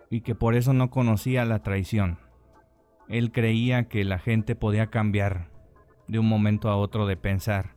y 0.10 0.22
que 0.22 0.36
por 0.36 0.56
eso 0.56 0.74
no 0.74 0.90
conocía 0.90 1.46
la 1.46 1.62
traición. 1.62 2.20
Él 3.08 3.32
creía 3.32 3.88
que 3.88 4.04
la 4.04 4.20
gente 4.20 4.56
podía 4.56 4.88
cambiar 4.88 5.50
de 6.08 6.20
un 6.20 6.28
momento 6.28 6.70
a 6.70 6.76
otro 6.76 7.06
de 7.06 7.18
pensar. 7.18 7.76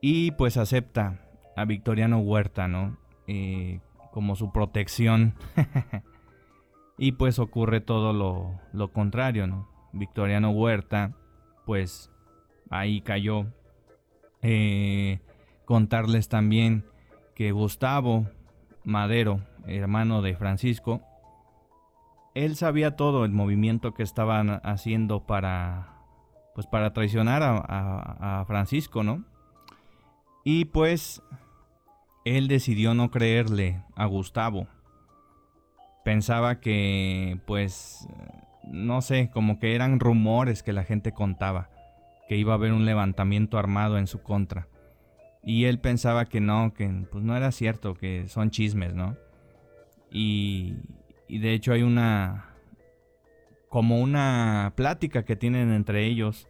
Y 0.00 0.32
pues 0.32 0.56
acepta 0.56 1.20
a 1.56 1.64
Victoriano 1.64 2.18
Huerta, 2.18 2.68
¿no? 2.68 2.98
Eh, 3.26 3.80
como 4.12 4.36
su 4.36 4.52
protección. 4.52 5.34
y 6.98 7.12
pues 7.12 7.38
ocurre 7.38 7.80
todo 7.80 8.12
lo, 8.12 8.60
lo 8.72 8.92
contrario, 8.92 9.46
¿no? 9.46 9.68
Victoriano 9.92 10.50
Huerta, 10.50 11.16
pues 11.64 12.10
ahí 12.70 13.00
cayó. 13.00 13.46
Eh, 14.42 15.20
contarles 15.64 16.28
también 16.28 16.84
que 17.34 17.52
Gustavo 17.52 18.28
Madero, 18.84 19.40
hermano 19.66 20.22
de 20.22 20.36
Francisco, 20.36 21.00
él 22.34 22.56
sabía 22.56 22.96
todo 22.96 23.24
el 23.24 23.32
movimiento 23.32 23.94
que 23.94 24.02
estaban 24.02 24.60
haciendo 24.64 25.24
para, 25.24 25.94
pues 26.54 26.66
para 26.66 26.92
traicionar 26.92 27.42
a, 27.44 28.44
Francisco, 28.46 29.02
¿no? 29.02 29.24
Y 30.44 30.66
pues 30.66 31.22
él 32.24 32.48
decidió 32.48 32.94
no 32.94 33.10
creerle 33.10 33.82
a 33.96 34.06
Gustavo. 34.06 34.66
Pensaba 36.04 36.60
que, 36.60 37.40
pues, 37.46 38.06
no 38.64 39.00
sé, 39.00 39.30
como 39.32 39.58
que 39.58 39.74
eran 39.74 40.00
rumores 40.00 40.62
que 40.62 40.74
la 40.74 40.84
gente 40.84 41.12
contaba, 41.12 41.70
que 42.28 42.36
iba 42.36 42.52
a 42.52 42.56
haber 42.56 42.72
un 42.72 42.84
levantamiento 42.84 43.58
armado 43.58 43.96
en 43.96 44.06
su 44.06 44.22
contra. 44.22 44.68
Y 45.42 45.64
él 45.64 45.78
pensaba 45.78 46.26
que 46.26 46.40
no, 46.40 46.74
que 46.74 46.88
pues 47.10 47.22
no 47.24 47.36
era 47.36 47.52
cierto, 47.52 47.94
que 47.94 48.28
son 48.28 48.50
chismes, 48.50 48.94
¿no? 48.94 49.16
Y, 50.14 50.76
y 51.28 51.40
de 51.40 51.52
hecho 51.52 51.72
hay 51.72 51.82
una, 51.82 52.54
como 53.68 54.00
una 54.00 54.72
plática 54.76 55.24
que 55.24 55.34
tienen 55.34 55.72
entre 55.72 56.06
ellos, 56.06 56.48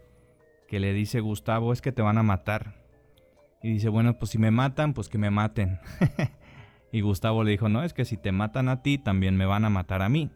que 0.69 0.79
le 0.79 0.93
dice 0.93 1.21
Gustavo, 1.21 1.73
es 1.73 1.81
que 1.81 1.91
te 1.91 2.03
van 2.03 2.19
a 2.19 2.23
matar. 2.23 2.85
Y 3.62 3.71
dice, 3.71 3.89
bueno, 3.89 4.19
pues 4.19 4.31
si 4.31 4.37
me 4.37 4.51
matan, 4.51 4.93
pues 4.93 5.09
que 5.09 5.17
me 5.17 5.31
maten. 5.31 5.81
y 6.93 7.01
Gustavo 7.01 7.43
le 7.43 7.53
dijo, 7.53 7.71
no, 7.71 7.83
es 7.83 7.95
que 7.95 8.05
si 8.05 8.19
te 8.19 8.31
matan 8.31 8.69
a 8.69 8.83
ti, 8.83 8.99
también 8.99 9.39
me 9.39 9.47
van 9.47 9.65
a 9.65 9.71
matar 9.71 10.03
a 10.03 10.11
mí. 10.11 10.31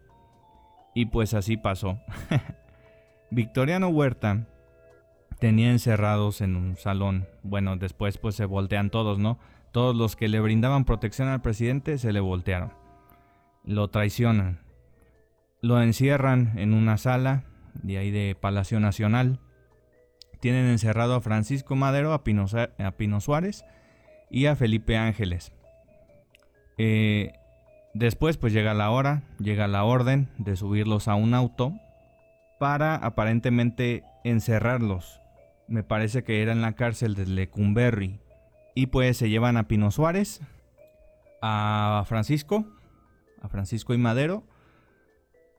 Y 0.94 1.04
pues 1.06 1.34
así 1.34 1.58
pasó. 1.58 2.00
Victoriano 3.30 3.88
Huerta 3.88 4.46
tenía 5.38 5.70
encerrados 5.70 6.40
en 6.40 6.56
un 6.56 6.76
salón. 6.76 7.28
Bueno, 7.42 7.76
después 7.76 8.16
pues 8.16 8.34
se 8.34 8.46
voltean 8.46 8.88
todos, 8.88 9.18
¿no? 9.18 9.38
Todos 9.72 9.94
los 9.94 10.16
que 10.16 10.28
le 10.28 10.40
brindaban 10.40 10.86
protección 10.86 11.28
al 11.28 11.42
presidente 11.42 11.98
se 11.98 12.14
le 12.14 12.20
voltearon. 12.20 12.72
Lo 13.68 13.88
traicionan. 13.88 14.58
Lo 15.60 15.80
encierran 15.80 16.58
en 16.58 16.74
una 16.74 16.96
sala 16.96 17.44
de 17.74 17.98
ahí 17.98 18.10
de 18.10 18.34
Palacio 18.34 18.80
Nacional. 18.80 19.38
Tienen 20.40 20.66
encerrado 20.66 21.14
a 21.14 21.20
Francisco 21.20 21.76
Madero, 21.76 22.12
a 22.12 22.24
Pino, 22.24 23.20
Suárez 23.20 23.64
y 24.30 24.46
a 24.46 24.56
Felipe 24.56 24.96
Ángeles. 24.96 25.52
Eh, 26.78 27.32
después 27.94 28.36
pues 28.36 28.52
llega 28.52 28.74
la 28.74 28.90
hora, 28.90 29.22
llega 29.38 29.68
la 29.68 29.84
orden 29.84 30.28
de 30.38 30.56
subirlos 30.56 31.06
a 31.06 31.14
un 31.14 31.34
auto 31.34 31.72
para 32.58 32.96
aparentemente 32.96 34.02
encerrarlos 34.24 35.20
me 35.68 35.82
parece 35.84 36.24
que 36.24 36.42
era 36.42 36.52
en 36.52 36.62
la 36.62 36.72
cárcel 36.72 37.14
de 37.14 37.26
Lecumberri. 37.26 38.18
Y 38.74 38.86
pues 38.86 39.16
se 39.16 39.28
llevan 39.28 39.56
a 39.56 39.68
Pino 39.68 39.90
Suárez, 39.90 40.40
a 41.42 42.04
Francisco, 42.06 42.66
a 43.40 43.48
Francisco 43.48 43.94
y 43.94 43.98
Madero, 43.98 44.44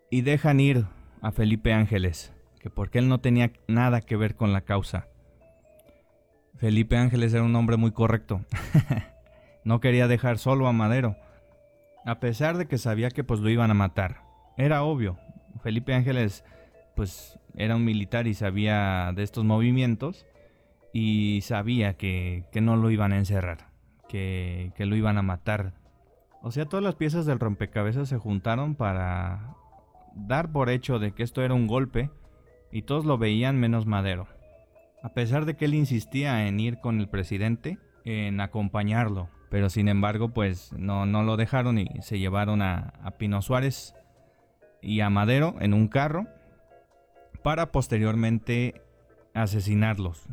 y 0.10 0.22
dejan 0.22 0.60
ir 0.60 0.86
a 1.22 1.32
Felipe 1.32 1.74
Ángeles, 1.74 2.34
que 2.60 2.70
porque 2.70 3.00
él 3.00 3.10
no 3.10 3.20
tenía 3.20 3.52
nada 3.68 4.02
que 4.02 4.16
ver 4.16 4.36
con 4.36 4.54
la 4.54 4.62
causa. 4.62 5.08
Felipe 6.58 6.98
Ángeles 6.98 7.34
era 7.34 7.44
un 7.44 7.56
hombre 7.56 7.78
muy 7.78 7.92
correcto. 7.92 8.42
no 9.64 9.80
quería 9.80 10.08
dejar 10.08 10.38
solo 10.38 10.68
a 10.68 10.74
Madero, 10.74 11.16
a 12.06 12.20
pesar 12.20 12.58
de 12.58 12.68
que 12.68 12.78
sabía 12.78 13.12
que 13.12 13.24
pues 13.24 13.40
lo 13.40 13.50
iban 13.50 13.72
a 13.72 13.76
matar. 13.76 14.22
Era 14.58 14.84
obvio. 14.84 15.18
Felipe 15.62 15.94
Ángeles 15.94 16.44
pues 16.96 17.40
era 17.56 17.76
un 17.76 17.86
militar 17.86 18.28
y 18.28 18.34
sabía 18.34 19.12
de 19.16 19.24
estos 19.24 19.46
movimientos 19.46 20.26
y 20.92 21.40
sabía 21.44 21.96
que, 21.96 22.44
no 22.62 22.76
lo 22.76 22.92
iban 22.92 23.14
a 23.14 23.18
encerrar, 23.18 23.70
que, 24.08 24.74
que 24.76 24.86
lo 24.86 24.96
iban 24.96 25.18
a 25.18 25.22
matar. 25.22 25.74
O 26.42 26.52
sea, 26.52 26.66
todas 26.66 26.84
las 26.84 26.96
piezas 26.96 27.26
del 27.26 27.40
rompecabezas 27.40 28.08
se 28.08 28.18
juntaron 28.18 28.76
para 28.76 29.56
dar 30.16 30.52
por 30.52 30.70
hecho 30.70 31.00
de 31.00 31.12
que 31.12 31.24
esto 31.24 31.42
era 31.44 31.54
un 31.54 31.68
golpe 31.68 32.10
y 32.72 32.84
todos 32.84 33.06
lo 33.06 33.18
veían 33.18 33.60
menos 33.60 33.86
Madero. 33.86 34.28
A 35.04 35.10
pesar 35.10 35.46
de 35.46 35.56
que 35.56 35.66
él 35.66 35.74
insistía 35.74 36.48
en 36.48 36.60
ir 36.60 36.80
con 36.80 37.00
el 37.00 37.10
presidente, 37.10 37.78
en 38.06 38.40
acompañarlo, 38.42 39.30
pero 39.50 39.70
sin 39.70 39.88
embargo 39.88 40.30
pues 40.30 40.74
no, 40.74 41.06
no 41.06 41.24
lo 41.24 41.38
dejaron 41.38 41.78
y 41.78 41.88
se 42.02 42.20
llevaron 42.20 42.62
a, 42.62 42.94
Pino 43.18 43.42
Suárez 43.42 43.96
y 44.82 45.02
a 45.02 45.10
Madero 45.10 45.56
en 45.60 45.74
un 45.74 45.88
carro 45.88 46.28
para 47.44 47.72
posteriormente 47.72 48.82
asesinarlos, 49.34 50.26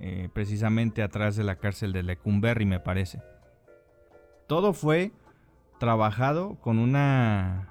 eh, 0.00 0.28
precisamente 0.32 1.02
atrás 1.02 1.36
de 1.36 1.44
la 1.44 1.56
cárcel 1.56 1.92
de 1.92 2.02
Lecumberri, 2.02 2.66
me 2.66 2.80
parece. 2.80 3.22
Todo 4.46 4.72
fue 4.72 5.12
trabajado 5.78 6.56
con 6.60 6.78
una... 6.78 7.70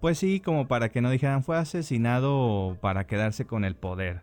Pues 0.00 0.18
sí, 0.18 0.40
como 0.40 0.68
para 0.68 0.90
que 0.90 1.00
no 1.00 1.10
dijeran 1.10 1.42
fue 1.42 1.56
asesinado 1.56 2.78
para 2.80 3.06
quedarse 3.06 3.46
con 3.46 3.64
el 3.64 3.74
poder. 3.74 4.22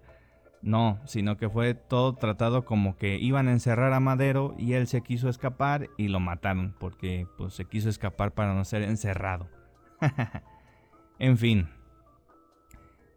No, 0.62 1.00
sino 1.06 1.38
que 1.38 1.50
fue 1.50 1.74
todo 1.74 2.14
tratado 2.14 2.64
como 2.66 2.96
que 2.96 3.18
iban 3.18 3.48
a 3.48 3.52
encerrar 3.52 3.92
a 3.94 4.00
Madero 4.00 4.56
y 4.58 4.74
él 4.74 4.88
se 4.88 5.02
quiso 5.02 5.28
escapar 5.28 5.90
y 5.98 6.08
lo 6.08 6.20
mataron 6.20 6.76
porque 6.80 7.28
pues 7.38 7.54
se 7.54 7.66
quiso 7.66 7.90
escapar 7.90 8.32
para 8.32 8.54
no 8.54 8.64
ser 8.64 8.84
encerrado. 8.84 9.50
en 11.20 11.38
fin, 11.38 11.68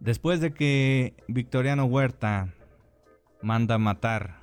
Después 0.04 0.42
de 0.42 0.52
que 0.52 1.14
Victoriano 1.28 1.86
Huerta 1.86 2.52
manda 3.40 3.78
matar 3.78 4.36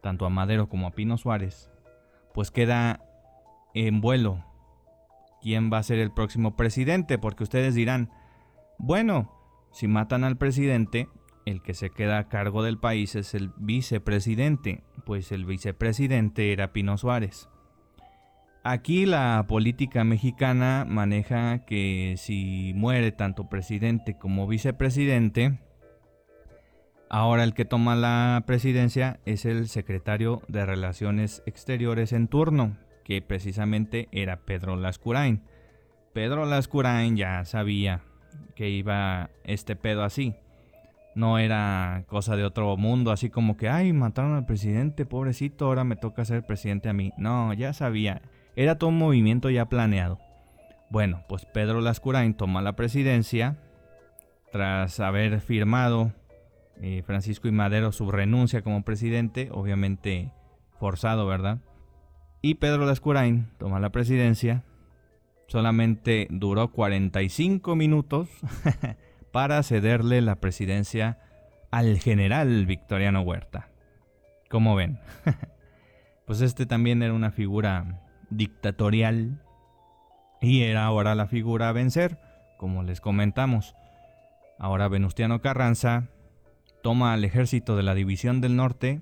tanto 0.00 0.24
a 0.24 0.30
Madero 0.30 0.68
como 0.68 0.86
a 0.86 0.92
Pino 0.92 1.18
Suárez, 1.18 1.68
pues 2.32 2.52
queda 2.52 3.03
en 3.74 4.00
vuelo. 4.00 4.44
Quién 5.42 5.70
va 5.72 5.78
a 5.78 5.82
ser 5.82 5.98
el 5.98 6.10
próximo 6.10 6.56
presidente, 6.56 7.18
porque 7.18 7.42
ustedes 7.42 7.74
dirán, 7.74 8.10
bueno, 8.78 9.30
si 9.72 9.88
matan 9.88 10.24
al 10.24 10.38
presidente, 10.38 11.08
el 11.44 11.60
que 11.60 11.74
se 11.74 11.90
queda 11.90 12.18
a 12.18 12.28
cargo 12.28 12.62
del 12.62 12.78
país 12.78 13.14
es 13.14 13.34
el 13.34 13.50
vicepresidente, 13.56 14.82
pues 15.04 15.32
el 15.32 15.44
vicepresidente 15.44 16.52
era 16.52 16.72
Pino 16.72 16.96
Suárez. 16.96 17.48
Aquí 18.62 19.04
la 19.04 19.44
política 19.46 20.04
mexicana 20.04 20.86
maneja 20.88 21.66
que 21.66 22.14
si 22.16 22.72
muere 22.74 23.12
tanto 23.12 23.50
presidente 23.50 24.16
como 24.16 24.46
vicepresidente, 24.46 25.58
ahora 27.10 27.44
el 27.44 27.52
que 27.52 27.66
toma 27.66 27.94
la 27.94 28.42
presidencia 28.46 29.20
es 29.26 29.44
el 29.44 29.68
secretario 29.68 30.40
de 30.48 30.64
Relaciones 30.64 31.42
Exteriores 31.44 32.14
en 32.14 32.26
turno, 32.26 32.78
que 33.04 33.22
precisamente 33.22 34.08
era 34.10 34.38
Pedro 34.38 34.76
Lascurain. 34.76 35.42
Pedro 36.12 36.46
Lascurain 36.46 37.16
ya 37.16 37.44
sabía 37.44 38.02
que 38.54 38.70
iba 38.70 39.30
este 39.44 39.76
pedo 39.76 40.02
así. 40.02 40.34
No 41.14 41.38
era 41.38 42.04
cosa 42.08 42.34
de 42.34 42.44
otro 42.44 42.76
mundo, 42.76 43.12
así 43.12 43.30
como 43.30 43.56
que, 43.56 43.68
ay, 43.68 43.92
mataron 43.92 44.34
al 44.34 44.46
presidente, 44.46 45.06
pobrecito, 45.06 45.66
ahora 45.66 45.84
me 45.84 45.94
toca 45.94 46.24
ser 46.24 46.44
presidente 46.44 46.88
a 46.88 46.92
mí. 46.92 47.12
No, 47.16 47.52
ya 47.52 47.72
sabía. 47.72 48.22
Era 48.56 48.78
todo 48.78 48.90
un 48.90 48.98
movimiento 48.98 49.48
ya 49.50 49.66
planeado. 49.66 50.18
Bueno, 50.90 51.22
pues 51.28 51.44
Pedro 51.44 51.80
Lascurain 51.80 52.34
toma 52.34 52.62
la 52.62 52.74
presidencia 52.74 53.56
tras 54.50 55.00
haber 55.00 55.40
firmado 55.40 56.12
eh, 56.80 57.02
Francisco 57.04 57.48
y 57.48 57.52
Madero 57.52 57.92
su 57.92 58.10
renuncia 58.10 58.62
como 58.62 58.82
presidente, 58.82 59.48
obviamente 59.52 60.32
forzado, 60.78 61.26
¿verdad? 61.26 61.58
Y 62.46 62.56
Pedro 62.56 62.84
Lascurain 62.84 63.48
toma 63.56 63.80
la 63.80 63.88
presidencia. 63.88 64.64
Solamente 65.46 66.28
duró 66.28 66.72
45 66.72 67.74
minutos 67.74 68.28
para 69.32 69.62
cederle 69.62 70.20
la 70.20 70.34
presidencia 70.34 71.18
al 71.70 71.98
general 71.98 72.66
Victoriano 72.66 73.22
Huerta. 73.22 73.70
Como 74.50 74.76
ven, 74.76 75.00
pues 76.26 76.42
este 76.42 76.66
también 76.66 77.02
era 77.02 77.14
una 77.14 77.30
figura 77.30 78.02
dictatorial 78.28 79.42
y 80.42 80.64
era 80.64 80.84
ahora 80.84 81.14
la 81.14 81.26
figura 81.26 81.70
a 81.70 81.72
vencer, 81.72 82.18
como 82.58 82.82
les 82.82 83.00
comentamos. 83.00 83.74
Ahora 84.58 84.88
Venustiano 84.88 85.40
Carranza 85.40 86.08
toma 86.82 87.14
al 87.14 87.24
ejército 87.24 87.74
de 87.74 87.84
la 87.84 87.94
División 87.94 88.42
del 88.42 88.54
Norte 88.56 89.00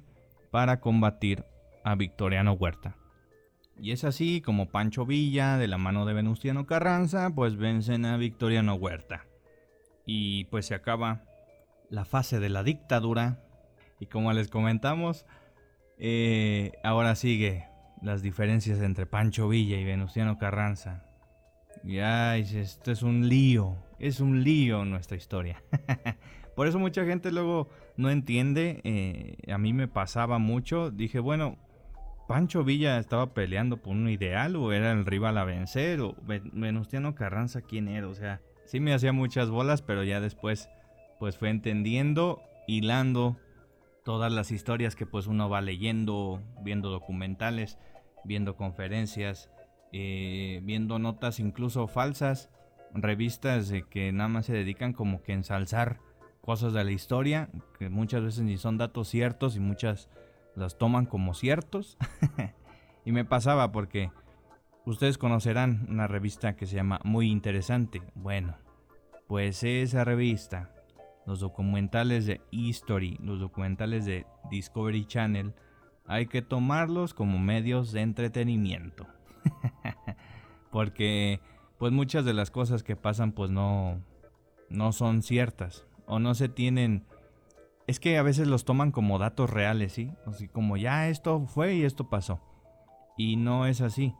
para 0.52 0.78
combatir 0.78 1.44
a 1.82 1.96
Victoriano 1.96 2.52
Huerta. 2.52 3.01
Y 3.80 3.92
es 3.92 4.04
así 4.04 4.40
como 4.40 4.68
Pancho 4.68 5.06
Villa, 5.06 5.58
de 5.58 5.68
la 5.68 5.78
mano 5.78 6.04
de 6.04 6.14
Venustiano 6.14 6.66
Carranza, 6.66 7.30
pues 7.34 7.56
vencen 7.56 8.04
a 8.04 8.16
Victoriano 8.16 8.74
Huerta. 8.74 9.26
Y 10.06 10.44
pues 10.44 10.66
se 10.66 10.74
acaba 10.74 11.24
la 11.88 12.04
fase 12.04 12.40
de 12.40 12.48
la 12.48 12.62
dictadura. 12.62 13.42
Y 13.98 14.06
como 14.06 14.32
les 14.32 14.48
comentamos, 14.48 15.26
eh, 15.98 16.72
ahora 16.82 17.14
sigue 17.14 17.66
las 18.02 18.22
diferencias 18.22 18.80
entre 18.80 19.06
Pancho 19.06 19.48
Villa 19.48 19.78
y 19.78 19.84
Venustiano 19.84 20.38
Carranza. 20.38 21.04
Y 21.84 21.98
ay, 21.98 22.42
esto 22.42 22.92
es 22.92 23.02
un 23.02 23.28
lío, 23.28 23.76
es 23.98 24.20
un 24.20 24.44
lío 24.44 24.84
nuestra 24.84 25.16
historia. 25.16 25.62
Por 26.56 26.66
eso 26.66 26.78
mucha 26.78 27.04
gente 27.04 27.32
luego 27.32 27.68
no 27.96 28.10
entiende. 28.10 28.80
Eh, 28.84 29.52
a 29.52 29.58
mí 29.58 29.72
me 29.72 29.88
pasaba 29.88 30.38
mucho. 30.38 30.90
Dije, 30.90 31.18
bueno, 31.18 31.56
Pancho 32.32 32.64
Villa 32.64 32.96
estaba 32.96 33.34
peleando 33.34 33.76
por 33.76 33.92
un 33.92 34.08
ideal 34.08 34.56
o 34.56 34.72
era 34.72 34.90
el 34.92 35.04
rival 35.04 35.36
a 35.36 35.44
vencer 35.44 36.00
o 36.00 36.16
Venustiano 36.22 37.14
Carranza 37.14 37.60
quién 37.60 37.88
era. 37.88 38.08
O 38.08 38.14
sea, 38.14 38.40
sí 38.64 38.80
me 38.80 38.94
hacía 38.94 39.12
muchas 39.12 39.50
bolas, 39.50 39.82
pero 39.82 40.02
ya 40.02 40.18
después 40.18 40.70
pues 41.18 41.36
fue 41.36 41.50
entendiendo, 41.50 42.40
hilando 42.66 43.36
todas 44.02 44.32
las 44.32 44.50
historias 44.50 44.96
que 44.96 45.04
pues 45.04 45.26
uno 45.26 45.50
va 45.50 45.60
leyendo, 45.60 46.40
viendo 46.62 46.88
documentales, 46.88 47.76
viendo 48.24 48.56
conferencias, 48.56 49.50
eh, 49.92 50.60
viendo 50.62 50.98
notas 50.98 51.38
incluso 51.38 51.86
falsas, 51.86 52.48
revistas 52.94 53.70
que 53.90 54.10
nada 54.10 54.28
más 54.28 54.46
se 54.46 54.54
dedican 54.54 54.94
como 54.94 55.22
que 55.22 55.34
ensalzar 55.34 56.00
cosas 56.40 56.72
de 56.72 56.82
la 56.82 56.92
historia, 56.92 57.50
que 57.78 57.90
muchas 57.90 58.22
veces 58.22 58.42
ni 58.42 58.56
son 58.56 58.78
datos 58.78 59.08
ciertos 59.08 59.54
y 59.54 59.60
muchas 59.60 60.08
las 60.56 60.78
toman 60.78 61.06
como 61.06 61.34
ciertos. 61.34 61.96
y 63.04 63.12
me 63.12 63.24
pasaba 63.24 63.72
porque 63.72 64.10
ustedes 64.84 65.18
conocerán 65.18 65.86
una 65.88 66.06
revista 66.06 66.56
que 66.56 66.66
se 66.66 66.76
llama 66.76 67.00
Muy 67.04 67.30
Interesante. 67.30 68.02
Bueno, 68.14 68.56
pues 69.26 69.62
esa 69.62 70.04
revista, 70.04 70.70
los 71.26 71.40
documentales 71.40 72.26
de 72.26 72.40
History, 72.50 73.18
los 73.22 73.40
documentales 73.40 74.04
de 74.04 74.26
Discovery 74.50 75.06
Channel, 75.06 75.54
hay 76.06 76.26
que 76.26 76.42
tomarlos 76.42 77.14
como 77.14 77.38
medios 77.38 77.92
de 77.92 78.02
entretenimiento. 78.02 79.06
porque 80.70 81.40
pues 81.78 81.92
muchas 81.92 82.24
de 82.24 82.32
las 82.32 82.50
cosas 82.50 82.82
que 82.82 82.96
pasan 82.96 83.32
pues 83.32 83.50
no 83.50 84.00
no 84.68 84.92
son 84.92 85.22
ciertas 85.22 85.86
o 86.06 86.18
no 86.18 86.34
se 86.34 86.48
tienen 86.48 87.04
es 87.86 88.00
que 88.00 88.18
a 88.18 88.22
veces 88.22 88.48
los 88.48 88.64
toman 88.64 88.92
como 88.92 89.18
datos 89.18 89.50
reales, 89.50 89.92
¿sí? 89.92 90.12
Como 90.52 90.76
ya 90.76 91.08
esto 91.08 91.46
fue 91.46 91.74
y 91.74 91.84
esto 91.84 92.08
pasó. 92.08 92.40
Y 93.16 93.36
no 93.36 93.66
es 93.66 93.80
así. 93.80 94.14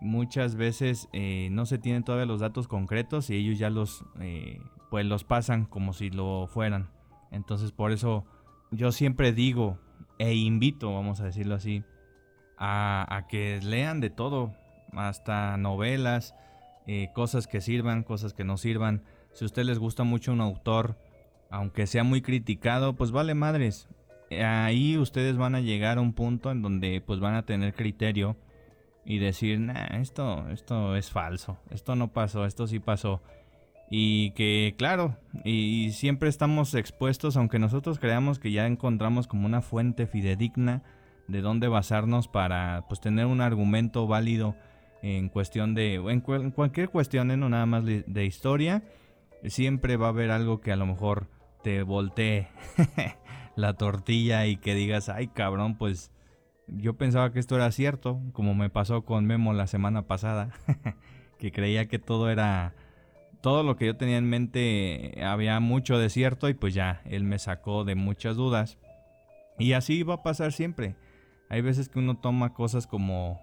Muchas 0.00 0.56
veces 0.56 1.08
eh, 1.12 1.48
no 1.52 1.66
se 1.66 1.78
tienen 1.78 2.04
todavía 2.04 2.26
los 2.26 2.40
datos 2.40 2.68
concretos 2.68 3.30
y 3.30 3.36
ellos 3.36 3.58
ya 3.58 3.70
los, 3.70 4.04
eh, 4.20 4.60
pues 4.90 5.06
los 5.06 5.24
pasan 5.24 5.64
como 5.64 5.92
si 5.92 6.10
lo 6.10 6.46
fueran. 6.48 6.90
Entonces 7.30 7.72
por 7.72 7.92
eso 7.92 8.24
yo 8.70 8.92
siempre 8.92 9.32
digo 9.32 9.78
e 10.18 10.34
invito, 10.34 10.92
vamos 10.92 11.20
a 11.20 11.24
decirlo 11.24 11.54
así, 11.54 11.84
a, 12.58 13.06
a 13.08 13.26
que 13.26 13.60
lean 13.62 14.00
de 14.00 14.10
todo, 14.10 14.54
hasta 14.92 15.56
novelas, 15.56 16.34
eh, 16.86 17.10
cosas 17.14 17.46
que 17.46 17.60
sirvan, 17.60 18.02
cosas 18.02 18.32
que 18.32 18.44
no 18.44 18.56
sirvan. 18.56 19.02
Si 19.32 19.44
a 19.44 19.46
usted 19.46 19.64
les 19.64 19.78
gusta 19.78 20.04
mucho 20.04 20.32
un 20.32 20.40
autor, 20.40 20.98
aunque 21.56 21.86
sea 21.86 22.04
muy 22.04 22.20
criticado, 22.20 22.94
pues 22.94 23.10
vale 23.10 23.34
madres. 23.34 23.88
Ahí 24.30 24.98
ustedes 24.98 25.36
van 25.36 25.54
a 25.54 25.60
llegar 25.60 25.98
a 25.98 26.00
un 26.00 26.12
punto 26.12 26.50
en 26.50 26.60
donde 26.60 27.00
pues 27.00 27.20
van 27.20 27.34
a 27.34 27.44
tener 27.44 27.74
criterio 27.74 28.36
y 29.04 29.18
decir, 29.18 29.60
nah, 29.60 29.98
esto, 30.00 30.48
esto 30.50 30.96
es 30.96 31.10
falso, 31.10 31.58
esto 31.70 31.96
no 31.96 32.08
pasó, 32.08 32.44
esto 32.44 32.66
sí 32.66 32.78
pasó. 32.78 33.22
Y 33.88 34.32
que 34.32 34.74
claro, 34.76 35.16
y 35.44 35.92
siempre 35.92 36.28
estamos 36.28 36.74
expuestos, 36.74 37.36
aunque 37.36 37.60
nosotros 37.60 37.98
creamos 37.98 38.38
que 38.38 38.50
ya 38.50 38.66
encontramos 38.66 39.26
como 39.26 39.46
una 39.46 39.62
fuente 39.62 40.06
fidedigna 40.06 40.82
de 41.28 41.40
dónde 41.40 41.68
basarnos 41.68 42.28
para 42.28 42.84
pues 42.88 43.00
tener 43.00 43.26
un 43.26 43.40
argumento 43.40 44.06
válido 44.06 44.56
en 45.02 45.28
cuestión 45.28 45.74
de, 45.74 45.94
en, 45.94 46.20
cualquier 46.20 46.88
cuestión, 46.90 47.30
¿eh? 47.30 47.36
no 47.36 47.48
nada 47.48 47.66
más 47.66 47.84
de 47.84 48.24
historia, 48.24 48.82
siempre 49.44 49.96
va 49.96 50.06
a 50.06 50.10
haber 50.10 50.32
algo 50.32 50.60
que 50.60 50.72
a 50.72 50.76
lo 50.76 50.86
mejor 50.86 51.28
te 51.66 51.82
voltee 51.82 52.46
la 53.56 53.74
tortilla 53.74 54.46
y 54.46 54.56
que 54.56 54.76
digas, 54.76 55.08
ay 55.08 55.26
cabrón, 55.26 55.76
pues 55.76 56.12
yo 56.68 56.96
pensaba 56.96 57.32
que 57.32 57.40
esto 57.40 57.56
era 57.56 57.72
cierto, 57.72 58.20
como 58.34 58.54
me 58.54 58.70
pasó 58.70 59.04
con 59.04 59.26
Memo 59.26 59.52
la 59.52 59.66
semana 59.66 60.02
pasada, 60.02 60.50
que 61.40 61.50
creía 61.50 61.88
que 61.88 61.98
todo 61.98 62.30
era, 62.30 62.72
todo 63.40 63.64
lo 63.64 63.74
que 63.74 63.86
yo 63.86 63.96
tenía 63.96 64.16
en 64.16 64.30
mente 64.30 65.20
había 65.24 65.58
mucho 65.58 65.98
de 65.98 66.08
cierto 66.08 66.48
y 66.48 66.54
pues 66.54 66.72
ya, 66.72 67.02
él 67.04 67.24
me 67.24 67.40
sacó 67.40 67.82
de 67.82 67.96
muchas 67.96 68.36
dudas. 68.36 68.78
Y 69.58 69.72
así 69.72 70.04
va 70.04 70.14
a 70.14 70.22
pasar 70.22 70.52
siempre. 70.52 70.94
Hay 71.48 71.62
veces 71.62 71.88
que 71.88 71.98
uno 71.98 72.16
toma 72.16 72.54
cosas 72.54 72.86
como 72.86 73.40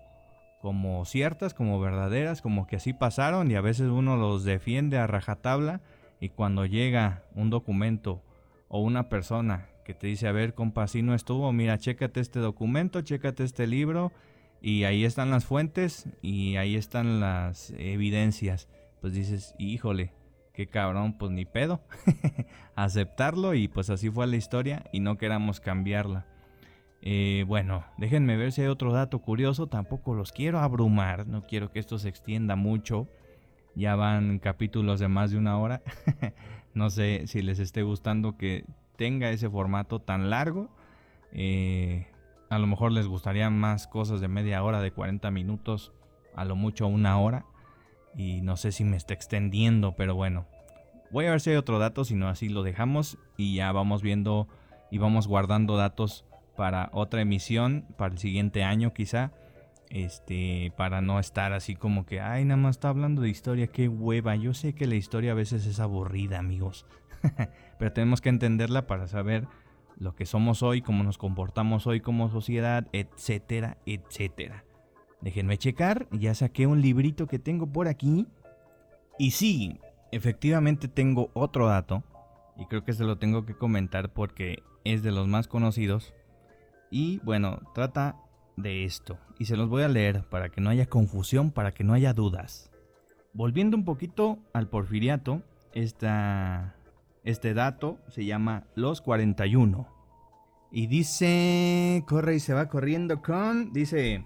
como 0.61 1.03
ciertas, 1.03 1.53
como 1.53 1.77
verdaderas, 1.81 2.41
como 2.41 2.67
que 2.67 2.77
así 2.77 2.93
pasaron 2.93 3.51
y 3.51 3.55
a 3.55 3.61
veces 3.61 3.89
uno 3.89 4.15
los 4.15 4.45
defiende 4.45 4.97
a 4.97 5.07
rajatabla 5.07 5.81
y 6.23 6.29
cuando 6.29 6.65
llega 6.65 7.25
un 7.35 7.49
documento 7.49 8.23
o 8.69 8.79
una 8.79 9.09
persona 9.09 9.67
que 9.83 9.93
te 9.93 10.07
dice, 10.07 10.25
a 10.25 10.31
ver, 10.31 10.53
compa, 10.53 10.87
si 10.87 11.01
no 11.01 11.15
estuvo, 11.15 11.51
mira, 11.51 11.77
chécate 11.77 12.21
este 12.21 12.39
documento, 12.39 13.01
chécate 13.01 13.43
este 13.43 13.67
libro, 13.67 14.13
y 14.61 14.85
ahí 14.85 15.03
están 15.03 15.31
las 15.31 15.43
fuentes 15.43 16.07
y 16.21 16.55
ahí 16.55 16.77
están 16.77 17.19
las 17.19 17.71
evidencias. 17.71 18.69
Pues 19.01 19.11
dices, 19.11 19.53
híjole, 19.59 20.13
qué 20.53 20.67
cabrón, 20.67 21.17
pues 21.17 21.29
ni 21.33 21.43
pedo. 21.43 21.81
Aceptarlo 22.75 23.53
y 23.53 23.67
pues 23.67 23.89
así 23.89 24.09
fue 24.09 24.25
la 24.25 24.37
historia 24.37 24.85
y 24.93 25.01
no 25.01 25.17
queramos 25.17 25.59
cambiarla. 25.59 26.25
Eh, 27.01 27.43
bueno, 27.49 27.83
déjenme 27.97 28.37
ver 28.37 28.53
si 28.53 28.61
hay 28.61 28.67
otro 28.67 28.93
dato 28.93 29.19
curioso, 29.19 29.67
tampoco 29.67 30.13
los 30.13 30.31
quiero 30.31 30.59
abrumar, 30.59 31.27
no 31.27 31.45
quiero 31.45 31.69
que 31.69 31.79
esto 31.79 31.99
se 31.99 32.07
extienda 32.07 32.55
mucho. 32.55 33.09
Ya 33.75 33.95
van 33.95 34.39
capítulos 34.39 34.99
de 34.99 35.07
más 35.07 35.31
de 35.31 35.37
una 35.37 35.57
hora. 35.57 35.81
no 36.73 36.89
sé 36.89 37.23
si 37.27 37.41
les 37.41 37.59
esté 37.59 37.83
gustando 37.83 38.37
que 38.37 38.65
tenga 38.95 39.29
ese 39.31 39.49
formato 39.49 39.99
tan 39.99 40.29
largo. 40.29 40.69
Eh, 41.31 42.07
a 42.49 42.59
lo 42.59 42.67
mejor 42.67 42.91
les 42.91 43.07
gustaría 43.07 43.49
más 43.49 43.87
cosas 43.87 44.21
de 44.21 44.27
media 44.27 44.63
hora, 44.63 44.81
de 44.81 44.91
40 44.91 45.31
minutos, 45.31 45.91
a 46.35 46.45
lo 46.45 46.55
mucho 46.55 46.87
una 46.87 47.19
hora. 47.19 47.45
Y 48.15 48.41
no 48.41 48.57
sé 48.57 48.71
si 48.71 48.83
me 48.83 48.97
está 48.97 49.13
extendiendo, 49.13 49.95
pero 49.95 50.13
bueno. 50.13 50.45
Voy 51.11 51.25
a 51.25 51.31
ver 51.31 51.41
si 51.41 51.51
hay 51.51 51.55
otro 51.55 51.79
dato, 51.79 52.05
si 52.05 52.15
no 52.15 52.27
así 52.27 52.49
lo 52.49 52.63
dejamos 52.63 53.19
y 53.37 53.55
ya 53.55 53.71
vamos 53.71 54.01
viendo 54.01 54.47
y 54.89 54.97
vamos 54.97 55.27
guardando 55.27 55.77
datos 55.77 56.25
para 56.55 56.89
otra 56.91 57.21
emisión, 57.21 57.85
para 57.97 58.13
el 58.13 58.19
siguiente 58.19 58.63
año 58.63 58.93
quizá 58.93 59.31
este, 59.93 60.73
para 60.75 61.01
no 61.01 61.19
estar 61.19 61.53
así 61.53 61.75
como 61.75 62.07
que, 62.07 62.19
ay, 62.19 62.45
nada 62.45 62.59
más 62.59 62.77
está 62.77 62.89
hablando 62.89 63.21
de 63.21 63.29
historia, 63.29 63.67
qué 63.67 63.87
hueva. 63.87 64.35
Yo 64.35 64.55
sé 64.55 64.73
que 64.73 64.87
la 64.87 64.95
historia 64.95 65.33
a 65.33 65.35
veces 65.35 65.67
es 65.67 65.79
aburrida, 65.79 66.39
amigos, 66.39 66.87
pero 67.77 67.93
tenemos 67.93 68.19
que 68.19 68.29
entenderla 68.29 68.87
para 68.87 69.07
saber 69.07 69.47
lo 69.95 70.15
que 70.15 70.25
somos 70.25 70.63
hoy, 70.63 70.81
cómo 70.81 71.03
nos 71.03 71.19
comportamos 71.19 71.85
hoy 71.85 72.01
como 72.01 72.31
sociedad, 72.31 72.87
etcétera, 72.91 73.77
etcétera. 73.85 74.65
Déjenme 75.21 75.59
checar, 75.59 76.07
ya 76.11 76.33
saqué 76.33 76.65
un 76.65 76.81
librito 76.81 77.27
que 77.27 77.37
tengo 77.37 77.67
por 77.67 77.87
aquí. 77.87 78.25
Y 79.19 79.29
sí, 79.29 79.79
efectivamente 80.11 80.87
tengo 80.87 81.29
otro 81.35 81.67
dato, 81.67 82.03
y 82.57 82.65
creo 82.65 82.83
que 82.83 82.93
se 82.93 83.03
lo 83.03 83.19
tengo 83.19 83.45
que 83.45 83.55
comentar 83.55 84.11
porque 84.11 84.63
es 84.85 85.03
de 85.03 85.11
los 85.11 85.27
más 85.27 85.47
conocidos. 85.47 86.15
Y 86.89 87.19
bueno, 87.19 87.59
trata 87.75 88.22
de 88.55 88.85
esto 88.85 89.17
y 89.39 89.45
se 89.45 89.57
los 89.57 89.69
voy 89.69 89.83
a 89.83 89.87
leer 89.87 90.23
para 90.29 90.49
que 90.49 90.61
no 90.61 90.69
haya 90.69 90.85
confusión, 90.85 91.51
para 91.51 91.73
que 91.73 91.83
no 91.83 91.93
haya 91.93 92.13
dudas. 92.13 92.71
Volviendo 93.33 93.75
un 93.75 93.85
poquito 93.85 94.39
al 94.53 94.67
porfiriato, 94.67 95.41
esta, 95.73 96.75
este 97.23 97.53
dato 97.53 97.97
se 98.09 98.25
llama 98.25 98.65
los 98.75 99.01
41. 99.01 99.87
Y 100.71 100.87
dice, 100.87 102.03
corre 102.07 102.35
y 102.35 102.39
se 102.39 102.53
va 102.53 102.67
corriendo 102.67 103.21
con, 103.21 103.73
dice, 103.73 104.25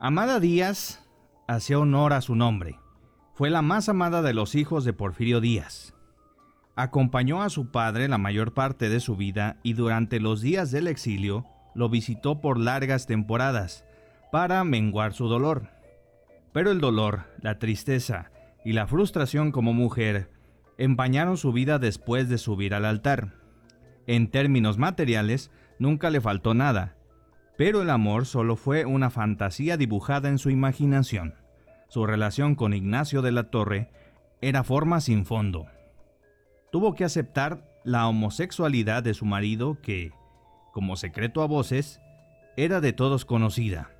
Amada 0.00 0.40
Díaz 0.40 1.08
hacía 1.46 1.78
honor 1.78 2.12
a 2.12 2.20
su 2.20 2.34
nombre. 2.34 2.78
Fue 3.34 3.50
la 3.50 3.62
más 3.62 3.88
amada 3.88 4.22
de 4.22 4.34
los 4.34 4.54
hijos 4.54 4.84
de 4.84 4.92
Porfirio 4.92 5.40
Díaz. 5.40 5.94
Acompañó 6.76 7.42
a 7.42 7.50
su 7.50 7.70
padre 7.70 8.08
la 8.08 8.18
mayor 8.18 8.52
parte 8.52 8.88
de 8.88 9.00
su 9.00 9.16
vida 9.16 9.58
y 9.62 9.74
durante 9.74 10.20
los 10.20 10.40
días 10.40 10.70
del 10.70 10.88
exilio 10.88 11.46
lo 11.74 11.88
visitó 11.88 12.40
por 12.40 12.58
largas 12.58 13.06
temporadas 13.06 13.84
para 14.32 14.64
menguar 14.64 15.12
su 15.12 15.28
dolor. 15.28 15.68
Pero 16.52 16.70
el 16.70 16.80
dolor, 16.80 17.24
la 17.40 17.58
tristeza 17.58 18.30
y 18.64 18.72
la 18.72 18.86
frustración 18.86 19.52
como 19.52 19.72
mujer 19.74 20.30
empañaron 20.78 21.36
su 21.36 21.52
vida 21.52 21.78
después 21.78 22.28
de 22.28 22.38
subir 22.38 22.74
al 22.74 22.84
altar. 22.84 23.34
En 24.06 24.28
términos 24.30 24.78
materiales, 24.78 25.50
nunca 25.78 26.10
le 26.10 26.20
faltó 26.20 26.54
nada, 26.54 26.96
Pero 27.56 27.82
el 27.82 27.90
amor 27.90 28.26
solo 28.26 28.56
fue 28.56 28.84
una 28.84 29.10
fantasía 29.10 29.76
dibujada 29.76 30.28
en 30.28 30.38
su 30.38 30.50
imaginación. 30.50 31.34
Su 31.86 32.04
relación 32.04 32.56
con 32.56 32.74
Ignacio 32.74 33.22
de 33.22 33.30
la 33.30 33.44
Torre 33.44 33.92
era 34.40 34.64
forma 34.64 35.00
sin 35.00 35.24
fondo. 35.24 35.66
Tuvo 36.72 36.94
que 36.94 37.04
aceptar 37.04 37.64
la 37.84 38.08
homosexualidad 38.08 39.04
de 39.04 39.14
su 39.14 39.24
marido 39.24 39.78
que, 39.80 40.10
como 40.74 40.96
secreto 40.96 41.40
a 41.40 41.46
voces, 41.46 42.00
era 42.56 42.80
de 42.80 42.92
todos 42.92 43.24
conocida. 43.24 43.92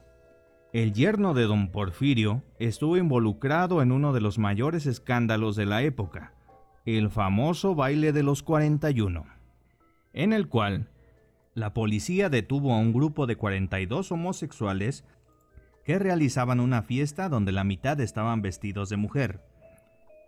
El 0.73 0.93
yerno 0.93 1.33
de 1.33 1.45
don 1.45 1.71
Porfirio 1.71 2.43
estuvo 2.59 2.97
involucrado 2.97 3.81
en 3.81 3.93
uno 3.93 4.13
de 4.13 4.21
los 4.21 4.39
mayores 4.39 4.87
escándalos 4.87 5.55
de 5.55 5.67
la 5.67 5.83
época, 5.83 6.35
el 6.85 7.11
famoso 7.11 7.77
baile 7.77 8.13
de 8.13 8.25
los 8.25 8.43
41, 8.43 9.25
en 10.15 10.33
el 10.33 10.49
cual 10.49 10.91
la 11.55 11.73
policía 11.73 12.29
detuvo 12.29 12.75
a 12.75 12.79
un 12.79 12.93
grupo 12.93 13.29
de 13.29 13.37
42 13.37 14.11
homosexuales 14.11 15.05
que 15.85 16.01
realizaban 16.01 16.59
una 16.59 16.83
fiesta 16.83 17.29
donde 17.29 17.53
la 17.53 17.63
mitad 17.63 18.01
estaban 18.01 18.43
vestidos 18.43 18.89
de 18.89 18.97
mujer. 18.97 19.45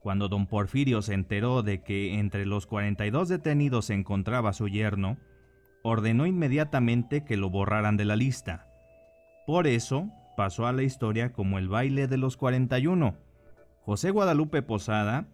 Cuando 0.01 0.29
don 0.29 0.47
Porfirio 0.47 1.03
se 1.03 1.15
enteró 1.15 1.65
de 1.65 1.83
que 1.83 2.21
entre 2.21 2.47
los 2.47 2.67
42 2.67 3.29
detenidos 3.29 3.87
se 3.87 3.95
encontraba 3.95 4.53
su 4.53 4.69
yerno, 4.69 5.17
ordenó 5.89 6.27
inmediatamente 6.27 7.25
que 7.25 7.37
lo 7.37 7.49
borraran 7.49 7.97
de 7.97 8.05
la 8.05 8.17
lista. 8.17 8.67
Por 9.47 9.69
eso 9.69 10.11
pasó 10.37 10.67
a 10.67 10.73
la 10.73 10.83
historia 10.83 11.33
como 11.33 11.59
el 11.59 11.69
baile 11.69 12.09
de 12.09 12.17
los 12.17 12.37
41. 12.37 13.15
José 13.85 14.11
Guadalupe 14.11 14.63
Posada 14.63 15.29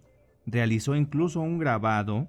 realizó 0.45 0.95
incluso 0.95 1.41
un 1.41 1.59
grabado 1.59 2.29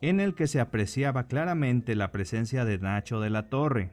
en 0.00 0.20
el 0.20 0.36
que 0.36 0.46
se 0.46 0.60
apreciaba 0.60 1.26
claramente 1.26 1.96
la 1.96 2.12
presencia 2.12 2.64
de 2.64 2.78
Nacho 2.78 3.20
de 3.20 3.30
la 3.30 3.48
Torre, 3.48 3.90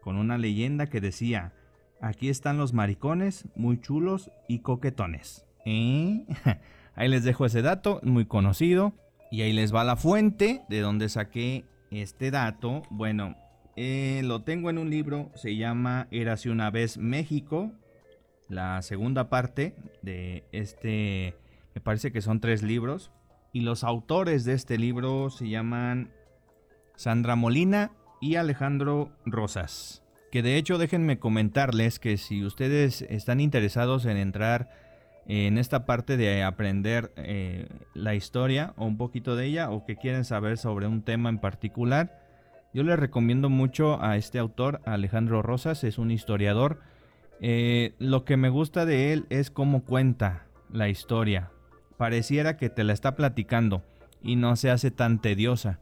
con 0.00 0.16
una 0.16 0.38
leyenda 0.38 0.86
que 0.86 1.02
decía, 1.02 1.52
aquí 2.00 2.30
están 2.30 2.56
los 2.56 2.72
maricones 2.72 3.46
muy 3.56 3.78
chulos 3.78 4.30
y 4.48 4.60
coquetones. 4.60 5.44
¿Eh? 5.66 6.24
Ahí 6.94 7.08
les 7.08 7.24
dejo 7.24 7.44
ese 7.44 7.60
dato, 7.60 8.00
muy 8.04 8.24
conocido. 8.24 8.94
Y 9.30 9.40
ahí 9.40 9.54
les 9.54 9.74
va 9.74 9.82
la 9.82 9.96
fuente 9.96 10.60
de 10.68 10.80
donde 10.80 11.08
saqué 11.08 11.64
este 11.92 12.30
dato. 12.30 12.82
Bueno, 12.90 13.36
eh, 13.76 14.22
lo 14.24 14.42
tengo 14.42 14.70
en 14.70 14.78
un 14.78 14.90
libro, 14.90 15.30
se 15.34 15.56
llama 15.56 16.08
Érase 16.10 16.50
una 16.50 16.70
vez 16.70 16.98
México. 16.98 17.72
La 18.48 18.82
segunda 18.82 19.28
parte 19.28 19.74
de 20.02 20.44
este, 20.52 21.36
me 21.74 21.80
parece 21.80 22.12
que 22.12 22.20
son 22.20 22.40
tres 22.40 22.62
libros. 22.62 23.10
Y 23.52 23.60
los 23.60 23.84
autores 23.84 24.44
de 24.44 24.54
este 24.54 24.78
libro 24.78 25.30
se 25.30 25.48
llaman 25.48 26.10
Sandra 26.96 27.36
Molina 27.36 27.92
y 28.20 28.36
Alejandro 28.36 29.10
Rosas. 29.26 30.02
Que 30.30 30.42
de 30.42 30.56
hecho 30.56 30.78
déjenme 30.78 31.18
comentarles 31.18 31.98
que 31.98 32.16
si 32.16 32.44
ustedes 32.44 33.02
están 33.02 33.40
interesados 33.40 34.06
en 34.06 34.16
entrar 34.16 34.70
en 35.26 35.58
esta 35.58 35.86
parte 35.86 36.16
de 36.16 36.42
aprender 36.42 37.12
eh, 37.16 37.68
la 37.94 38.14
historia 38.14 38.74
o 38.76 38.86
un 38.86 38.96
poquito 38.96 39.36
de 39.36 39.46
ella 39.46 39.70
o 39.70 39.84
que 39.84 39.96
quieren 39.96 40.24
saber 40.24 40.58
sobre 40.58 40.86
un 40.86 41.02
tema 41.02 41.28
en 41.28 41.38
particular, 41.38 42.20
yo 42.74 42.82
les 42.82 42.98
recomiendo 42.98 43.50
mucho 43.50 44.02
a 44.02 44.16
este 44.16 44.38
autor, 44.38 44.80
Alejandro 44.84 45.42
Rosas, 45.42 45.84
es 45.84 45.98
un 45.98 46.10
historiador. 46.10 46.80
Eh, 47.40 47.94
lo 47.98 48.24
que 48.24 48.36
me 48.36 48.48
gusta 48.48 48.86
de 48.86 49.12
él 49.12 49.26
es 49.28 49.50
cómo 49.50 49.84
cuenta 49.84 50.46
la 50.70 50.88
historia, 50.88 51.50
pareciera 51.98 52.56
que 52.56 52.70
te 52.70 52.84
la 52.84 52.92
está 52.92 53.14
platicando 53.14 53.84
y 54.22 54.36
no 54.36 54.56
se 54.56 54.70
hace 54.70 54.90
tan 54.90 55.20
tediosa. 55.20 55.80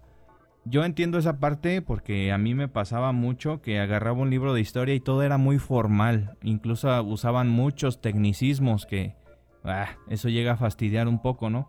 Yo 0.64 0.84
entiendo 0.84 1.18
esa 1.18 1.38
parte 1.38 1.80
porque 1.80 2.32
a 2.32 2.38
mí 2.38 2.54
me 2.54 2.68
pasaba 2.68 3.12
mucho 3.12 3.62
que 3.62 3.80
agarraba 3.80 4.20
un 4.20 4.30
libro 4.30 4.52
de 4.52 4.60
historia 4.60 4.94
y 4.94 5.00
todo 5.00 5.22
era 5.22 5.38
muy 5.38 5.58
formal. 5.58 6.36
Incluso 6.42 7.02
usaban 7.04 7.48
muchos 7.48 8.00
tecnicismos 8.00 8.84
que... 8.84 9.19
Ah, 9.64 9.96
eso 10.08 10.28
llega 10.28 10.52
a 10.52 10.56
fastidiar 10.56 11.08
un 11.08 11.20
poco, 11.20 11.50
¿no? 11.50 11.68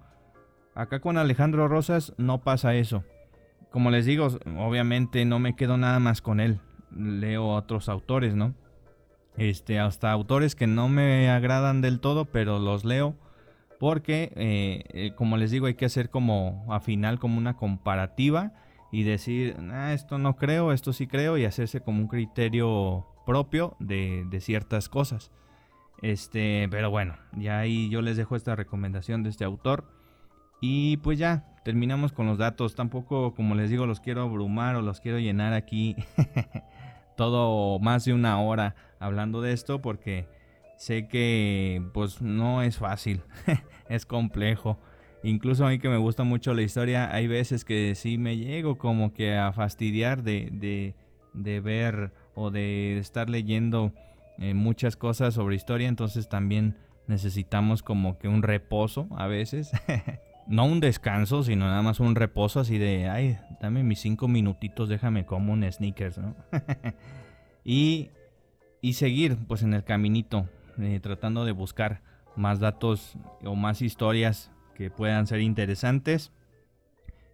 Acá 0.76 1.00
con 1.00 1.18
Alejandro 1.18 1.68
Rosas 1.68 2.14
no 2.18 2.42
pasa 2.42 2.76
eso. 2.76 3.04
Como 3.72 3.92
les 3.92 4.06
digo, 4.06 4.28
obviamente 4.58 5.26
no 5.26 5.40
me 5.40 5.56
quedo 5.56 5.78
nada 5.78 6.00
más 6.00 6.22
con 6.22 6.40
él. 6.40 6.60
Leo 6.96 7.48
otros 7.48 7.90
autores, 7.90 8.36
¿no? 8.36 8.54
Este, 9.38 9.80
hasta 9.80 10.12
autores 10.12 10.56
que 10.56 10.68
no 10.68 10.90
me 10.90 11.30
agradan 11.30 11.82
del 11.82 12.00
todo, 12.00 12.26
pero 12.26 12.60
los 12.60 12.84
leo 12.84 13.16
porque, 13.82 14.32
eh, 14.36 14.84
eh, 14.94 15.14
como 15.16 15.38
les 15.38 15.50
digo, 15.50 15.66
hay 15.66 15.74
que 15.74 15.86
hacer 15.86 16.12
como 16.12 16.68
a 16.70 16.82
final 16.82 17.18
como 17.18 17.40
una 17.40 17.58
comparativa 17.58 18.54
y 18.92 19.02
decir, 19.02 19.58
ah, 19.72 19.92
esto 19.94 20.20
no 20.20 20.36
creo, 20.36 20.72
esto 20.72 20.94
sí 20.94 21.08
creo 21.08 21.36
y 21.36 21.46
hacerse 21.46 21.82
como 21.82 22.00
un 22.00 22.08
criterio 22.08 23.08
propio 23.26 23.76
de, 23.80 24.28
ciertas 24.40 24.88
cosas. 24.88 25.32
Este, 26.02 26.68
pero 26.72 26.90
bueno, 26.90 27.16
ya 27.34 27.60
ahí 27.60 27.90
yo 27.90 28.02
les 28.02 28.18
dejo 28.18 28.36
esta 28.36 28.56
recomendación 28.56 29.24
de 29.24 29.30
este 29.30 29.44
autor. 29.44 29.86
Y 30.60 30.98
pues 30.98 31.18
ya, 31.20 31.46
terminamos 31.64 32.12
con 32.12 32.28
los 32.28 32.38
datos. 32.38 32.76
Tampoco, 32.76 33.34
como 33.34 33.56
les 33.56 33.70
digo, 33.70 33.86
los 33.86 34.00
quiero 34.00 34.22
abrumar 34.22 34.76
o 34.76 34.82
los 34.82 35.00
quiero 35.00 35.20
llenar 35.20 35.54
aquí 35.54 35.96
todo 37.18 37.80
más 37.80 38.06
de 38.06 38.14
una 38.14 38.40
hora 38.42 38.76
hablando 39.00 39.42
de 39.42 39.54
esto 39.54 39.82
porque 39.82 40.28
sé 40.78 41.08
que 41.08 41.84
pues 41.94 42.22
no 42.22 42.62
es 42.62 42.78
fácil. 42.78 43.22
es 43.90 44.06
complejo. 44.06 44.80
Incluso 45.24 45.66
a 45.66 45.70
mí 45.70 45.78
que 45.78 45.90
me 45.90 45.98
gusta 45.98 46.24
mucho 46.24 46.54
la 46.54 46.64
historia, 46.64 47.14
hay 47.14 47.28
veces 47.28 47.64
que 47.64 47.94
sí 47.94 48.18
me 48.18 48.38
llego 48.38 48.78
como 48.78 49.14
que 49.14 49.38
a 49.38 49.54
fastidiar 49.54 50.24
de, 50.24 50.96
de, 51.34 51.60
ver 51.60 52.12
o 52.34 52.50
de 52.50 52.98
estar 52.98 53.30
leyendo 53.30 53.94
eh, 54.38 54.54
muchas 54.54 54.96
cosas 54.96 55.34
sobre 55.34 55.56
historia, 55.56 55.88
entonces 55.88 56.30
también 56.30 56.78
necesitamos 57.08 57.84
como 57.84 58.18
que 58.18 58.28
un 58.28 58.44
reposo 58.44 59.08
a 59.18 59.28
veces. 59.28 59.72
no 60.48 60.66
un 60.66 60.80
descanso, 60.80 61.44
sino 61.44 61.66
nada 61.66 61.82
más 61.82 62.00
un 62.00 62.16
reposo 62.16 62.60
así 62.60 62.78
de, 62.78 63.10
ay, 63.10 63.38
dame 63.62 63.84
mis 63.84 64.00
cinco 64.00 64.28
minutitos, 64.28 64.90
déjame 64.90 65.26
como 65.26 65.54
un 65.54 65.70
sneakers, 65.72 66.18
¿no? 66.18 66.36
y, 67.64 68.10
y 68.82 68.94
seguir 68.94 69.38
pues 69.48 69.64
en 69.64 69.74
el 69.74 69.84
caminito, 69.84 70.50
eh, 70.80 71.00
tratando 71.02 71.46
de 71.46 71.52
buscar 71.52 72.02
más 72.36 72.60
datos 72.60 73.18
o 73.44 73.56
más 73.56 73.82
historias 73.82 74.52
que 74.76 74.90
puedan 74.90 75.28
ser 75.28 75.42
interesantes. 75.42 76.32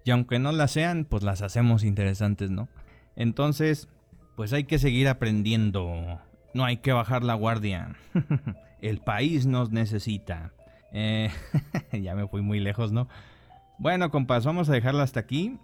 Y 0.03 0.11
aunque 0.11 0.39
no 0.39 0.51
las 0.51 0.71
sean, 0.71 1.05
pues 1.05 1.23
las 1.23 1.41
hacemos 1.41 1.83
interesantes, 1.83 2.49
¿no? 2.49 2.69
Entonces, 3.15 3.89
pues 4.35 4.53
hay 4.53 4.63
que 4.63 4.79
seguir 4.79 5.07
aprendiendo. 5.07 6.21
No 6.57 6.65
hay 6.65 6.77
que 6.77 6.91
bajar 6.91 7.23
la 7.23 7.35
guardia. 7.35 7.95
El 8.81 8.97
país 8.97 9.45
nos 9.45 9.69
necesita. 9.69 10.53
Eh, 10.91 11.29
ya 11.91 12.15
me 12.15 12.27
fui 12.27 12.41
muy 12.41 12.59
lejos, 12.59 12.91
¿no? 12.91 13.07
Bueno, 13.77 14.09
compas, 14.09 14.43
vamos 14.43 14.67
a 14.67 14.73
dejarlo 14.73 15.03
hasta 15.03 15.19
aquí. 15.19 15.59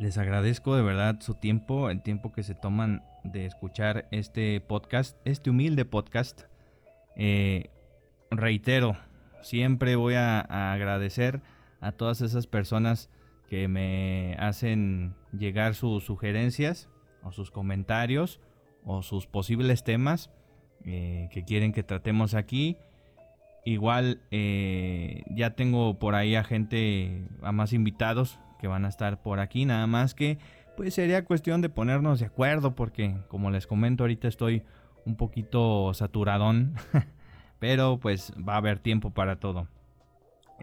Les 0.00 0.18
agradezco 0.18 0.74
de 0.74 0.82
verdad 0.82 1.20
su 1.20 1.34
tiempo, 1.34 1.88
el 1.88 2.02
tiempo 2.02 2.32
que 2.32 2.42
se 2.42 2.56
toman 2.56 3.04
de 3.22 3.46
escuchar 3.46 4.08
este 4.10 4.60
podcast, 4.60 5.16
este 5.24 5.50
humilde 5.50 5.84
podcast. 5.84 6.42
Eh, 7.14 7.70
reitero, 8.32 8.96
siempre 9.40 9.94
voy 9.94 10.14
a, 10.14 10.40
agradecer 10.72 11.42
a 11.80 11.92
todas 11.92 12.22
esas 12.22 12.48
personas 12.48 13.08
que 13.48 13.68
me 13.68 14.34
hacen 14.40 15.14
llegar 15.30 15.76
sus 15.76 16.02
sugerencias 16.02 16.88
o 17.22 17.30
sus 17.30 17.52
comentarios 17.52 18.40
o 18.88 19.02
sus 19.02 19.28
posibles 19.28 19.84
temas 19.84 20.30
eh, 20.84 21.28
que 21.30 21.44
quieren 21.44 21.72
que 21.72 21.84
tratemos 21.84 22.34
aquí. 22.34 22.76
Igual 23.64 24.20
eh, 24.32 25.22
ya 25.30 25.50
tengo 25.50 26.00
por 26.00 26.16
ahí 26.16 26.34
a 26.34 26.42
gente, 26.42 27.28
a 27.42 27.52
más 27.52 27.72
invitados 27.72 28.40
que 28.58 28.66
van 28.66 28.84
a 28.84 28.88
estar 28.88 29.22
por 29.22 29.38
aquí, 29.38 29.64
nada 29.64 29.86
más 29.86 30.14
que 30.14 30.38
pues 30.76 30.94
sería 30.94 31.24
cuestión 31.24 31.60
de 31.60 31.68
ponernos 31.68 32.18
de 32.18 32.26
acuerdo 32.26 32.74
porque 32.74 33.14
como 33.28 33.50
les 33.50 33.66
comento 33.66 34.04
ahorita 34.04 34.26
estoy 34.26 34.62
un 35.04 35.16
poquito 35.16 35.92
saturadón 35.94 36.74
Pero 37.58 37.98
pues 37.98 38.32
va 38.36 38.54
a 38.54 38.58
haber 38.58 38.78
tiempo 38.78 39.10
para 39.10 39.36
todo. 39.36 39.68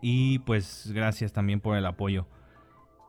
Y 0.02 0.40
pues 0.40 0.92
gracias 0.94 1.34
también 1.34 1.60
por 1.60 1.78
el 1.78 1.86
apoyo. 1.86 2.28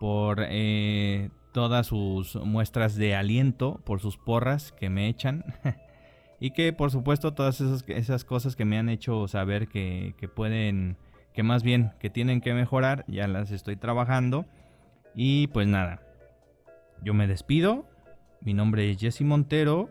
Por 0.00 0.44
eh, 0.48 1.30
todas 1.56 1.86
sus 1.86 2.36
muestras 2.36 2.96
de 2.96 3.16
aliento, 3.16 3.80
por 3.86 3.98
sus 3.98 4.18
porras 4.18 4.72
que 4.72 4.90
me 4.90 5.08
echan. 5.08 5.42
y 6.38 6.50
que 6.50 6.74
por 6.74 6.90
supuesto 6.90 7.32
todas 7.32 7.62
esas, 7.62 8.24
cosas 8.26 8.56
que 8.56 8.66
me 8.66 8.76
han 8.76 8.90
hecho 8.90 9.26
saber 9.26 9.66
que, 9.66 10.14
que 10.18 10.28
pueden, 10.28 10.98
que 11.32 11.42
más 11.42 11.62
bien 11.62 11.92
que 11.98 12.10
tienen 12.10 12.42
que 12.42 12.52
mejorar, 12.52 13.06
ya 13.08 13.26
las 13.26 13.52
estoy 13.52 13.76
trabajando. 13.76 14.44
Y 15.14 15.46
pues 15.46 15.66
nada, 15.66 16.02
yo 17.02 17.14
me 17.14 17.26
despido. 17.26 17.86
Mi 18.42 18.52
nombre 18.52 18.90
es 18.90 18.98
Jesse 18.98 19.22
Montero. 19.22 19.88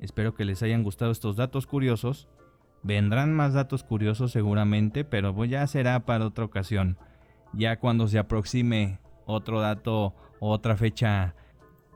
Espero 0.00 0.34
que 0.34 0.44
les 0.44 0.62
hayan 0.62 0.82
gustado 0.82 1.10
estos 1.10 1.36
datos 1.36 1.66
curiosos. 1.66 2.28
Vendrán 2.82 3.32
más 3.32 3.54
datos 3.54 3.82
curiosos 3.82 4.30
seguramente, 4.30 5.06
pero 5.06 5.42
ya 5.46 5.66
será 5.68 6.00
para 6.00 6.26
otra 6.26 6.44
ocasión. 6.44 6.98
Ya 7.54 7.78
cuando 7.78 8.08
se 8.08 8.18
aproxime 8.18 8.98
otro 9.28 9.60
dato 9.60 10.14
otra 10.40 10.76
fecha 10.76 11.34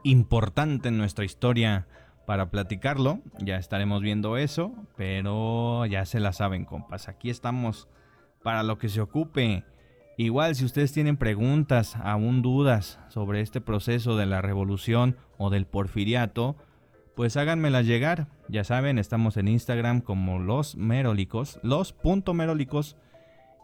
importante 0.04 0.88
en 0.88 0.98
nuestra 0.98 1.24
historia 1.24 1.86
para 2.26 2.50
platicarlo. 2.50 3.20
Ya 3.38 3.56
estaremos 3.56 4.02
viendo 4.02 4.36
eso, 4.36 4.72
pero 4.96 5.86
ya 5.86 6.04
se 6.04 6.20
la 6.20 6.32
saben, 6.32 6.64
compas. 6.64 7.08
Aquí 7.08 7.30
estamos 7.30 7.88
para 8.42 8.62
lo 8.62 8.78
que 8.78 8.88
se 8.88 9.00
ocupe. 9.00 9.64
Igual 10.16 10.54
si 10.54 10.64
ustedes 10.64 10.92
tienen 10.92 11.16
preguntas, 11.16 11.96
aún 11.96 12.42
dudas 12.42 13.00
sobre 13.08 13.40
este 13.40 13.60
proceso 13.60 14.16
de 14.16 14.26
la 14.26 14.42
revolución 14.42 15.16
o 15.38 15.50
del 15.50 15.66
porfiriato, 15.66 16.56
pues 17.16 17.36
háganmelas 17.36 17.86
llegar. 17.86 18.28
Ya 18.48 18.64
saben, 18.64 18.98
estamos 18.98 19.36
en 19.36 19.48
Instagram 19.48 20.00
como 20.00 20.38
los 20.38 20.76
merolicos, 20.76 21.58
los 21.62 21.92
punto 21.92 22.34
merolicos 22.34 22.96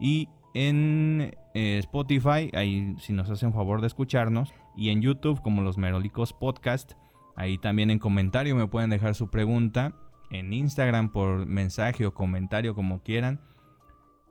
y 0.01 0.29
en 0.67 1.37
eh, 1.55 1.79
Spotify, 1.79 2.51
ahí 2.53 2.97
si 2.99 3.13
nos 3.13 3.31
hacen 3.31 3.53
favor 3.53 3.81
de 3.81 3.87
escucharnos, 3.87 4.53
y 4.77 4.91
en 4.91 5.03
YouTube 5.03 5.41
como 5.41 5.63
los 5.63 5.79
merolicos 5.79 6.33
podcast. 6.33 6.95
Ahí 7.37 7.59
también 7.59 7.91
en 7.91 8.01
comentario 8.01 8.57
me 8.57 8.67
pueden 8.67 8.91
dejar 8.91 9.15
su 9.15 9.31
pregunta. 9.31 9.93
En 10.31 10.53
Instagram 10.53 11.13
por 11.13 11.47
mensaje 11.47 12.05
o 12.07 12.13
comentario 12.13 12.75
como 12.75 13.05
quieran. 13.05 13.41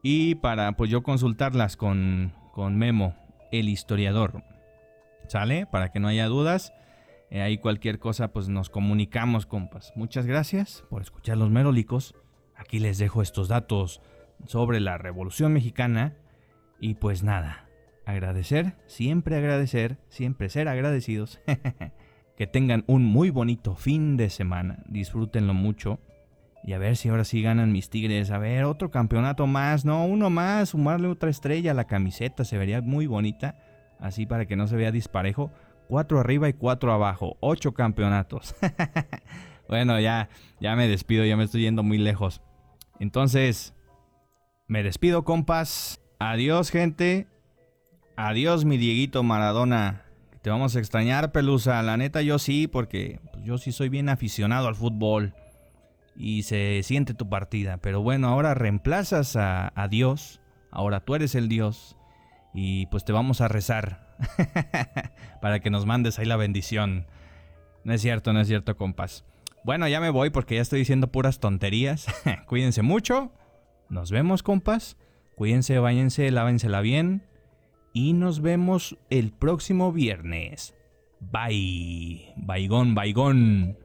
Y 0.04 0.36
para 0.36 0.74
pues 0.74 0.92
yo 0.92 1.02
consultarlas 1.02 1.78
con, 1.78 2.34
con 2.54 2.78
Memo, 2.78 3.16
el 3.54 3.70
historiador. 3.70 4.44
¿Sale? 5.30 5.66
Para 5.66 5.94
que 5.94 6.02
no 6.02 6.10
haya 6.10 6.28
dudas. 6.28 6.74
Eh, 7.30 7.42
ahí 7.42 7.58
cualquier 7.58 8.00
cosa 8.00 8.34
pues 8.34 8.50
nos 8.50 8.70
comunicamos, 8.70 9.46
compas. 9.46 9.94
Muchas 9.96 10.26
gracias 10.26 10.84
por 10.90 11.02
escuchar 11.02 11.38
los 11.38 11.50
merolicos. 11.50 12.16
Aquí 12.54 12.80
les 12.80 12.98
dejo 12.98 13.22
estos 13.22 13.48
datos 13.48 14.02
sobre 14.46 14.80
la 14.80 14.98
Revolución 14.98 15.54
Mexicana. 15.54 16.16
Y 16.80 16.96
pues 16.96 17.24
nada, 17.24 17.68
agradecer, 18.06 18.76
siempre 18.86 19.36
agradecer, 19.36 19.98
siempre 20.10 20.50
ser 20.50 20.68
agradecidos. 20.68 21.40
Que 22.38 22.46
tengan 22.46 22.84
un 22.86 23.04
muy 23.04 23.32
bonito 23.32 23.74
fin 23.76 24.16
de 24.16 24.30
semana. 24.30 24.84
Disfrútenlo 24.88 25.56
mucho. 25.56 26.00
Y 26.64 26.74
a 26.74 26.78
ver 26.78 26.96
si 26.96 27.10
ahora 27.10 27.24
sí 27.24 27.42
ganan 27.42 27.72
mis 27.72 27.90
Tigres. 27.90 28.30
A 28.30 28.38
ver, 28.38 28.66
otro 28.66 28.92
campeonato 28.92 29.48
más. 29.48 29.86
No, 29.86 30.06
uno 30.06 30.30
más. 30.30 30.70
Sumarle 30.70 31.08
otra 31.08 31.32
estrella 31.32 31.72
a 31.72 31.74
la 31.74 31.88
camiseta. 31.88 32.46
Se 32.46 32.60
vería 32.60 32.80
muy 32.82 33.08
bonita. 33.08 33.56
Así 34.00 34.28
para 34.28 34.46
que 34.46 34.56
no 34.56 34.68
se 34.68 34.76
vea 34.76 34.92
disparejo. 34.92 35.52
Cuatro 35.88 36.20
arriba 36.20 36.48
y 36.48 36.54
cuatro 36.54 36.94
abajo. 36.94 37.38
Ocho 37.40 37.74
campeonatos. 37.74 38.56
bueno, 39.68 40.00
ya, 40.00 40.30
ya 40.62 40.76
me 40.76 40.88
despido. 40.88 41.26
Ya 41.26 41.38
me 41.38 41.46
estoy 41.46 41.62
yendo 41.62 41.82
muy 41.82 41.98
lejos. 41.98 42.44
Entonces, 43.00 43.74
me 44.68 44.84
despido, 44.84 45.24
compas. 45.24 46.02
Adiós, 46.20 46.70
gente. 46.70 47.28
Adiós, 48.16 48.66
mi 48.66 48.78
Dieguito 48.78 49.24
Maradona. 49.24 50.04
Te 50.42 50.50
vamos 50.50 50.76
a 50.76 50.80
extrañar, 50.80 51.32
Pelusa. 51.32 51.82
La 51.84 51.98
neta, 51.98 52.22
yo 52.22 52.40
sí, 52.40 52.68
porque 52.68 53.20
yo 53.44 53.58
sí 53.58 53.72
soy 53.72 53.90
bien 53.90 54.10
aficionado 54.10 54.68
al 54.68 54.76
fútbol. 54.76 55.34
Y 56.16 56.44
se 56.44 56.82
siente 56.84 57.14
tu 57.14 57.30
partida. 57.30 57.78
Pero 57.78 58.02
bueno, 58.02 58.28
ahora 58.28 58.54
reemplazas 58.54 59.36
a, 59.36 59.72
a 59.76 59.88
Dios. 59.88 60.42
Ahora 60.72 61.00
tú 61.00 61.16
eres 61.16 61.36
el 61.36 61.48
Dios. 61.48 61.96
Y 62.54 62.88
pues 62.88 63.06
te 63.06 63.14
vamos 63.14 63.42
a 63.42 63.48
rezar. 63.48 64.08
para 65.42 65.60
que 65.60 65.70
nos 65.70 65.86
mandes 65.86 66.20
ahí 66.20 66.26
la 66.26 66.38
bendición. 66.38 67.08
No 67.84 67.94
es 67.94 68.02
cierto, 68.02 68.34
no 68.34 68.42
es 68.42 68.48
cierto, 68.48 68.76
compas. 68.76 69.24
Bueno, 69.64 69.88
ya 69.88 70.00
me 70.00 70.10
voy 70.10 70.30
porque 70.30 70.56
ya 70.56 70.62
estoy 70.62 70.80
diciendo 70.80 71.12
puras 71.12 71.40
tonterías. 71.40 72.08
Cuídense 72.48 72.82
mucho. 72.82 73.32
Nos 73.90 74.12
vemos, 74.12 74.44
compas. 74.44 74.98
Cuídense, 75.36 75.80
váyanse, 75.80 76.30
lávensela 76.32 76.82
bien. 76.82 77.24
Y 77.94 78.14
nos 78.14 78.42
vemos 78.42 78.98
el 79.10 79.32
próximo 79.32 79.92
viernes. 79.92 80.74
Bye. 81.20 82.34
Baigón, 82.36 82.96
baigón. 82.96 83.78